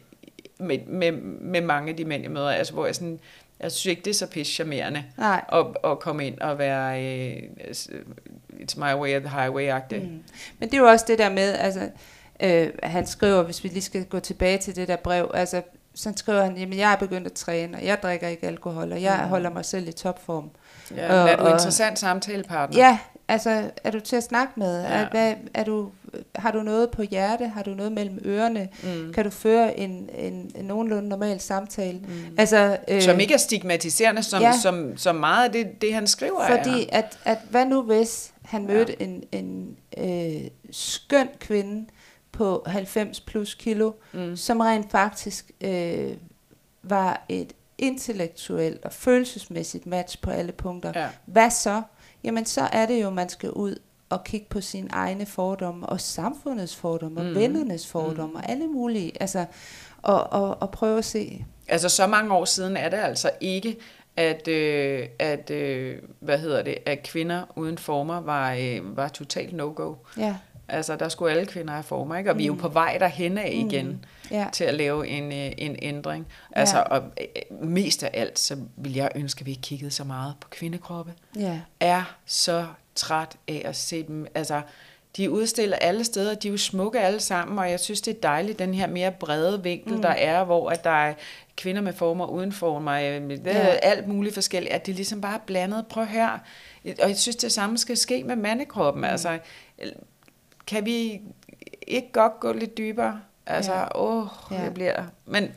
med, 0.59 0.77
med, 0.87 1.11
med 1.41 1.61
mange 1.61 1.89
af 1.89 1.97
de 1.97 2.05
mænd, 2.05 2.23
jeg 2.23 2.31
møder, 2.31 2.49
altså, 2.49 2.73
hvor 2.73 2.85
jeg 2.85 2.95
sådan, 2.95 3.19
jeg 3.59 3.71
synes 3.71 3.85
ikke, 3.85 4.01
det 4.01 4.09
er 4.09 4.15
så 4.15 4.27
pisse 4.27 4.53
charmerende 4.53 5.03
at, 5.49 5.65
at 5.83 5.99
komme 5.99 6.27
ind 6.27 6.39
og 6.39 6.57
være 6.57 7.03
øh, 7.03 7.43
it's 8.49 8.79
my 8.79 8.93
way 8.93 9.15
or 9.15 9.19
the 9.19 9.29
highway-agtig. 9.29 9.99
Mm. 9.99 10.23
Men 10.59 10.69
det 10.69 10.73
er 10.73 10.81
jo 10.81 10.87
også 10.87 11.05
det 11.07 11.17
der 11.17 11.29
med, 11.29 11.53
altså, 11.53 11.89
øh, 12.39 12.69
han 12.83 13.07
skriver, 13.07 13.43
hvis 13.43 13.63
vi 13.63 13.69
lige 13.69 13.81
skal 13.81 14.05
gå 14.05 14.19
tilbage 14.19 14.57
til 14.57 14.75
det 14.75 14.87
der 14.87 14.95
brev, 14.95 15.31
altså, 15.33 15.61
så 15.95 16.13
skriver 16.15 16.43
han, 16.43 16.57
jamen 16.57 16.77
jeg 16.77 16.91
er 16.91 16.95
begyndt 16.95 17.27
at 17.27 17.33
træne, 17.33 17.77
og 17.77 17.85
jeg 17.85 17.97
drikker 18.03 18.27
ikke 18.27 18.47
alkohol, 18.47 18.91
og 18.91 19.01
jeg 19.01 19.19
mm. 19.23 19.29
holder 19.29 19.49
mig 19.49 19.65
selv 19.65 19.87
i 19.87 19.91
topform. 19.91 20.49
Ja, 20.95 21.21
og, 21.21 21.29
er 21.29 21.35
du 21.35 21.45
en 21.45 21.51
interessant 21.51 21.99
samtalepartner? 21.99 22.77
Ja, 22.77 22.99
altså 23.27 23.71
er 23.83 23.91
du 23.91 23.99
til 23.99 24.15
at 24.15 24.23
snakke 24.23 24.53
med? 24.55 24.81
Ja. 24.81 24.87
Er, 24.87 25.09
hvad, 25.09 25.33
er 25.53 25.63
du, 25.63 25.91
har 26.35 26.51
du 26.51 26.63
noget 26.63 26.91
på 26.91 27.01
hjerte? 27.01 27.47
Har 27.47 27.63
du 27.63 27.73
noget 27.73 27.91
mellem 27.91 28.19
ørerne? 28.25 28.69
Mm. 28.83 29.13
Kan 29.13 29.23
du 29.23 29.29
føre 29.29 29.79
en, 29.79 30.09
en, 30.17 30.51
en 30.55 30.65
nogenlunde 30.65 31.09
normal 31.09 31.39
samtale? 31.39 31.99
Mm. 31.99 32.35
Altså, 32.37 32.77
øh, 32.87 33.01
som 33.01 33.19
ikke 33.19 33.33
er 33.33 33.37
stigmatiserende, 33.37 34.23
som, 34.23 34.41
ja. 34.41 34.53
som, 34.61 34.97
som 34.97 35.15
meget 35.15 35.45
af 35.45 35.51
det, 35.51 35.81
det 35.81 35.93
han 35.93 36.07
skriver 36.07 36.47
Fordi 36.47 36.89
er. 36.89 36.97
at, 36.97 37.19
at 37.25 37.37
hvad 37.49 37.65
nu 37.65 37.81
hvis 37.81 38.33
han 38.41 38.67
mødte 38.67 38.95
ja. 38.99 39.05
en, 39.05 39.23
en 39.31 39.77
øh, 39.97 40.49
skøn 40.71 41.27
kvinde, 41.39 41.85
på 42.33 42.63
90 42.65 43.19
plus 43.19 43.53
kilo, 43.53 43.91
mm. 44.13 44.35
som 44.35 44.59
rent 44.59 44.91
faktisk 44.91 45.51
øh, 45.61 46.17
var 46.83 47.25
et 47.29 47.53
intellektuelt 47.77 48.85
og 48.85 48.93
følelsesmæssigt 48.93 49.85
match 49.85 50.21
på 50.21 50.31
alle 50.31 50.51
punkter. 50.51 50.91
Ja. 50.95 51.09
Hvad 51.25 51.49
så? 51.49 51.81
Jamen 52.23 52.45
så 52.45 52.61
er 52.61 52.85
det 52.85 53.01
jo, 53.01 53.09
man 53.09 53.29
skal 53.29 53.51
ud 53.51 53.75
og 54.13 54.23
kigge 54.23 54.47
på 54.49 54.61
sine 54.61 54.87
egne 54.91 55.25
fordomme, 55.25 55.85
og 55.85 56.01
samfundets 56.01 56.75
fordomme, 56.75 57.21
og 57.21 57.25
mm. 57.25 57.35
vennernes 57.35 57.87
fordomme, 57.87 58.31
mm. 58.33 58.35
og 58.35 58.49
alle 58.49 58.67
mulige, 58.67 59.11
altså, 59.21 59.45
og, 60.01 60.33
og, 60.33 60.61
og 60.61 60.71
prøve 60.71 60.97
at 60.97 61.05
se. 61.05 61.45
Altså 61.67 61.89
så 61.89 62.07
mange 62.07 62.33
år 62.33 62.45
siden 62.45 62.77
er 62.77 62.89
det 62.89 62.97
altså 62.97 63.31
ikke, 63.41 63.77
at, 64.15 64.47
øh, 64.47 65.07
at 65.19 65.49
øh, 65.49 65.97
hvad 66.19 66.39
hedder 66.39 66.63
det, 66.63 66.77
at 66.85 67.03
kvinder 67.03 67.43
uden 67.55 67.77
former 67.77 68.21
var, 68.21 68.53
øh, 68.53 68.97
var 68.97 69.07
totalt 69.07 69.53
no-go. 69.53 69.95
Ja. 70.17 70.35
Altså, 70.67 70.95
der 70.95 71.09
skulle 71.09 71.31
alle 71.31 71.45
kvinder 71.45 71.73
have 71.73 71.83
former, 71.83 72.15
ikke? 72.15 72.29
Og 72.29 72.35
mm. 72.35 72.37
vi 72.37 72.43
er 72.43 72.47
jo 72.47 72.53
mm. 72.53 72.59
på 72.59 72.67
vej 72.67 72.97
derhen 72.97 73.37
af 73.37 73.51
mm. 73.55 73.67
igen, 73.67 73.87
mm. 73.87 73.99
ja. 74.31 74.47
til 74.53 74.63
at 74.63 74.73
lave 74.73 75.07
en, 75.07 75.31
øh, 75.31 75.51
en 75.57 75.75
ændring. 75.81 76.27
Altså, 76.51 76.77
ja. 76.77 76.83
og 76.83 77.03
øh, 77.21 77.67
mest 77.67 78.03
af 78.03 78.09
alt, 78.13 78.39
så 78.39 78.57
vil 78.77 78.93
jeg 78.93 79.09
ønske, 79.15 79.39
at 79.39 79.45
vi 79.45 79.51
ikke 79.51 79.61
kiggede 79.61 79.91
så 79.91 80.03
meget 80.03 80.33
på 80.41 80.47
kvindekroppe. 80.49 81.13
Ja. 81.35 81.59
Er 81.79 82.15
så 82.25 82.65
træt 82.95 83.35
af 83.47 83.61
at 83.65 83.75
se 83.75 84.03
dem, 84.03 84.27
altså, 84.35 84.61
de 85.17 85.31
udstiller 85.31 85.77
alle 85.77 86.03
steder, 86.03 86.35
de 86.35 86.47
er 86.47 86.51
jo 86.51 86.57
smukke 86.57 86.99
alle 86.99 87.19
sammen, 87.19 87.59
og 87.59 87.71
jeg 87.71 87.79
synes, 87.79 88.01
det 88.01 88.15
er 88.15 88.21
dejligt, 88.21 88.59
den 88.59 88.73
her 88.73 88.87
mere 88.87 89.11
brede 89.11 89.63
vinkel, 89.63 89.95
mm. 89.95 90.01
der 90.01 90.09
er, 90.09 90.43
hvor 90.43 90.69
at 90.69 90.83
der 90.83 90.89
er 90.89 91.13
kvinder 91.57 91.81
med 91.81 91.93
former 91.93 92.25
uden 92.25 92.51
former, 92.51 92.93
øh, 92.93 93.45
ja. 93.45 93.51
alt 93.65 94.07
muligt 94.07 94.33
forskelligt, 94.33 94.73
at 94.73 94.85
det 94.85 94.95
ligesom 94.95 95.21
bare 95.21 95.35
er 95.35 95.39
blandet. 95.45 95.87
Prøv 95.87 96.05
her. 96.05 96.29
Og 96.85 97.09
jeg 97.09 97.17
synes, 97.17 97.35
det 97.35 97.51
samme 97.51 97.77
skal 97.77 97.97
ske 97.97 98.23
med 98.23 98.35
mandekroppen. 98.35 99.01
Mm. 99.01 99.09
Altså, 99.09 99.39
kan 100.67 100.85
vi 100.85 101.21
ikke 101.87 102.11
godt 102.11 102.39
gå 102.39 102.53
lidt 102.53 102.77
dybere? 102.77 103.21
Altså, 103.45 103.73
ja. 103.73 104.01
åh, 104.01 104.27
ja. 104.51 104.65
det 104.65 104.73
bliver... 104.73 105.03
Men, 105.25 105.51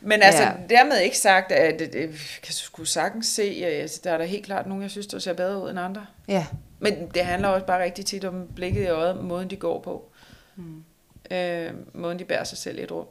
men 0.00 0.22
altså, 0.22 0.42
ja. 0.42 0.52
dermed 0.70 1.00
ikke 1.00 1.18
sagt, 1.18 1.52
at 1.52 1.78
det, 1.78 1.92
det 1.92 2.10
kan 2.42 2.54
sgu 2.54 2.84
sagtens 2.84 3.26
se, 3.26 3.42
altså, 3.64 4.00
der 4.04 4.12
er 4.12 4.18
der 4.18 4.24
helt 4.24 4.44
klart 4.46 4.66
nogen, 4.66 4.82
jeg 4.82 4.90
synes, 4.90 5.06
der 5.06 5.18
ser 5.18 5.32
bedre 5.32 5.62
ud 5.62 5.70
end 5.70 5.80
andre. 5.80 6.06
Ja. 6.28 6.46
Men 6.78 7.08
det 7.14 7.24
handler 7.24 7.48
også 7.48 7.66
bare 7.66 7.82
rigtig 7.82 8.06
tit 8.06 8.24
om 8.24 8.48
blikket 8.54 8.82
i 8.82 8.86
øjet, 8.86 9.24
måden 9.24 9.50
de 9.50 9.56
går 9.56 9.80
på. 9.80 10.10
Mm. 10.56 10.84
Øh, 11.30 11.70
måden 11.94 12.18
de 12.18 12.24
bærer 12.24 12.44
sig 12.44 12.58
selv 12.58 12.78
i 12.78 12.82
et 12.82 12.92
rum. 12.92 13.06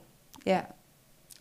Ja. 0.45 0.61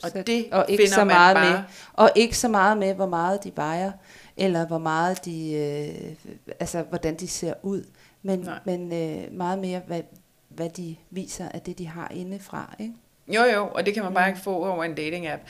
Og 0.05 0.11
så, 0.11 0.23
det 0.23 0.49
og 0.53 0.67
ikke 0.69 0.89
så 0.89 1.05
meget 1.05 1.37
bare... 1.37 1.53
med, 1.53 1.61
Og 1.93 2.11
ikke 2.15 2.39
så 2.39 2.49
meget 2.49 2.79
med, 2.79 2.95
hvor 2.95 3.07
meget 3.07 3.45
de 3.45 3.53
vejer, 3.57 3.93
eller 4.37 4.67
hvor 4.67 4.79
meget 4.79 5.25
de, 5.25 5.53
øh, 5.53 6.33
altså 6.61 6.83
hvordan 6.83 7.15
de 7.15 7.29
ser 7.29 7.55
ud 7.63 7.85
men, 8.27 8.49
men 8.65 8.93
øh, 8.93 9.33
meget 9.33 9.59
mere, 9.59 9.81
hvad, 9.87 10.03
hvad 10.49 10.71
de 10.71 10.97
viser 11.11 11.49
af 11.49 11.61
det, 11.61 11.79
de 11.79 11.87
har 11.87 12.09
indefra. 12.15 12.75
Ikke? 12.79 12.95
Jo, 13.29 13.43
jo, 13.43 13.69
og 13.75 13.87
det 13.87 13.95
kan 13.95 14.03
man 14.03 14.15
bare 14.15 14.29
ikke 14.29 14.41
få 14.41 14.65
over 14.67 14.85
en 14.85 14.95
dating-app. 14.95 15.41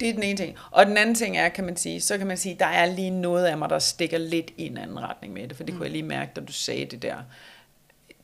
Det 0.00 0.08
er 0.08 0.12
den 0.12 0.22
ene 0.22 0.36
ting. 0.36 0.56
Og 0.70 0.86
den 0.86 0.96
anden 0.96 1.14
ting 1.14 1.36
er, 1.36 1.48
kan 1.48 1.64
man 1.64 1.76
sige, 1.76 2.00
så 2.00 2.18
kan 2.18 2.26
man 2.26 2.36
sige, 2.36 2.56
der 2.60 2.66
er 2.66 2.86
lige 2.86 3.10
noget 3.10 3.46
af 3.46 3.58
mig, 3.58 3.70
der 3.70 3.78
stikker 3.78 4.18
lidt 4.18 4.50
i 4.56 4.66
en 4.66 4.76
anden 4.76 5.00
retning 5.00 5.32
med 5.32 5.48
det, 5.48 5.56
for 5.56 5.64
det 5.64 5.74
mm. 5.74 5.78
kunne 5.78 5.84
jeg 5.84 5.92
lige 5.92 6.02
mærke, 6.02 6.32
da 6.36 6.40
du 6.40 6.52
sagde 6.52 6.84
det 6.84 7.02
der. 7.02 7.16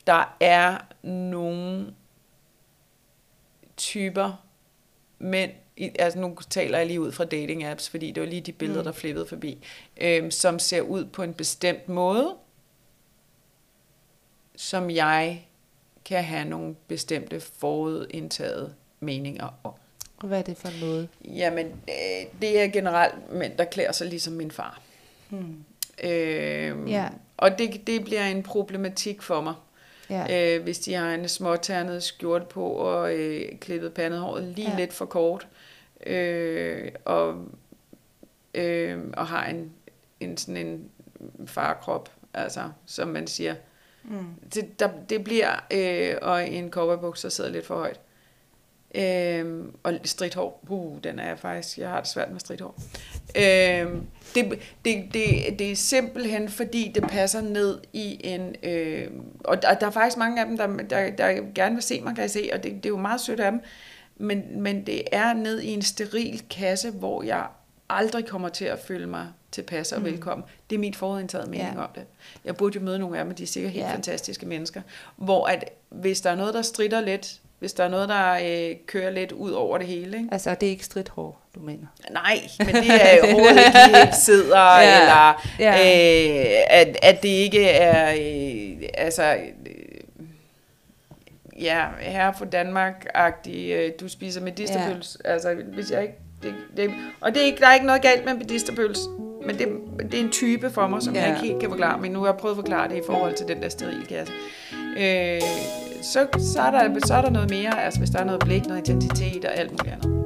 Der 0.07 0.35
er 0.39 0.77
nogle 1.07 1.93
typer 3.77 4.45
mænd, 5.19 5.51
altså 5.99 6.19
nu 6.19 6.37
taler 6.49 6.77
jeg 6.77 6.87
lige 6.87 7.01
ud 7.01 7.11
fra 7.11 7.25
dating 7.25 7.63
apps, 7.63 7.89
fordi 7.89 8.11
det 8.11 8.23
var 8.23 8.29
lige 8.29 8.41
de 8.41 8.51
billeder, 8.51 8.81
mm. 8.81 8.85
der 8.85 8.91
flippede 8.91 9.25
forbi, 9.25 9.65
øh, 9.97 10.31
som 10.31 10.59
ser 10.59 10.81
ud 10.81 11.05
på 11.05 11.23
en 11.23 11.33
bestemt 11.33 11.89
måde, 11.89 12.35
som 14.55 14.89
jeg 14.89 15.47
kan 16.05 16.23
have 16.23 16.45
nogle 16.45 16.75
bestemte 16.87 17.39
forudindtaget 17.39 18.75
meninger 18.99 19.49
om. 19.63 19.73
Hvad 20.25 20.39
er 20.39 20.43
det 20.43 20.57
for 20.57 20.85
noget? 20.85 21.09
Jamen, 21.25 21.65
øh, 21.65 22.41
det 22.41 22.61
er 22.61 22.67
generelt 22.67 23.33
mænd, 23.33 23.57
der 23.57 23.65
klæder 23.65 23.91
sig 23.91 24.07
ligesom 24.07 24.33
min 24.33 24.51
far. 24.51 24.81
Hmm. 25.29 25.63
Øh, 26.03 26.91
ja. 26.91 27.09
Og 27.37 27.57
det, 27.57 27.87
det 27.87 28.03
bliver 28.05 28.25
en 28.25 28.43
problematik 28.43 29.21
for 29.21 29.41
mig. 29.41 29.53
Ja. 30.09 30.55
Øh, 30.55 30.63
hvis 30.63 30.79
de 30.79 30.93
har 30.93 31.13
en 31.13 31.27
småternet 31.27 32.03
skjorte 32.03 32.45
på 32.45 32.65
og 32.65 33.15
øh, 33.15 33.59
klippet 33.59 33.93
pandehåret 33.93 34.43
lige 34.43 34.69
ja. 34.69 34.77
lidt 34.77 34.93
for 34.93 35.05
kort. 35.05 35.47
Øh, 36.05 36.91
og, 37.05 37.45
øh, 38.53 38.99
og 39.13 39.27
har 39.27 39.45
en, 39.45 39.71
en 40.19 40.37
sådan 40.37 40.67
en 40.67 40.89
farkrop, 41.45 42.11
altså, 42.33 42.69
som 42.85 43.07
man 43.07 43.27
siger. 43.27 43.55
Mm. 44.03 44.25
Det, 44.53 44.79
der, 44.79 44.89
det 45.09 45.23
bliver, 45.23 45.49
øh, 45.71 46.15
og 46.21 46.49
en 46.49 46.71
cowboybuks, 46.71 47.21
der 47.21 47.29
sidder 47.29 47.49
lidt 47.49 47.65
for 47.65 47.75
højt. 47.75 47.99
Øh, 48.95 49.65
og 49.83 49.93
stridthår, 50.03 50.63
uh, 50.69 50.97
den 51.03 51.19
er 51.19 51.27
jeg 51.27 51.39
faktisk, 51.39 51.77
jeg 51.77 51.89
har 51.89 51.99
det 51.99 52.09
svært 52.09 52.31
med 52.31 52.39
stridthår. 52.39 52.79
Øh, 53.35 53.87
det, 54.35 54.59
det, 54.85 55.03
det, 55.13 55.59
det 55.59 55.71
er 55.71 55.75
simpelthen, 55.75 56.49
fordi 56.49 56.91
det 56.95 57.03
passer 57.03 57.41
ned 57.41 57.79
i 57.93 58.21
en, 58.23 58.55
øh, 58.63 59.07
og 59.43 59.61
der, 59.61 59.73
der 59.73 59.87
er 59.87 59.91
faktisk 59.91 60.17
mange 60.17 60.41
af 60.41 60.47
dem, 60.47 60.57
der, 60.57 60.67
der, 60.67 61.11
der 61.11 61.53
gerne 61.55 61.75
vil 61.75 61.83
se 61.83 62.01
mig, 62.01 62.15
kan 62.15 62.21
jeg 62.21 62.31
se, 62.31 62.49
og 62.53 62.63
det, 62.63 62.71
det 62.73 62.85
er 62.85 62.89
jo 62.89 62.97
meget 62.97 63.21
sødt 63.21 63.39
af 63.39 63.51
dem, 63.51 63.61
men, 64.17 64.61
men 64.61 64.85
det 64.85 65.03
er 65.11 65.33
ned 65.33 65.61
i 65.61 65.73
en 65.73 65.81
steril 65.81 66.43
kasse, 66.49 66.91
hvor 66.91 67.23
jeg 67.23 67.47
aldrig 67.89 68.25
kommer 68.25 68.49
til 68.49 68.65
at 68.65 68.79
føle 68.79 69.07
mig 69.07 69.27
tilpas 69.51 69.91
og 69.91 69.99
mm. 69.99 70.05
velkommen. 70.05 70.45
Det 70.69 70.75
er 70.75 70.79
min 70.79 70.93
forudindtaget 70.93 71.49
mening 71.49 71.75
ja. 71.75 71.83
om 71.83 71.89
det. 71.95 72.03
Jeg 72.45 72.55
burde 72.55 72.79
jo 72.79 72.85
møde 72.85 72.99
nogle 72.99 73.19
af 73.19 73.25
dem, 73.25 73.35
de 73.35 73.43
er 73.43 73.47
sikkert 73.47 73.71
helt 73.71 73.85
ja. 73.85 73.93
fantastiske 73.93 74.45
mennesker. 74.45 74.81
Hvor 75.15 75.47
at, 75.47 75.69
hvis 75.89 76.21
der 76.21 76.29
er 76.29 76.35
noget, 76.35 76.53
der 76.53 76.61
strider 76.61 77.01
lidt, 77.01 77.41
hvis 77.59 77.73
der 77.73 77.83
er 77.83 77.89
noget, 77.89 78.09
der 78.09 78.33
øh, 78.33 78.75
kører 78.87 79.09
lidt 79.09 79.31
ud 79.31 79.51
over 79.51 79.77
det 79.77 79.87
hele. 79.87 80.17
Ikke? 80.17 80.29
Altså, 80.31 80.55
det 80.55 80.67
er 80.67 80.71
ikke 80.71 80.85
stridthår, 80.85 81.41
du 81.55 81.59
mener? 81.59 81.87
Nej, 82.11 82.39
men 82.59 82.75
det 82.75 82.89
er 82.89 83.23
overhovedet 83.23 83.65
ikke 83.65 83.97
helt 83.97 84.15
sidder, 84.29 84.79
ja. 84.79 85.01
eller 85.01 85.45
ja. 85.59 85.71
Øh, 85.71 86.63
at, 86.69 86.97
at 87.01 87.23
det 87.23 87.29
ikke 87.29 87.69
er, 87.69 88.11
øh, 88.11 88.89
altså, 88.93 89.35
øh, 89.65 89.75
ja, 91.59 91.85
her 91.99 92.31
for 92.31 92.45
Danmark-agtig, 92.45 93.71
øh, 93.71 93.91
du 93.99 94.09
spiser 94.09 94.41
medisterpøls. 94.41 95.17
Ja. 95.25 95.31
Altså, 95.31 95.55
hvis 95.73 95.91
jeg 95.91 96.01
ikke, 96.01 96.15
det, 96.43 96.53
det, 96.77 96.91
og 97.21 97.33
det 97.33 97.41
er 97.41 97.45
ikke, 97.45 97.59
der 97.59 97.67
er 97.67 97.73
ikke 97.73 97.85
noget 97.85 98.01
galt 98.01 98.25
med 98.25 98.33
medisterpøls, 98.33 98.99
men 99.45 99.57
det, 99.57 99.67
det 100.11 100.19
er 100.19 100.23
en 100.23 100.31
type 100.31 100.69
for 100.69 100.87
mig, 100.87 101.01
som 101.01 101.15
ja. 101.15 101.21
jeg 101.21 101.29
ikke 101.29 101.47
helt 101.47 101.59
kan 101.59 101.69
forklare, 101.69 102.01
men 102.01 102.11
nu 102.11 102.19
har 102.19 102.27
jeg 102.27 102.37
prøvet 102.37 102.53
at 102.53 102.57
forklare 102.57 102.89
det 102.89 102.97
i 102.97 103.01
forhold 103.05 103.35
til 103.35 103.47
den 103.47 103.61
der 103.61 103.69
sterilkasse. 103.69 104.33
Øh, 104.97 105.41
så, 106.01 106.27
så, 106.37 106.61
er 106.61 106.71
der, 106.71 106.99
så 107.05 107.13
er 107.13 107.21
der 107.21 107.29
noget 107.29 107.49
mere, 107.49 107.83
altså 107.83 107.99
hvis 107.99 108.09
der 108.09 108.19
er 108.19 108.25
noget 108.25 108.41
blik, 108.45 108.65
noget 108.65 108.89
identitet 108.89 109.45
og 109.45 109.57
alt 109.57 109.71
muligt 109.71 109.93
andet. 109.93 110.25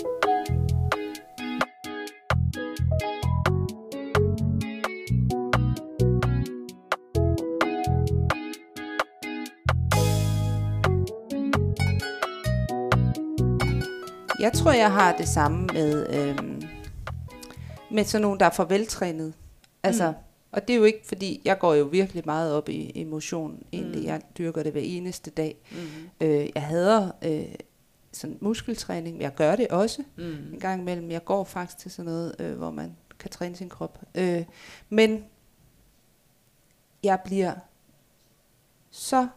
Jeg 14.40 14.54
tror, 14.54 14.72
jeg 14.72 14.92
har 14.92 15.16
det 15.18 15.28
samme 15.28 15.68
med, 15.74 16.06
øhm, 16.10 16.62
med 17.92 18.04
sådan 18.04 18.22
nogen, 18.22 18.40
der 18.40 18.46
er 18.46 18.50
for 18.50 18.64
veltrænet. 18.64 19.34
Altså, 19.84 20.08
mm. 20.12 20.29
Og 20.52 20.68
det 20.68 20.74
er 20.74 20.78
jo 20.78 20.84
ikke, 20.84 21.02
fordi 21.06 21.42
jeg 21.46 21.60
går 21.60 21.74
jo 21.74 21.86
virkelig 21.86 22.24
meget 22.26 22.54
op 22.54 22.70
i 22.70 22.92
emotion. 22.96 23.64
Egentlig, 23.74 24.02
mm. 24.02 24.08
jeg 24.08 24.22
dyrker 24.38 24.64
det 24.64 24.72
hver 24.72 24.82
eneste 24.82 25.32
dag. 25.32 25.58
Mm. 25.72 26.28
Øh, 26.28 26.50
jeg 26.56 26.64
hader 26.64 27.12
øh, 27.22 27.56
sådan 28.12 28.38
muskeltræning. 28.42 29.22
Jeg 29.22 29.36
gør 29.36 29.56
det 29.56 29.68
også 29.68 30.04
mm. 30.16 30.54
en 30.54 30.60
gang 30.60 30.82
imellem. 30.82 31.12
Jeg 31.12 31.26
går 31.26 31.44
faktisk 31.44 31.78
til 31.78 31.92
sådan 31.92 32.12
noget, 32.12 32.36
øh, 32.40 32.58
hvor 32.58 32.72
man 32.72 32.96
kan 33.20 33.30
træne 33.32 33.56
sin 33.56 33.70
krop. 33.70 34.00
Øh, 34.16 34.46
men 34.90 35.26
jeg 37.04 37.20
bliver 37.26 37.54
så... 38.92 39.28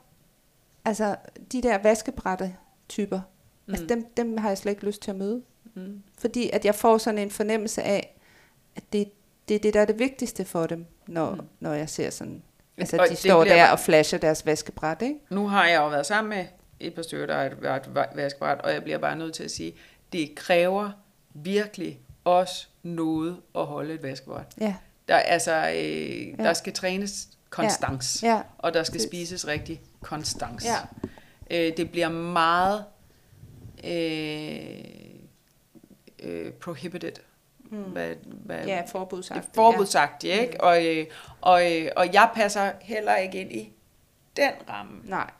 Altså, 0.84 1.16
de 1.52 1.62
der 1.62 1.78
vaskebrætte 1.78 2.56
typer, 2.88 3.20
mm. 3.66 3.72
altså 3.72 3.86
dem, 3.86 4.04
dem 4.16 4.36
har 4.36 4.48
jeg 4.48 4.58
slet 4.58 4.72
ikke 4.72 4.86
lyst 4.86 5.02
til 5.02 5.10
at 5.10 5.16
møde. 5.16 5.42
Mm. 5.74 6.02
Fordi 6.18 6.50
at 6.50 6.64
jeg 6.64 6.74
får 6.74 6.98
sådan 6.98 7.18
en 7.18 7.30
fornemmelse 7.30 7.82
af, 7.82 8.20
at 8.76 8.92
det, 8.92 9.10
det 9.48 9.54
er 9.54 9.58
det, 9.58 9.74
der 9.74 9.80
er 9.80 9.84
det 9.84 9.98
vigtigste 9.98 10.44
for 10.44 10.66
dem 10.66 10.86
når, 11.06 11.34
mm. 11.34 11.40
når 11.60 11.72
jeg 11.72 11.88
ser 11.88 12.10
sådan... 12.10 12.42
Altså, 12.78 12.96
og 12.96 13.06
de 13.08 13.16
står 13.16 13.44
der 13.44 13.68
og 13.68 13.80
flasher 13.80 14.18
deres 14.18 14.46
vaskebræt, 14.46 15.02
ikke? 15.02 15.14
Nu 15.30 15.48
har 15.48 15.66
jeg 15.66 15.76
jo 15.76 15.88
været 15.88 16.06
sammen 16.06 16.28
med 16.38 16.46
et 16.80 16.94
par 16.94 17.02
stykker, 17.02 17.26
der 17.26 17.36
et, 17.36 17.52
et 17.52 18.16
vaskebræt, 18.16 18.60
og 18.60 18.72
jeg 18.72 18.82
bliver 18.82 18.98
bare 18.98 19.16
nødt 19.16 19.34
til 19.34 19.44
at 19.44 19.50
sige, 19.50 19.74
det 20.12 20.34
kræver 20.34 20.90
virkelig 21.34 22.00
også 22.24 22.66
noget 22.82 23.36
at 23.54 23.66
holde 23.66 23.94
et 23.94 24.02
vaskebræt. 24.02 24.46
Ja. 24.60 24.74
Der, 25.08 25.16
altså, 25.16 25.70
øh, 25.74 26.28
ja. 26.28 26.44
der 26.44 26.52
skal 26.52 26.72
trænes 26.72 27.28
konstans, 27.50 28.22
ja. 28.22 28.34
Ja. 28.34 28.42
og 28.58 28.74
der 28.74 28.82
skal 28.82 28.94
Præcis. 28.94 29.08
spises 29.08 29.46
rigtig 29.46 29.80
konstans. 30.00 30.64
Ja. 30.64 30.78
Øh, 31.50 31.76
det 31.76 31.90
bliver 31.90 32.08
meget 32.08 32.84
øh, 33.84 34.84
øh, 36.22 36.52
prohibited 36.52 37.12
Mm. 37.72 37.82
Hvad, 37.82 38.14
hvad, 38.24 38.66
ja, 38.66 38.82
forbudsagt. 38.86 39.48
Forbudsagt, 39.54 40.24
ja. 40.24 40.40
ikke? 40.40 40.52
Mm. 40.52 40.58
Og, 40.60 40.86
øh, 40.86 41.06
og, 41.40 41.72
øh, 41.72 41.90
og 41.96 42.12
jeg 42.12 42.30
passer 42.34 42.72
heller 42.80 43.16
ikke 43.16 43.40
ind 43.40 43.52
i 43.52 43.72
den 44.36 44.52
ramme. 44.68 45.00
Nej. 45.04 45.30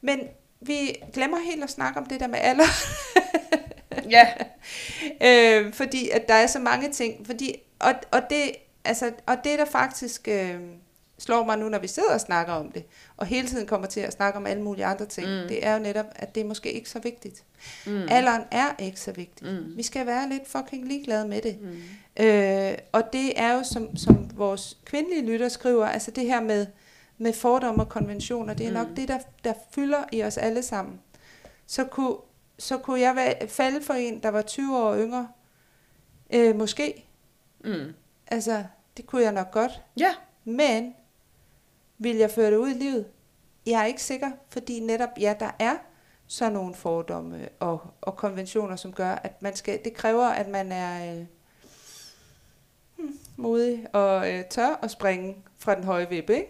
Men 0.00 0.20
vi 0.60 0.96
glemmer 1.12 1.38
helt 1.38 1.64
at 1.64 1.70
snakke 1.70 2.00
om 2.00 2.06
det 2.06 2.20
der 2.20 2.26
med 2.26 2.38
alder. 2.42 2.64
ja. 4.10 4.28
øh, 5.28 5.72
fordi 5.72 6.10
at 6.10 6.28
der 6.28 6.34
er 6.34 6.46
så 6.46 6.58
mange 6.58 6.92
ting. 6.92 7.26
Fordi, 7.26 7.56
og, 7.78 7.94
og, 8.10 8.20
det, 8.30 8.52
altså, 8.84 9.12
og 9.26 9.36
det 9.44 9.58
der 9.58 9.64
faktisk... 9.64 10.28
Øh, 10.28 10.60
slår 11.18 11.44
mig 11.44 11.58
nu, 11.58 11.68
når 11.68 11.78
vi 11.78 11.86
sidder 11.86 12.14
og 12.14 12.20
snakker 12.20 12.52
om 12.52 12.72
det, 12.72 12.84
og 13.16 13.26
hele 13.26 13.48
tiden 13.48 13.66
kommer 13.66 13.86
til 13.86 14.00
at 14.00 14.12
snakke 14.12 14.36
om 14.36 14.46
alle 14.46 14.62
mulige 14.62 14.84
andre 14.84 15.06
ting, 15.06 15.26
mm. 15.26 15.48
det 15.48 15.66
er 15.66 15.72
jo 15.72 15.78
netop, 15.78 16.06
at 16.16 16.34
det 16.34 16.40
er 16.40 16.44
måske 16.44 16.72
ikke 16.72 16.90
så 16.90 16.98
vigtigt. 16.98 17.44
Mm. 17.86 18.06
Alderen 18.08 18.42
er 18.50 18.66
ikke 18.78 19.00
så 19.00 19.12
vigtigt. 19.12 19.52
Mm. 19.52 19.76
Vi 19.76 19.82
skal 19.82 20.06
være 20.06 20.28
lidt 20.28 20.48
fucking 20.48 20.88
ligeglade 20.88 21.28
med 21.28 21.42
det. 21.42 21.58
Mm. 21.60 22.24
Øh, 22.24 22.78
og 22.92 23.12
det 23.12 23.40
er 23.40 23.54
jo, 23.54 23.62
som, 23.62 23.96
som 23.96 24.30
vores 24.34 24.78
kvindelige 24.84 25.26
lytter 25.26 25.48
skriver, 25.48 25.86
altså 25.86 26.10
det 26.10 26.24
her 26.24 26.40
med, 26.40 26.66
med 27.18 27.32
fordomme 27.32 27.82
og 27.82 27.88
konventioner, 27.88 28.54
det 28.54 28.66
er 28.66 28.70
mm. 28.70 28.76
nok 28.76 28.96
det, 28.96 29.08
der, 29.08 29.18
der 29.44 29.52
fylder 29.74 30.04
i 30.12 30.22
os 30.22 30.38
alle 30.38 30.62
sammen. 30.62 31.00
Så 31.66 31.84
kunne, 31.84 32.16
så 32.58 32.78
kunne 32.78 33.00
jeg 33.00 33.36
falde 33.48 33.82
for 33.82 33.94
en, 33.94 34.22
der 34.22 34.28
var 34.28 34.42
20 34.42 34.78
år 34.78 34.96
yngre. 34.96 35.28
Øh, 36.34 36.56
måske. 36.56 37.06
Mm. 37.64 37.94
Altså, 38.26 38.64
det 38.96 39.06
kunne 39.06 39.22
jeg 39.22 39.32
nok 39.32 39.50
godt. 39.50 39.82
Ja. 39.96 40.14
Men 40.44 40.94
vil 41.98 42.16
jeg 42.16 42.30
føre 42.30 42.50
det 42.50 42.56
ud 42.56 42.70
i 42.70 42.78
livet? 42.78 43.06
Jeg 43.66 43.80
er 43.80 43.84
ikke 43.84 44.02
sikker, 44.02 44.30
fordi 44.48 44.80
netop, 44.80 45.08
ja, 45.20 45.34
der 45.40 45.50
er 45.58 45.76
sådan 46.32 46.52
nogle 46.52 46.74
fordomme 46.74 47.48
og, 47.60 47.80
og 48.00 48.16
konventioner, 48.16 48.76
som 48.76 48.92
gør, 48.92 49.10
at 49.10 49.42
man 49.42 49.56
skal, 49.56 49.80
det 49.84 49.94
kræver, 49.94 50.26
at 50.26 50.48
man 50.48 50.72
er 50.72 51.14
øh, 51.14 51.24
hmm, 52.96 53.18
modig 53.36 53.86
og 53.92 54.32
øh, 54.32 54.44
tør 54.44 54.78
at 54.82 54.90
springe 54.90 55.36
fra 55.58 55.74
den 55.74 55.84
høje 55.84 56.08
vippe, 56.08 56.34
ikke? 56.34 56.48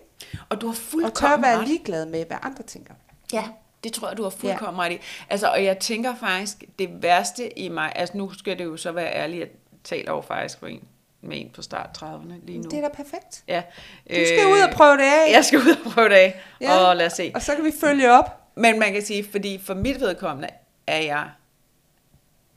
Og 0.49 0.61
du 0.61 0.67
har 0.67 0.75
fuldkommen 0.75 1.11
Og 1.11 1.15
tør 1.15 1.29
at 1.29 1.43
være 1.43 1.65
ligeglad 1.65 2.07
med, 2.07 2.25
hvad 2.27 2.37
andre 2.43 2.63
tænker. 2.63 2.95
Ja, 3.33 3.45
det 3.85 3.93
tror 3.93 4.09
jeg, 4.09 4.17
du 4.17 4.23
har 4.23 4.31
fuldkommen 4.31 4.81
ja. 4.81 4.87
ret 4.87 4.93
i. 4.93 4.99
Altså, 5.31 5.49
og 5.49 5.65
jeg 5.65 5.79
tænker 5.79 6.15
faktisk, 6.15 6.65
det 6.79 7.03
værste 7.03 7.59
i 7.59 7.69
mig, 7.69 7.93
altså 7.97 8.17
nu 8.17 8.33
skal 8.33 8.59
det 8.59 8.65
jo 8.65 8.77
så 8.77 8.93
være 8.93 9.15
ærligt, 9.15 9.43
at 9.43 9.51
tale 9.85 10.11
over 10.11 10.23
faktisk 10.23 10.59
for 10.59 10.67
en, 10.67 10.85
med 11.21 11.41
en 11.41 11.51
på 11.55 11.63
start 11.63 11.99
30'erne 12.03 12.47
lige 12.47 12.59
nu. 12.59 12.71
Det 12.71 12.79
er 12.79 12.89
da 12.89 12.95
perfekt. 12.95 13.45
Ja. 13.49 13.63
Du 14.09 14.27
skal 14.27 14.47
øh, 14.47 14.53
ud 14.53 14.61
og 14.69 14.75
prøve 14.75 14.97
det 14.97 15.03
af. 15.03 15.33
Jeg 15.33 15.45
skal 15.45 15.59
ud 15.59 15.77
og 15.85 15.93
prøve 15.93 16.09
det 16.09 16.15
af, 16.15 16.41
ja. 16.61 16.77
og 16.77 16.97
lad 16.97 17.07
os 17.07 17.13
se. 17.13 17.33
Og 17.35 17.43
så 17.43 17.55
kan 17.55 17.65
vi 17.65 17.73
følge 17.81 18.13
op. 18.13 18.42
Men 18.55 18.79
man 18.79 18.93
kan 18.93 19.03
sige, 19.03 19.25
fordi 19.25 19.59
for 19.59 19.75
mit 19.75 20.01
vedkommende 20.01 20.49
er 20.87 21.01
jeg 21.01 21.31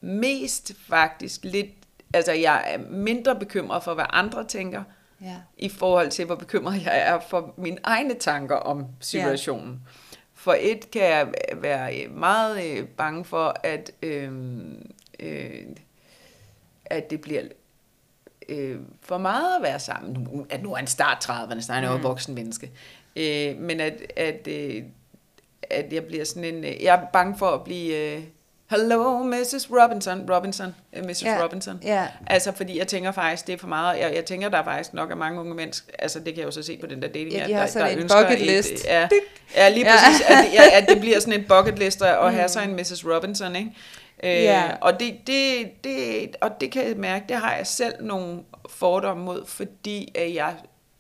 mest 0.02 0.74
faktisk 0.88 1.44
lidt, 1.44 1.70
altså 2.14 2.32
jeg 2.32 2.64
er 2.68 2.78
mindre 2.90 3.36
bekymret 3.36 3.84
for, 3.84 3.94
hvad 3.94 4.06
andre 4.10 4.48
tænker, 4.48 4.84
ja. 5.22 5.36
i 5.58 5.70
forhold 5.70 6.10
til, 6.10 6.26
hvor 6.26 6.36
bekymret 6.36 6.84
jeg 6.86 7.00
er 7.00 7.20
for 7.20 7.54
mine 7.58 7.78
egne 7.84 8.14
tanker 8.14 8.56
om 8.56 8.86
situationen. 9.00 9.72
Ja. 9.72 9.90
For 10.34 10.56
et 10.60 10.92
kan 10.92 11.02
jeg 11.02 11.34
være 11.54 12.08
meget 12.08 12.66
øh, 12.66 12.88
bange 12.88 13.26
for, 13.26 13.56
at, 13.64 13.92
øh, 14.02 14.32
øh, 15.20 15.64
at 16.86 17.10
det 17.10 17.22
bliver 17.22 17.44
øh, 18.50 18.80
for 19.02 19.18
meget 19.18 19.56
at 19.56 19.64
være 19.64 19.80
sammen. 19.80 20.14
Nu, 20.14 20.46
at 20.50 20.64
nu 20.64 20.74
er 20.74 20.78
en 20.78 20.88
start 20.88 21.26
30'erne, 21.30 21.62
så 21.62 21.72
er 21.72 21.76
han 21.76 21.84
jo 21.86 21.98
mm. 21.98 22.04
voksen 22.04 22.36
menneske. 22.36 22.72
Øh, 23.16 23.58
men 23.58 23.80
at, 23.80 24.02
at, 24.16 24.48
øh, 24.48 24.84
at 25.70 25.94
jeg 25.94 26.04
bliver 26.04 26.26
sådan 26.26 26.44
en... 26.44 26.64
Øh, 26.64 26.84
jeg 26.84 26.96
er 26.96 27.00
bange 27.14 27.38
for 27.38 27.48
at 27.48 27.64
blive... 27.64 27.96
Øh, 27.96 28.24
Hello, 28.70 29.24
Mrs. 29.24 29.72
Robinson. 29.72 30.30
Robinson. 30.32 30.76
Uh, 31.00 31.06
Mrs. 31.06 31.20
Yeah. 31.20 31.44
Robinson. 31.44 31.82
Yeah. 31.88 32.08
Altså, 32.28 32.52
fordi 32.52 32.78
jeg 32.78 32.88
tænker 32.88 33.12
faktisk, 33.12 33.48
det 33.48 33.54
er 33.54 33.58
for 33.58 33.68
meget. 33.68 34.00
Jeg, 34.00 34.16
jeg 34.16 34.26
tænker, 34.26 34.50
der 34.50 34.58
er 34.58 34.64
faktisk 34.64 34.94
nok 34.94 35.12
af 35.12 35.18
mange 35.18 35.40
unge 35.40 35.56
mennesker, 35.56 35.92
altså 36.00 36.20
det 36.20 36.26
kan 36.28 36.38
jeg 36.38 36.46
jo 36.46 36.52
så 36.52 36.64
se 36.64 36.78
på 36.78 36.88
den 36.88 37.02
der 37.02 37.08
dating, 37.08 37.32
ja, 37.32 37.48
de 37.48 37.54
har 37.54 37.62
der, 37.62 37.68
sådan 37.68 37.98
der 37.98 38.04
en 38.04 38.26
bucket 38.28 38.48
list. 38.48 38.72
Et, 38.72 38.86
ja, 38.86 39.08
ja, 39.56 39.70
lige 39.70 39.86
præcis. 39.86 40.30
Ja. 40.30 40.40
At, 40.40 40.54
ja, 40.54 40.82
at 40.82 40.90
det 40.90 41.00
bliver 41.00 41.20
sådan 41.20 41.40
en 41.40 41.46
bucket 41.48 41.80
list 41.80 42.02
at 42.02 42.18
mm. 42.24 42.36
have 42.36 42.50
sig 42.50 42.64
en 42.64 42.76
Mrs. 42.76 43.06
Robinson, 43.06 43.56
ikke? 43.56 43.72
Øh, 44.24 44.74
og, 44.82 45.00
det, 45.00 45.16
det, 45.28 45.68
det, 45.84 46.36
og 46.42 46.62
det 46.62 46.72
kan 46.72 46.88
jeg 46.88 46.98
mærke, 46.98 47.26
det 47.30 47.38
har 47.38 47.56
jeg 47.56 47.68
selv 47.68 47.94
nogle 48.00 48.40
fordomme 48.70 49.24
mod, 49.24 49.46
fordi 49.46 50.12
at 50.16 50.34
jeg 50.34 50.54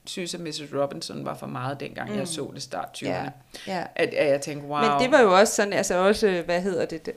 synes, 0.07 0.33
at 0.33 0.39
Mrs. 0.39 0.61
Robinson 0.73 1.25
var 1.25 1.35
for 1.35 1.47
meget, 1.47 1.79
dengang 1.79 2.11
mm. 2.11 2.17
jeg 2.17 2.27
så 2.27 2.51
det 2.53 2.61
start 2.61 2.87
20'erne. 2.97 3.07
Yeah. 3.07 3.29
Yeah. 3.69 3.85
At, 3.95 4.13
at 4.13 4.27
jeg 4.31 4.41
tænkte, 4.41 4.67
wow. 4.67 4.81
Men 4.81 4.89
det 4.99 5.11
var 5.11 5.21
jo 5.21 5.39
også 5.39 5.55
sådan, 5.55 5.73
altså 5.73 5.95
også, 5.95 6.41
hvad 6.45 6.61
hedder 6.61 6.85
det, 6.85 7.09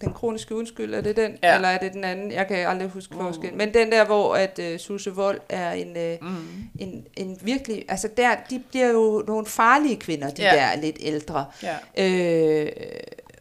den 0.00 0.12
kroniske 0.12 0.54
undskyld, 0.54 0.94
er 0.94 1.00
det 1.00 1.16
den? 1.16 1.38
Ja. 1.42 1.54
Eller 1.54 1.68
er 1.68 1.78
det 1.78 1.92
den 1.92 2.04
anden? 2.04 2.32
Jeg 2.32 2.46
kan 2.46 2.56
aldrig 2.68 2.88
huske 2.88 3.14
Mm. 3.14 3.20
forskel. 3.20 3.54
Men 3.54 3.74
den 3.74 3.92
der, 3.92 4.04
hvor 4.06 4.34
at 4.34 4.58
uh, 4.72 4.76
Susse 4.78 5.10
Vold 5.14 5.40
er 5.48 5.72
en, 5.72 5.88
uh, 6.22 6.28
Mm. 6.28 6.36
en, 6.78 7.06
en 7.16 7.38
virkelig... 7.42 7.84
Altså 7.88 8.08
der, 8.16 8.36
de 8.50 8.62
bliver 8.70 8.88
jo 8.88 9.24
nogle 9.26 9.46
farlige 9.46 9.96
kvinder, 9.96 10.30
de 10.30 10.42
Ja. 10.42 10.50
der 10.56 10.80
lidt 10.80 10.96
ældre. 11.00 11.44
Ja. 11.62 11.76
Øh, 12.06 12.68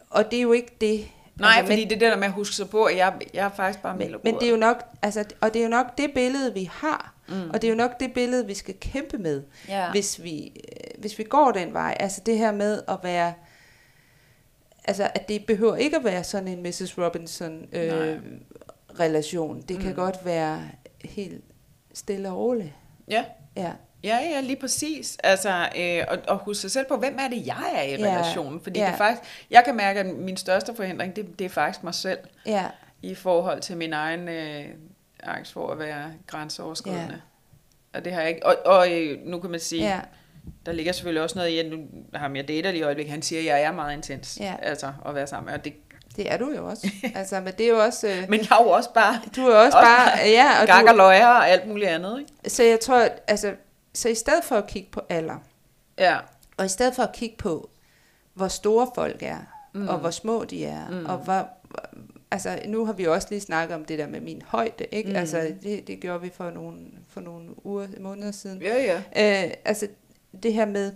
og 0.09 0.31
det 0.31 0.37
er 0.37 0.41
jo 0.43 0.51
ikke 0.51 0.71
det. 0.81 1.07
Nej, 1.39 1.51
altså, 1.57 1.71
fordi 1.71 1.83
det 1.83 1.91
er 1.91 1.99
det 1.99 2.11
der 2.11 2.17
med 2.17 2.27
at 2.27 2.31
huske 2.33 2.55
sig 2.55 2.69
på, 2.69 2.83
at 2.83 2.97
jeg, 2.97 3.13
jeg 3.33 3.45
er 3.45 3.49
faktisk 3.49 3.81
bare 3.83 3.97
men, 3.97 4.11
med 4.11 4.19
men 4.23 4.35
det 4.35 4.43
er 4.47 4.51
jo 4.51 4.57
nok, 4.57 4.83
altså, 5.01 5.25
og 5.41 5.53
det 5.53 5.59
er 5.59 5.63
jo 5.63 5.69
nok 5.69 5.97
det 5.97 6.11
billede, 6.15 6.53
vi 6.53 6.69
har. 6.73 7.13
Mm. 7.27 7.49
Og 7.49 7.61
det 7.61 7.67
er 7.67 7.71
jo 7.71 7.75
nok 7.77 7.99
det 7.99 8.13
billede, 8.13 8.45
vi 8.47 8.53
skal 8.53 8.75
kæmpe 8.79 9.17
med, 9.17 9.43
ja. 9.67 9.91
hvis, 9.91 10.23
vi, 10.23 10.47
øh, 10.47 11.01
hvis 11.01 11.17
vi 11.19 11.23
går 11.23 11.51
den 11.51 11.73
vej. 11.73 11.97
Altså 11.99 12.21
det 12.25 12.37
her 12.37 12.51
med 12.51 12.81
at 12.87 12.97
være... 13.03 13.33
Altså, 14.85 15.09
at 15.15 15.29
det 15.29 15.45
behøver 15.45 15.75
ikke 15.75 15.97
at 15.97 16.03
være 16.03 16.23
sådan 16.23 16.47
en 16.47 16.63
Mrs. 16.63 16.97
Robinson 16.97 17.65
øh, 17.73 18.19
relation. 18.99 19.61
Det 19.61 19.79
kan 19.79 19.89
Mm. 19.89 19.95
godt 19.95 20.25
være 20.25 20.61
helt 21.05 21.43
stille 21.93 22.29
og 22.29 22.37
roligt. 22.37 22.73
ja. 23.07 23.25
Ja. 23.55 23.71
Ja, 24.03 24.17
ja, 24.33 24.41
lige 24.41 24.55
præcis. 24.55 25.17
Altså, 25.23 25.69
øh, 25.77 26.03
og, 26.07 26.17
og 26.27 26.37
huske 26.37 26.61
sig 26.61 26.71
selv 26.71 26.85
på, 26.87 26.97
hvem 26.97 27.17
er 27.19 27.27
det, 27.27 27.47
jeg 27.47 27.71
er 27.75 27.81
i 27.81 27.89
Ja, 28.01 28.07
relationen? 28.07 28.61
Fordi 28.61 28.79
ja. 28.79 28.87
det 28.87 28.95
faktisk, 28.97 29.21
jeg 29.51 29.63
kan 29.65 29.75
mærke, 29.75 29.99
at 29.99 30.05
min 30.05 30.37
største 30.37 30.75
forhindring, 30.75 31.15
det, 31.15 31.39
det 31.39 31.45
er 31.45 31.49
faktisk 31.49 31.83
mig 31.83 31.95
selv, 31.95 32.19
Ja. 32.45 32.65
i 33.01 33.15
forhold 33.15 33.61
til 33.61 33.77
min 33.77 33.93
egen 33.93 34.27
øh, 34.29 34.65
angst 35.23 35.53
for 35.53 35.71
at 35.71 35.79
være 35.79 36.11
grænseoverskridende. 36.27 37.21
Ja. 37.93 37.97
Og 37.99 38.05
det 38.05 38.13
har 38.13 38.21
jeg 38.21 38.29
ikke. 38.29 38.45
Og, 38.45 38.55
og 38.65 38.91
øh, 38.91 39.19
nu 39.25 39.39
kan 39.39 39.49
man 39.49 39.59
sige, 39.59 39.83
Ja. 39.83 39.99
der 40.65 40.71
ligger 40.71 40.91
selvfølgelig 40.91 41.23
også 41.23 41.37
noget 41.39 41.49
i, 41.49 41.59
at 41.59 41.65
nu 41.65 41.77
ham 42.13 42.35
jeg 42.35 42.47
dater 42.47 42.71
lige 42.71 42.79
i 42.79 42.83
øjeblikket, 42.83 43.11
han 43.11 43.21
siger, 43.21 43.39
at 43.39 43.45
jeg 43.45 43.61
er 43.61 43.71
meget 43.71 43.93
intens. 43.93 44.37
Ja. 44.41 44.55
Altså, 44.61 44.91
at 45.05 45.15
være 45.15 45.27
sammen 45.27 45.45
med. 45.45 45.59
Og 45.59 45.65
det, 45.65 45.73
Det 46.15 46.31
er 46.31 46.37
du 46.37 46.51
jo 46.55 46.67
også. 46.67 46.87
altså, 47.15 47.39
men 47.39 47.53
det 47.57 47.65
er 47.65 47.69
jo 47.69 47.79
også... 47.83 48.07
Øh, 48.07 48.29
men 48.29 48.39
jeg 48.39 48.47
er 48.59 48.63
jo 48.63 48.69
også 48.69 48.93
bare 48.93 49.21
du 49.35 49.41
er 49.41 49.55
også, 49.55 49.77
også 49.77 49.87
bare... 49.87 50.17
Ja, 50.25 50.61
og 50.61 50.67
gak 50.67 50.83
og 50.83 50.89
du, 50.91 50.95
løjer 50.97 51.27
og 51.27 51.49
alt 51.49 51.67
muligt 51.67 51.89
andet. 51.89 52.19
Ikke? 52.19 52.49
så 52.49 52.63
jeg 52.63 52.79
tror, 52.79 52.97
at, 52.99 53.21
altså, 53.27 53.53
så 53.99 54.09
i 54.09 54.15
stedet 54.15 54.43
for 54.43 54.55
at 54.55 54.67
kigge 54.67 54.89
på 54.91 55.01
alder, 55.09 55.37
Ja. 55.97 56.19
og 56.57 56.65
i 56.65 56.69
stedet 56.69 56.95
for 56.95 57.03
at 57.03 57.11
kigge 57.13 57.37
på, 57.37 57.69
hvor 58.33 58.47
store 58.47 58.91
folk 58.95 59.23
er, 59.23 59.39
Mm. 59.73 59.87
og 59.87 59.99
hvor 59.99 60.09
små 60.11 60.43
de 60.45 60.65
er, 60.65 60.89
Mm. 60.89 61.05
og 61.05 61.17
hvor, 61.17 61.49
altså 62.31 62.59
nu 62.67 62.85
har 62.85 62.93
vi 62.93 63.05
også 63.07 63.27
lige 63.31 63.41
snakket 63.41 63.75
om 63.75 63.85
det 63.85 63.99
der 63.99 64.07
med 64.07 64.21
min 64.21 64.41
højde, 64.41 64.85
ikke? 64.91 65.09
Mm. 65.09 65.15
Altså 65.15 65.55
det, 65.63 65.87
det 65.87 65.99
gjorde 65.99 66.21
vi 66.21 66.29
for 66.29 66.49
nogle, 66.49 66.77
for 67.07 67.21
nogle 67.21 67.65
uger, 67.65 67.87
måneder 67.99 68.31
siden. 68.31 68.61
Ja, 68.61 68.75
ja. 69.15 69.45
Øh, 69.47 69.53
altså 69.65 69.87
det 70.43 70.53
her 70.53 70.65
med, 70.65 70.93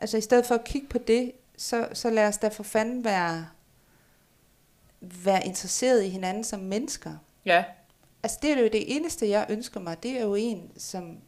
altså 0.00 0.16
i 0.16 0.20
stedet 0.20 0.46
for 0.46 0.54
at 0.54 0.64
kigge 0.64 0.88
på 0.88 0.98
det, 0.98 1.32
så, 1.56 1.88
så 1.92 2.10
lad 2.10 2.28
os 2.28 2.38
da 2.38 2.48
for 2.48 2.62
fanden 2.62 3.04
være, 3.04 3.46
være 5.00 5.46
interesseret 5.46 6.04
i 6.04 6.08
hinanden 6.08 6.44
som 6.44 6.60
mennesker. 6.60 7.12
Ja. 7.44 7.64
Altså 8.22 8.38
det 8.42 8.50
er 8.52 8.56
jo 8.58 8.64
det 8.64 8.96
eneste, 8.96 9.28
jeg 9.28 9.46
ønsker 9.48 9.80
mig, 9.80 10.02
det 10.02 10.10
er 10.10 10.24
jo 10.24 10.34
en, 10.34 10.70
som, 10.76 11.18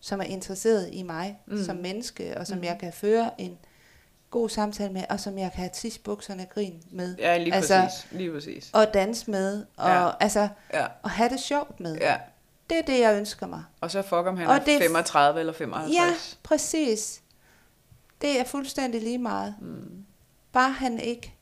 som 0.00 0.20
er 0.20 0.24
interesseret 0.24 0.88
i 0.92 1.02
mig 1.02 1.38
Mm. 1.46 1.64
som 1.64 1.76
menneske, 1.76 2.38
og 2.38 2.46
som 2.46 2.58
Mm. 2.58 2.64
jeg 2.64 2.76
kan 2.80 2.92
føre 2.92 3.30
en 3.40 3.58
god 4.30 4.48
samtale 4.48 4.92
med, 4.92 5.02
og 5.10 5.20
som 5.20 5.38
jeg 5.38 5.50
kan 5.52 5.58
have 5.60 5.70
tis 5.74 5.98
bukserne 5.98 6.42
og 6.42 6.48
grin 6.48 6.82
med, 6.90 7.16
Ja, 7.18 7.38
lige 7.38 7.54
Altså- 7.54 7.80
præcis. 7.80 8.06
Lige 8.12 8.32
præcis. 8.32 8.70
og 8.74 8.94
danse 8.94 9.30
med, 9.30 9.64
og 9.76 9.88
Ja. 9.90 10.10
altså, 10.20 10.48
Ja. 10.72 10.86
og 11.02 11.10
have 11.10 11.28
det 11.28 11.40
sjovt 11.40 11.80
med. 11.80 11.96
ja. 12.00 12.16
Det 12.70 12.78
er 12.78 12.82
det, 12.82 13.00
jeg 13.00 13.16
ønsker 13.18 13.46
mig. 13.46 13.64
Og 13.80 13.90
så 13.90 14.02
fuck 14.02 14.12
om 14.26 14.36
han 14.36 14.46
Og 14.46 14.54
er 14.54 14.58
det 14.64 14.74
er 14.74 14.78
f- 14.78 14.82
35 14.82 15.40
eller 15.40 15.52
55. 15.52 15.94
Ja, 15.94 16.36
præcis. 16.42 17.22
Det 18.22 18.40
er 18.40 18.44
fuldstændig 18.44 19.02
lige 19.02 19.18
meget. 19.18 19.54
Mm. 19.60 20.04
Bare 20.52 20.72
han 20.72 21.00
ikke. 21.00 21.34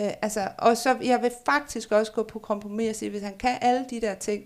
Øh, 0.00 0.10
altså, 0.22 0.48
og 0.58 0.76
så 0.76 0.96
jeg 1.02 1.22
vil 1.22 1.30
faktisk 1.46 1.92
også 1.92 2.12
gå 2.12 2.22
på 2.22 2.38
kompromis 2.38 2.90
og 2.90 2.96
sige, 2.96 3.10
hvis 3.10 3.22
han 3.22 3.38
kan 3.38 3.58
alle 3.60 3.86
de 3.90 4.00
der 4.00 4.14
ting, 4.14 4.44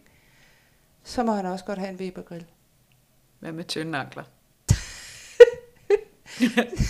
så 1.05 1.23
må 1.23 1.33
han 1.33 1.47
også 1.47 1.65
godt 1.65 1.79
have 1.79 1.91
en 1.91 1.97
Weber-grill. 1.97 2.45
Hvad 3.47 3.55
med 3.55 3.65
tynde 3.65 3.99
ankler? 3.99 4.23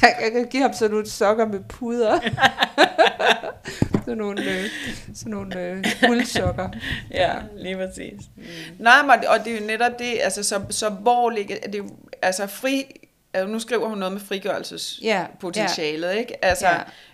Jeg 0.23 0.31
kan 0.33 0.49
give 0.51 0.63
ham 0.63 0.73
sådan 0.73 0.91
nogle 0.91 1.09
sokker 1.09 1.47
med 1.47 1.61
puder. 1.69 2.21
sådan 4.05 4.19
nogle, 4.19 4.51
øh, 4.51 4.65
sådan 5.15 5.31
nogle 5.31 5.61
øh, 5.61 5.85
guldsokker. 6.07 6.69
Ja, 7.11 7.35
lige 7.57 7.77
præcis. 7.77 8.21
Mm. 8.37 8.43
Nej, 8.79 9.03
men, 9.03 9.11
og 9.11 9.45
det 9.45 9.55
er 9.55 9.61
jo 9.61 9.67
netop 9.67 9.99
det, 9.99 10.19
altså, 10.21 10.43
så, 10.43 10.61
så 10.71 10.91
hvor 10.91 11.31
ligger, 11.31 11.57
det 11.57 11.75
er 11.75 11.79
jo, 11.79 11.89
altså 12.23 12.47
fri, 12.47 13.01
altså, 13.35 13.53
nu 13.53 13.59
skriver 13.59 13.89
hun 13.89 13.99
noget 13.99 14.13
med 14.13 14.21
frigørelsespotentialet, 14.21 16.09
Ja, 16.09 16.19
ikke? 16.19 16.45
Altså, 16.45 16.69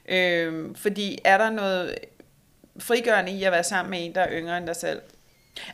øhm, 0.08 0.74
fordi 0.74 1.18
er 1.24 1.38
der 1.38 1.50
noget 1.50 1.98
frigørende 2.78 3.32
i 3.32 3.44
at 3.44 3.52
være 3.52 3.64
sammen 3.64 3.90
med 3.90 4.04
en, 4.04 4.14
der 4.14 4.20
er 4.20 4.32
yngre 4.32 4.58
end 4.58 4.66
dig 4.66 4.76
selv? 4.76 5.00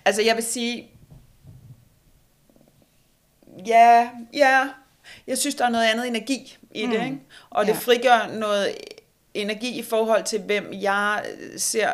Altså, 0.04 0.22
jeg 0.22 0.36
vil 0.36 0.44
sige, 0.44 0.90
ja, 3.66 4.10
ja, 4.34 4.68
jeg 5.26 5.38
synes, 5.38 5.54
der 5.54 5.64
er 5.64 5.68
noget 5.70 5.84
andet 5.86 6.08
energi 6.08 6.56
i 6.70 6.80
det, 6.82 6.88
Mm. 7.00 7.04
ikke? 7.06 7.18
Og 7.50 7.66
det 7.66 7.72
Ja. 7.72 7.78
frigør 7.78 8.38
noget 8.38 8.74
energi 9.34 9.78
i 9.78 9.82
forhold 9.82 10.24
til, 10.24 10.40
hvem 10.40 10.72
jeg 10.72 11.24
ser, 11.56 11.90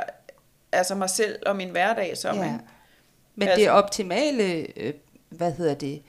altså 0.73 0.95
mig 0.95 1.11
selv 1.11 1.39
og 1.47 1.57
min 1.57 1.69
hverdag 1.71 2.17
som, 2.19 2.37
ja. 2.37 2.45
ikke? 2.45 2.59
Men 3.35 3.49
Altså- 3.49 3.61
det 3.61 3.71
optimale, 3.71 4.67
øh, 4.79 4.95
hvad 5.29 5.53
hedder 5.53 5.75
det, 5.75 6.03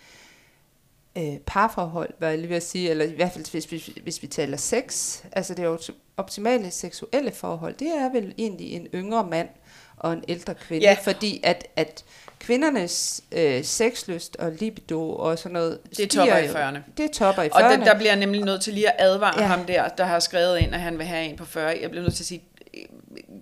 øh, 1.18 1.38
parforhold, 1.46 2.14
hvad 2.18 2.30
jeg 2.30 2.38
lige 2.38 2.50
vil 2.50 2.62
sige, 2.62 2.90
eller 2.90 3.06
i 3.06 3.12
hvert 3.16 3.32
fald 3.32 3.52
hvis, 3.52 3.66
hvis, 3.66 3.86
hvis 4.04 4.22
vi 4.22 4.28
taler 4.28 4.58
sex, 4.58 5.20
altså 5.32 5.54
det 5.54 5.68
opti- 5.80 5.94
optimale 6.18 6.72
seksuelle 6.72 7.32
forhold, 7.32 7.74
det 7.74 7.88
er 7.88 8.10
vel 8.12 8.34
egentlig 8.38 8.72
en 8.74 8.88
yngre 8.94 9.24
mand 9.28 9.50
og 9.98 10.14
en 10.14 10.24
ældre 10.28 10.56
kvinde, 10.56 10.86
Ja. 10.88 10.98
fordi 11.04 11.40
at, 11.44 11.68
at 11.76 12.04
kvindernes 12.46 13.22
øh, 13.32 13.64
sexlyst 13.64 14.36
og 14.36 14.52
libido 14.60 15.16
og 15.16 15.40
sådan 15.40 15.52
noget 15.54 15.80
Det 15.98 16.10
topper 16.10 16.38
i 16.38 16.46
jo. 16.46 16.54
40'erne. 16.54 16.80
Det 16.98 17.12
topper 17.12 17.44
i 17.44 17.48
40'erne. 17.48 17.56
Og 17.56 17.62
der, 17.62 17.78
der 17.86 17.96
bliver 17.96 18.12
jeg 18.12 18.20
nemlig 18.20 18.42
nødt 18.44 18.62
til 18.62 18.74
lige 18.74 18.90
at 18.90 18.96
advare 19.00 19.34
ja. 19.36 19.42
Ja. 19.42 19.48
ham 19.48 19.66
der, 19.66 19.88
der 19.88 20.06
har 20.06 20.20
skrevet 20.20 20.60
ind, 20.60 20.74
at 20.74 20.82
han 20.82 20.98
vil 20.98 21.06
have 21.06 21.26
en 21.26 21.38
på 21.38 21.46
40. 21.46 21.78
Jeg 21.82 21.90
bliver 21.90 22.04
nødt 22.04 22.16
til 22.16 22.24
at 22.24 22.28
sige, 22.28 22.44
øh, 22.74 22.82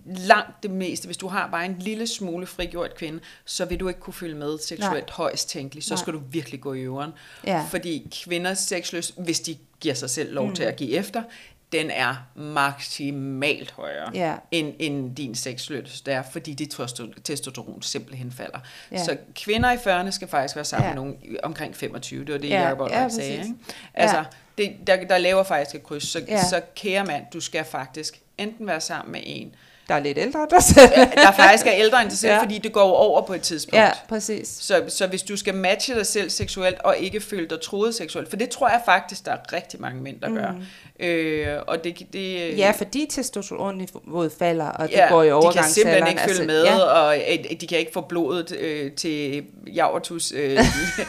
langt 0.05 0.63
det 0.63 0.71
meste, 0.71 1.05
hvis 1.05 1.17
du 1.17 1.27
har 1.27 1.49
bare 1.51 1.65
en 1.65 1.75
lille 1.79 2.07
smule 2.07 2.45
frigjort 2.47 2.95
kvinde, 2.95 3.19
så 3.45 3.65
vil 3.65 3.79
du 3.79 3.87
ikke 3.87 3.99
kunne 3.99 4.13
følge 4.13 4.35
med 4.35 4.57
seksuelt 4.59 5.05
Nej. 5.07 5.15
højst 5.15 5.49
tænkeligt. 5.49 5.85
Så 5.85 5.93
Nej. 5.93 6.01
skal 6.01 6.13
du 6.13 6.21
virkelig 6.31 6.61
gå 6.61 6.73
i 6.73 6.81
øveren. 6.81 7.11
Ja. 7.47 7.65
Fordi 7.69 8.11
kvinders 8.23 8.59
sexlyst, 8.59 9.13
hvis 9.17 9.39
de 9.39 9.57
giver 9.79 9.95
sig 9.95 10.09
selv 10.09 10.33
lov 10.33 10.47
mm. 10.47 10.55
til 10.55 10.63
at 10.63 10.75
give 10.75 10.91
efter, 10.91 11.23
den 11.73 11.91
er 11.91 12.15
maksimalt 12.35 13.71
højere 13.71 14.11
Ja. 14.13 14.35
end, 14.51 14.73
end 14.79 15.15
din 15.15 15.35
sexlyst 15.35 16.07
er, 16.07 16.23
fordi 16.31 16.53
dit 16.53 16.73
testo- 16.79 17.21
testosteron 17.23 17.81
simpelthen 17.81 18.31
falder. 18.31 18.59
Ja. 18.91 19.03
Så 19.03 19.17
kvinder 19.35 19.71
i 19.71 19.75
40'erne 19.77 20.11
skal 20.11 20.27
faktisk 20.27 20.55
være 20.55 20.65
sammen 20.65 20.89
Ja. 20.89 20.93
med 20.95 21.01
nogen 21.03 21.17
omkring 21.43 21.75
25. 21.75 22.25
Det 22.25 22.33
var 22.33 22.39
det, 22.39 22.49
Ja, 22.49 22.67
Jacob 22.67 22.89
ja, 22.91 23.09
sagde. 23.09 23.31
Ikke? 23.33 23.53
Altså, 23.93 24.17
Ja. 24.17 24.23
det, 24.57 24.73
der, 24.87 25.03
der 25.07 25.17
laver 25.17 25.43
faktisk 25.43 25.75
et 25.75 25.83
kryds. 25.83 26.07
Så, 26.07 26.21
Ja. 26.27 26.43
så 26.43 26.61
kære 26.75 27.05
mand, 27.05 27.23
du 27.33 27.39
skal 27.39 27.63
faktisk 27.65 28.19
enten 28.37 28.67
være 28.67 28.81
sammen 28.81 29.11
med 29.11 29.21
en, 29.23 29.55
Der 29.87 29.95
er 29.95 29.99
lidt 29.99 30.17
ældre 30.17 30.47
dig 30.49 30.63
selv. 30.63 30.89
der 31.15 31.31
faktisk 31.31 31.67
er 31.67 31.71
ældre 31.75 32.01
end 32.01 32.09
dig 32.09 32.17
selv, 32.17 32.33
ja. 32.33 32.41
Fordi 32.41 32.57
det 32.57 32.73
går 32.73 32.81
over 32.91 33.21
på 33.21 33.33
et 33.33 33.41
tidspunkt. 33.41 33.75
ja, 33.77 33.89
præcis. 34.09 34.47
Så, 34.61 34.83
så 34.87 35.07
hvis 35.07 35.21
du 35.23 35.37
skal 35.37 35.55
matche 35.55 35.95
dig 35.95 36.05
selv 36.05 36.29
seksuelt, 36.29 36.79
og 36.79 36.97
ikke 36.97 37.21
føle 37.21 37.47
dig 37.47 37.61
troet 37.61 37.95
seksuelt, 37.95 38.29
for 38.29 38.37
det 38.37 38.49
tror 38.49 38.69
jeg 38.69 38.81
faktisk, 38.85 39.25
der 39.25 39.31
er 39.31 39.53
rigtig 39.53 39.81
mange 39.81 40.01
mænd, 40.01 40.19
der 40.21 40.27
mm. 40.29 40.35
gør. 40.35 40.51
Øh, 40.99 41.47
og 41.67 41.83
det, 41.83 41.99
det, 42.13 42.57
Ja, 42.57 42.71
fordi 42.77 43.07
testosteronniveauet 43.11 44.31
falder, 44.39 44.65
og 44.69 44.87
det 44.87 44.93
ja, 44.95 45.07
går 45.09 45.21
i 45.21 45.25
de 45.25 45.29
kan 45.29 45.33
overgangsalderen. 45.35 45.73
simpelthen 45.73 46.07
ikke 46.07 46.35
følge 46.35 46.47
med, 46.47 46.63
ja, 46.63 46.75
og 46.79 47.17
øh, 47.17 47.61
de 47.61 47.67
kan 47.67 47.79
ikke 47.79 47.91
få 47.93 48.01
blodet 48.01 48.51
øh, 48.55 48.91
til 48.91 49.43
javertus 49.73 50.31
øh, 50.35 50.59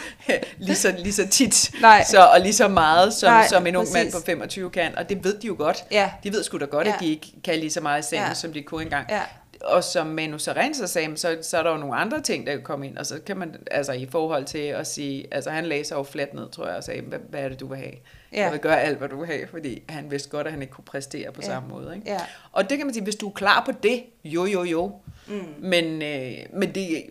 lige, 0.58 0.76
så, 0.76 0.94
lige 0.98 1.12
så 1.12 1.26
tit, 1.28 1.70
Nej. 1.80 2.04
så, 2.04 2.18
og 2.34 2.40
lige 2.40 2.52
så 2.52 2.68
meget, 2.68 3.14
som, 3.14 3.32
Nej, 3.32 3.46
som 3.48 3.66
en 3.66 3.76
ung 3.76 3.92
mand 3.92 4.06
præcis. 4.06 4.20
på 4.20 4.26
25 4.26 4.70
kan, 4.70 4.98
og 4.98 5.08
det 5.08 5.24
ved 5.24 5.38
de 5.38 5.46
jo 5.46 5.54
godt. 5.58 5.84
Ja. 5.90 6.10
De 6.24 6.32
ved 6.32 6.42
sgu 6.42 6.58
da 6.58 6.64
godt, 6.64 6.86
Ja. 6.86 6.92
at 6.94 7.00
de 7.00 7.10
ikke 7.10 7.26
kan 7.44 7.58
lige 7.58 7.70
så 7.70 7.80
meget 7.80 8.04
i 8.04 8.08
sengen, 8.08 8.28
Ja. 8.28 8.34
som 8.34 8.52
de 8.52 8.62
kunne 8.64 8.82
engang. 8.82 9.06
Ja. 9.10 9.22
Og 9.60 9.84
som 9.84 10.06
Manu 10.06 10.38
Sarenza 10.38 10.86
sagde, 10.86 11.16
så, 11.16 11.38
så 11.42 11.58
er 11.58 11.62
der 11.62 11.70
jo 11.70 11.76
nogle 11.76 11.96
andre 11.96 12.20
ting, 12.20 12.46
der 12.46 12.52
kan 12.52 12.62
komme 12.62 12.86
ind, 12.86 12.98
og 12.98 13.06
så 13.06 13.20
kan 13.26 13.36
man, 13.36 13.56
altså 13.70 13.92
i 13.92 14.06
forhold 14.06 14.44
til 14.44 14.58
at 14.58 14.86
sige, 14.86 15.26
altså 15.30 15.50
han 15.50 15.68
sig 15.84 15.96
jo 15.96 16.02
fladt 16.02 16.34
ned, 16.34 16.50
tror 16.50 16.66
jeg, 16.66 16.76
og 16.76 16.84
sagde, 16.84 17.02
hvad, 17.02 17.18
hvad 17.30 17.40
er 17.40 17.48
det, 17.48 17.60
du 17.60 17.66
vil 17.66 17.78
have? 17.78 17.92
Ja. 18.32 18.42
Jeg 18.42 18.52
vil 18.52 18.60
gøre 18.60 18.80
alt, 18.82 18.98
hvad 18.98 19.08
du 19.08 19.18
vil 19.18 19.26
have, 19.26 19.46
fordi 19.46 19.82
han 19.88 20.10
vidste 20.10 20.28
godt, 20.28 20.46
at 20.46 20.52
han 20.52 20.62
ikke 20.62 20.74
kunne 20.74 20.84
præstere 20.84 21.32
på 21.32 21.40
Ja. 21.42 21.46
samme 21.46 21.68
måde. 21.68 21.94
Ikke? 21.96 22.10
Ja. 22.10 22.20
Og 22.52 22.70
det 22.70 22.78
kan 22.78 22.86
man 22.86 22.94
sige, 22.94 23.04
hvis 23.04 23.16
du 23.16 23.28
er 23.28 23.32
klar 23.32 23.62
på 23.66 23.72
det, 23.82 24.04
jo, 24.24 24.44
jo, 24.44 24.64
jo. 24.64 24.92
Mm. 25.26 25.44
Men, 25.58 26.02
øh, 26.02 26.38
men 26.52 26.74
det 26.74 27.04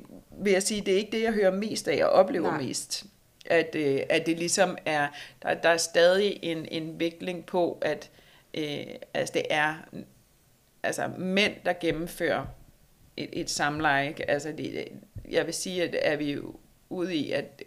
vil 0.44 0.54
jeg 0.54 0.64
sige, 0.64 0.82
det 0.82 0.94
er 0.94 0.98
ikke 0.98 1.12
det, 1.12 1.24
jeg 1.24 1.32
hører 1.34 1.52
mest 1.52 1.88
af 1.88 2.06
og 2.06 2.12
oplever 2.12 2.52
Nej. 2.52 2.62
mest. 2.62 3.06
At, 3.46 3.76
øh, 3.76 4.00
at 4.10 4.26
det 4.26 4.40
ligesom 4.40 4.78
er, 4.86 5.08
der, 5.44 5.54
der 5.54 5.70
er 5.70 5.78
stadig 5.78 6.40
en, 6.42 6.66
en 6.72 7.00
vikling 7.00 7.46
på, 7.46 7.78
at 7.82 8.10
øh, 8.54 8.86
altså 9.14 9.32
det 9.34 9.44
er 9.50 9.74
altså 10.84 11.10
mænd, 11.18 11.54
der 11.66 11.74
gennemfører 11.82 12.46
et, 13.18 13.30
et 13.34 13.50
samleje. 13.50 14.08
ikke? 14.08 14.30
Altså 14.30 14.52
det, 14.58 14.88
jeg 15.32 15.46
vil 15.46 15.54
sige, 15.54 15.84
at 15.84 15.96
er 16.02 16.16
vi 16.16 16.32
jo 16.32 16.56
ude 16.90 17.16
i, 17.16 17.32
at 17.32 17.64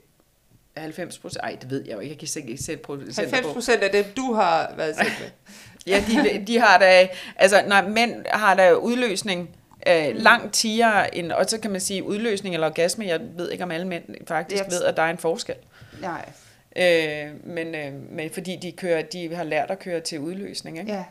90 0.76 1.18
procent, 1.18 1.42
ej 1.44 1.56
det 1.60 1.70
ved 1.70 1.84
jeg 1.86 1.94
jo 1.94 1.98
ikke, 2.00 2.10
jeg 2.24 2.32
kan 2.32 2.48
ikke 2.48 2.62
sætte 2.62 2.82
procenter 2.82 3.14
90 3.22 3.46
på. 3.46 3.52
procent 3.52 3.82
af 3.82 3.90
dem, 3.90 4.04
du 4.16 4.32
har 4.32 4.74
været 4.76 4.96
selv 4.96 5.10
med. 5.20 5.30
Ja, 5.86 6.04
de, 6.08 6.44
de 6.46 6.58
har 6.58 6.78
da, 6.78 7.08
altså, 7.36 7.62
nej, 7.66 7.88
mænd 7.88 8.26
har 8.26 8.54
da 8.54 8.72
udløsning 8.74 9.56
øh, 9.88 10.16
langt 10.16 10.54
tiere, 10.54 11.14
end, 11.16 11.32
og 11.32 11.44
så 11.46 11.60
kan 11.60 11.70
man 11.70 11.80
sige 11.80 12.02
udløsning 12.04 12.54
eller 12.54 12.66
orgasme, 12.66 13.06
jeg 13.06 13.20
ved 13.36 13.50
ikke 13.50 13.64
om 13.64 13.70
alle 13.70 13.86
mænd 13.86 14.04
faktisk 14.26 14.62
Jeg- 14.62 14.70
ved, 14.72 14.82
at 14.84 14.96
der 14.96 15.02
er 15.02 15.10
en 15.10 15.18
forskel. 15.18 15.54
Nej. 16.00 16.28
Øh, 16.76 17.46
men, 17.46 17.74
øh, 17.74 17.92
men 18.10 18.30
fordi 18.30 18.56
de, 18.62 18.72
kører, 18.72 19.02
de 19.02 19.34
har 19.34 19.44
lært 19.44 19.70
at 19.70 19.78
køre 19.78 20.00
til 20.00 20.20
udløsning, 20.20 20.78
ikke? 20.78 20.92
Ja. 20.92 21.04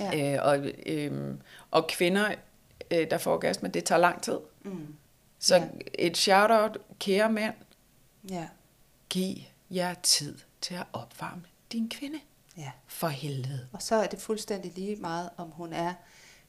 Ja. 0.00 0.34
Øh, 0.34 0.46
og, 0.46 0.58
øh, 0.86 1.34
og 1.70 1.86
kvinder, 1.86 2.34
øh, 2.90 3.10
der 3.10 3.18
får 3.18 3.32
orgasme, 3.32 3.68
det 3.68 3.84
tager 3.84 3.98
lang 3.98 4.22
tid. 4.22 4.38
Mm. 4.64 4.94
Så 5.38 5.56
Ja. 5.56 5.66
et 5.94 6.16
shout-out, 6.16 6.78
kære 6.98 7.32
mænd, 7.32 7.54
Ja. 8.30 8.46
giv 9.10 9.36
jer 9.70 9.94
tid 9.94 10.38
til 10.60 10.74
at 10.74 10.84
opvarme 10.92 11.42
din 11.72 11.88
kvinde. 11.88 12.18
Ja. 12.56 12.70
For 12.86 13.08
helvede. 13.08 13.66
Og 13.72 13.82
så 13.82 13.94
er 13.94 14.06
det 14.06 14.18
fuldstændig 14.20 14.72
lige 14.74 14.96
meget, 14.96 15.30
om 15.36 15.50
hun 15.50 15.72
er 15.72 15.94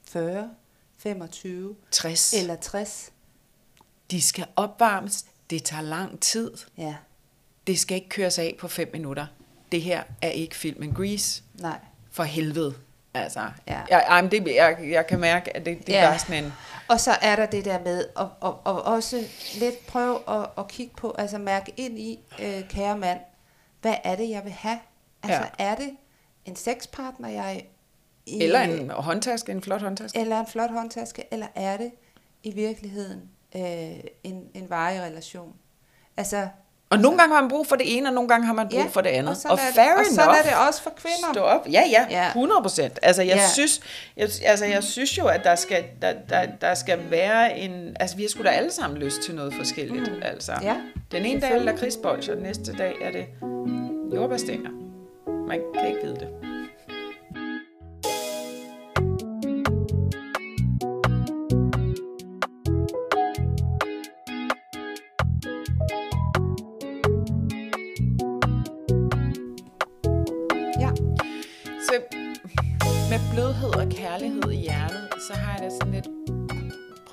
40, 0.04 0.50
25 0.98 1.76
60. 1.90 2.34
eller 2.34 2.56
60. 2.56 3.12
De 4.10 4.22
skal 4.22 4.46
opvarmes. 4.56 5.26
Det 5.50 5.64
tager 5.64 5.82
lang 5.82 6.20
tid. 6.20 6.52
Ja. 6.78 6.96
Det 7.66 7.78
skal 7.78 7.94
ikke 7.94 8.08
køres 8.08 8.38
af 8.38 8.56
på 8.60 8.68
5 8.68 8.90
minutter. 8.92 9.26
Det 9.72 9.82
her 9.82 10.02
er 10.22 10.28
ikke 10.30 10.56
filmen 10.56 10.94
Grease. 10.94 11.42
Nej. 11.54 11.78
For 12.10 12.22
helvede. 12.24 12.74
Altså, 13.22 13.40
Ja. 13.66 13.80
jeg, 13.90 14.04
ej, 14.08 14.22
men 14.22 14.30
det, 14.30 14.46
jeg, 14.54 14.76
jeg 14.90 15.06
kan 15.06 15.20
mærke, 15.20 15.56
at 15.56 15.66
det, 15.66 15.86
det 15.86 15.92
Ja. 15.92 16.12
er 16.12 16.16
sådan 16.16 16.44
en... 16.44 16.52
Og 16.88 17.00
så 17.00 17.10
er 17.22 17.36
der 17.36 17.46
det 17.46 17.64
der 17.64 17.80
med 17.80 18.04
at, 18.18 18.26
at, 18.42 18.48
at 18.66 18.82
også 18.82 19.24
lidt 19.60 19.86
prøve 19.86 20.18
at, 20.28 20.46
at 20.58 20.68
kigge 20.68 20.94
på, 20.96 21.14
altså 21.18 21.38
mærke 21.38 21.72
ind 21.76 21.98
i, 21.98 22.18
øh, 22.42 22.68
kære 22.68 22.98
mand, 22.98 23.20
hvad 23.82 23.94
er 24.04 24.16
det, 24.16 24.30
jeg 24.30 24.44
vil 24.44 24.52
have? 24.52 24.78
Altså 25.22 25.42
Ja. 25.58 25.64
er 25.70 25.74
det 25.74 25.90
en 26.44 26.56
sexpartner, 26.56 27.28
jeg... 27.28 27.66
I, 28.26 28.42
Eller 28.42 28.60
en 28.60 28.90
håndtaske, 28.90 29.52
en 29.52 29.62
flot 29.62 29.82
håndtaske. 29.82 30.18
eller 30.18 30.40
en 30.40 30.46
flot 30.46 30.70
håndtaske, 30.70 31.24
eller 31.30 31.46
er 31.54 31.76
det 31.76 31.92
i 32.42 32.50
virkeligheden 32.54 33.20
øh, 33.56 34.00
en, 34.24 34.44
en 34.54 34.70
varig 34.70 35.00
relation? 35.00 35.54
Altså, 36.16 36.48
Og 36.90 36.98
nogle 36.98 37.18
gange 37.18 37.34
har 37.34 37.42
man 37.42 37.50
brug 37.50 37.66
for 37.66 37.76
det 37.76 37.96
ene, 37.96 38.08
og 38.08 38.14
nogle 38.14 38.28
gange 38.28 38.46
har 38.46 38.52
man 38.54 38.68
brug 38.68 38.80
ja, 38.80 38.86
for 38.86 39.00
det 39.00 39.10
andet. 39.10 39.30
Og, 39.30 39.36
sådan 39.36 39.50
og 39.50 39.58
fair 39.58 39.84
det, 39.84 39.94
og 39.98 40.04
sådan 40.06 40.24
enough. 40.24 40.38
er 40.38 40.42
det 40.42 40.52
også 40.68 40.82
for 40.82 40.90
kvinder. 40.96 41.32
Stå 41.32 41.40
op. 41.40 41.66
Ja, 41.72 41.82
ja, 41.90 42.06
Ja. 42.10 42.26
100 42.28 42.62
procent. 42.62 42.98
Altså, 43.02 43.22
jeg, 43.22 43.36
Ja. 43.36 43.48
synes, 43.52 43.80
jeg, 44.16 44.28
altså, 44.44 44.64
jeg 44.64 44.84
synes 44.84 45.18
jo, 45.18 45.26
at 45.26 45.44
der 45.44 45.54
skal, 45.54 45.84
der, 46.02 46.12
der, 46.28 46.46
der 46.60 46.74
skal 46.74 46.98
være 47.10 47.58
en... 47.58 47.96
Altså, 48.00 48.16
vi 48.16 48.22
har 48.22 48.28
sgu 48.28 48.42
da 48.42 48.48
alle 48.48 48.70
sammen 48.72 48.98
lyst 48.98 49.22
til 49.22 49.34
noget 49.34 49.54
forskelligt. 49.54 50.12
Mm. 50.12 50.22
Altså, 50.22 50.52
Ja, 50.62 50.74
den 51.12 51.24
ene 51.24 51.40
dag 51.40 51.50
er 51.50 51.54
det 51.56 51.64
lakridsbolsjer, 51.64 52.34
den 52.34 52.42
næste 52.42 52.72
dag 52.72 52.94
er 53.02 53.12
det 53.12 53.26
jordbærstænger. 54.14 54.70
Man 55.48 55.60
kan 55.74 55.88
ikke 55.88 56.00
vide 56.02 56.14
det. 56.14 56.28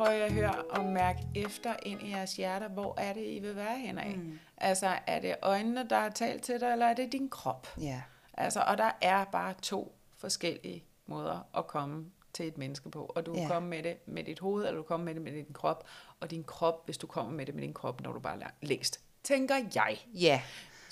Prøv 0.06 0.14
at 0.22 0.32
høre 0.34 0.62
og 0.62 0.86
mærke 0.86 1.20
efter 1.36 1.76
ind 1.84 2.01
i 2.01 2.10
jeres 2.12 2.36
hjerter, 2.36 2.68
hvor 2.68 2.99
er 2.99 3.14
det, 3.14 3.24
I 3.26 3.39
vil 3.39 3.56
være 3.56 3.78
henad? 3.78 4.16
Mm. 4.16 4.39
Altså, 4.58 4.88
er 5.08 5.20
det 5.20 5.36
øjnene, 5.41 5.88
der 5.89 5.99
har 5.99 6.10
talt 6.10 6.43
til 6.43 6.60
dig, 6.60 6.72
eller 6.72 6.86
er 6.86 6.93
det 6.93 7.12
din 7.12 7.30
krop? 7.30 7.68
Ja. 7.82 8.01
Altså, 8.34 8.64
og 8.68 8.78
der 8.78 8.91
er 9.01 9.24
bare 9.26 9.53
to 9.62 9.95
forskellige 10.18 10.84
måder 11.06 11.47
at 11.58 11.68
komme 11.68 12.06
til 12.34 12.47
et 12.47 12.58
menneske 12.58 12.89
på. 12.89 13.12
Og 13.16 13.26
du 13.26 13.34
kan 13.34 13.41
Ja. 13.43 13.47
komme 13.49 13.70
med 13.70 13.84
det 13.84 13.97
med 14.08 14.24
dit 14.24 14.39
hoved, 14.39 14.66
eller 14.68 14.76
du 14.78 14.84
kan 14.84 14.88
komme 14.88 15.06
med 15.06 15.14
det 15.16 15.22
med 15.22 15.32
din 15.32 15.53
krop. 15.53 15.88
Og 16.20 16.32
din 16.32 16.43
krop, 16.43 16.86
hvis 16.86 16.97
du 16.97 17.08
kommer 17.08 17.32
med 17.34 17.45
det 17.45 17.56
med 17.56 17.62
din 17.64 17.74
krop, 17.74 18.01
når 18.01 18.12
du 18.12 18.20
bare 18.20 18.41
er 18.41 18.47
længst, 18.62 18.99
tænker 19.24 19.56
jeg 19.76 19.97
Ja. 20.14 20.41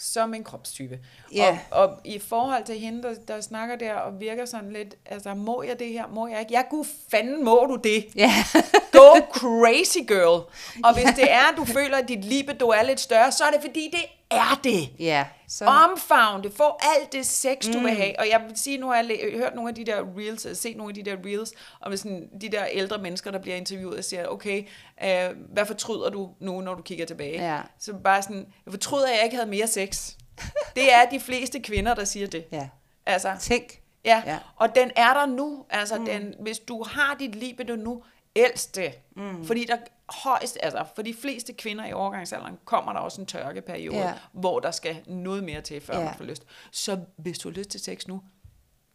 Som 0.03 0.33
en 0.33 0.43
kropstype. 0.43 0.99
Ja. 1.33 1.59
Og, 1.71 1.87
og 1.87 1.97
i 2.05 2.19
forhold 2.19 2.65
til 2.65 2.79
hende, 2.79 3.03
der, 3.03 3.13
der 3.27 3.41
snakker 3.41 3.75
der 3.75 3.93
og 3.93 4.19
virker 4.19 4.45
sådan 4.45 4.73
lidt, 4.73 4.95
altså, 5.05 5.33
må 5.33 5.63
jeg 5.63 5.79
det 5.79 5.87
her, 5.87 6.07
må 6.07 6.27
jeg 6.27 6.39
ikke? 6.39 6.53
Ja, 6.53 6.61
gud 6.69 6.85
fanden 7.11 7.45
må 7.45 7.65
du 7.69 7.75
det. 7.75 8.05
Ja. 8.15 8.33
Go 8.91 9.19
crazy 9.31 9.97
girl. 10.07 10.51
Og 10.83 10.93
hvis 10.93 11.15
det 11.15 11.31
er, 11.31 11.55
du 11.57 11.65
føler, 11.65 11.97
at 11.97 12.07
dit 12.07 12.25
libido 12.25 12.67
er 12.67 12.83
lidt 12.83 12.99
større, 12.99 13.31
så 13.31 13.43
er 13.43 13.51
det 13.51 13.61
fordi, 13.61 13.89
det 13.91 14.05
er 14.33 14.59
det. 14.63 14.89
Ja. 14.99 15.25
Så, 15.47 15.65
Omfavn 15.65 16.43
det. 16.43 16.53
Få 16.53 16.77
alt 16.81 17.13
det 17.13 17.25
sex, 17.25 17.65
du 17.73 17.79
mm. 17.79 17.85
vil 17.85 17.93
have. 17.93 18.19
Og 18.19 18.29
jeg 18.29 18.43
vil 18.47 18.57
sige, 18.57 18.77
nu 18.77 18.87
har 18.87 18.95
jeg 18.95 19.19
hørt 19.33 19.55
nogle 19.55 19.69
af 19.69 19.75
de 19.75 19.85
der 19.85 20.03
reels, 20.17 20.45
øh, 20.45 20.55
set 20.55 20.77
nogle 20.77 20.91
af 20.91 20.95
de 20.95 21.11
der 21.11 21.17
reels, 21.25 21.51
om 21.81 21.97
sådan, 21.97 22.29
de 22.41 22.49
der 22.49 22.65
ældre 22.71 22.97
mennesker, 22.97 23.31
der 23.31 23.39
bliver 23.39 23.55
interviewet 23.57 23.97
og 23.97 24.03
siger, 24.03 24.27
okay, 24.27 24.63
øh, 25.03 25.29
hvad 25.53 25.65
fortryder 25.65 26.09
du 26.09 26.29
nu, 26.39 26.61
når 26.61 26.73
du 26.73 26.81
kigger 26.81 27.05
tilbage? 27.05 27.53
Ja. 27.53 27.61
Så 27.79 27.93
bare 27.93 28.21
sådan, 28.21 28.47
jeg 28.65 28.73
fortryder, 28.73 29.07
at 29.07 29.15
jeg 29.15 29.23
ikke 29.23 29.35
havde 29.35 29.49
mere 29.49 29.67
sex. 29.67 30.11
Det 30.75 30.93
er 30.93 31.05
de 31.11 31.19
fleste 31.19 31.59
kvinder, 31.59 31.93
der 31.93 32.03
siger 32.03 32.27
det. 32.27 32.45
ja. 32.51 32.69
Altså, 33.05 33.35
Tænk. 33.39 33.63
ja. 34.05 34.23
Ja. 34.25 34.31
ja. 34.31 34.37
Og 34.55 34.75
den 34.75 34.91
er 34.95 35.13
der 35.13 35.25
nu. 35.25 35.65
Altså, 35.69 35.97
mm. 35.99 36.05
den, 36.05 36.33
hvis 36.39 36.59
du 36.59 36.83
har 36.83 37.15
dit 37.19 37.35
libido 37.35 37.75
nu, 37.75 38.03
elsk 38.35 38.75
det. 38.75 38.93
Mm. 39.15 39.45
Fordi 39.45 39.65
der 39.65 39.77
højst, 40.23 40.57
altså 40.63 40.85
for 40.95 41.01
de 41.01 41.13
fleste 41.13 41.53
kvinder 41.53 41.85
i 41.85 41.93
overgangsalderen, 41.93 42.59
kommer 42.65 42.93
der 42.93 42.99
også 42.99 43.21
en 43.21 43.27
tørkeperiode, 43.27 43.97
Ja. 43.97 44.13
hvor 44.31 44.59
der 44.59 44.71
skal 44.71 45.03
noget 45.07 45.43
mere 45.43 45.61
til, 45.61 45.81
før 45.81 45.97
ja. 45.99 46.05
man 46.05 46.13
får 46.15 46.23
lyst. 46.25 46.43
Så 46.71 46.99
hvis 47.17 47.39
du 47.39 47.49
har 47.49 47.53
lyst 47.53 47.69
til 47.69 47.79
sex 47.79 48.07
nu, 48.07 48.21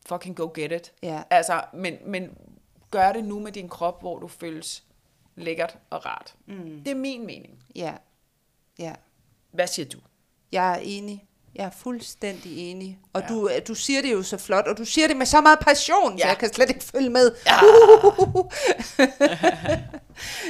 fucking 0.07 0.37
go 0.37 0.51
get 0.55 0.73
it. 0.73 0.93
Ja. 1.03 1.23
Altså, 1.31 1.64
men, 1.75 1.97
men 2.07 2.39
gør 2.91 3.12
det 3.12 3.25
nu 3.25 3.41
med 3.41 3.53
din 3.53 3.69
krop, 3.69 4.01
hvor 4.01 4.19
du 4.19 4.29
føles 4.29 4.85
lækkert 5.37 5.79
og 5.91 6.07
rart. 6.07 6.35
Mm. 6.47 6.83
Det 6.85 6.91
er 6.91 6.95
min 6.95 7.27
mening. 7.27 7.62
Ja. 7.75 7.95
Ja. 8.79 8.95
Hvad 9.51 9.66
siger 9.66 9.89
du? 9.89 9.99
Jeg 10.53 10.73
er 10.73 10.79
enig. 10.83 11.28
Jeg 11.55 11.65
er 11.67 11.71
fuldstændig 11.71 12.59
enig. 12.71 12.99
Og 13.13 13.21
Ja. 13.23 13.27
du, 13.29 13.51
du 13.69 13.75
siger 13.75 14.03
det 14.03 14.13
jo 14.13 14.23
så 14.23 14.39
flot, 14.39 14.67
og 14.67 14.79
du 14.79 14.85
siger 14.85 15.09
det 15.09 15.17
med 15.17 15.27
så 15.27 15.41
meget 15.41 15.59
passion, 15.59 16.17
ja. 16.19 16.23
så 16.23 16.29
jeg 16.29 16.39
kan 16.39 16.53
slet 16.55 16.69
ikke 16.69 16.85
følge 16.85 17.11
med. 17.11 17.33
Ja. 17.47 17.59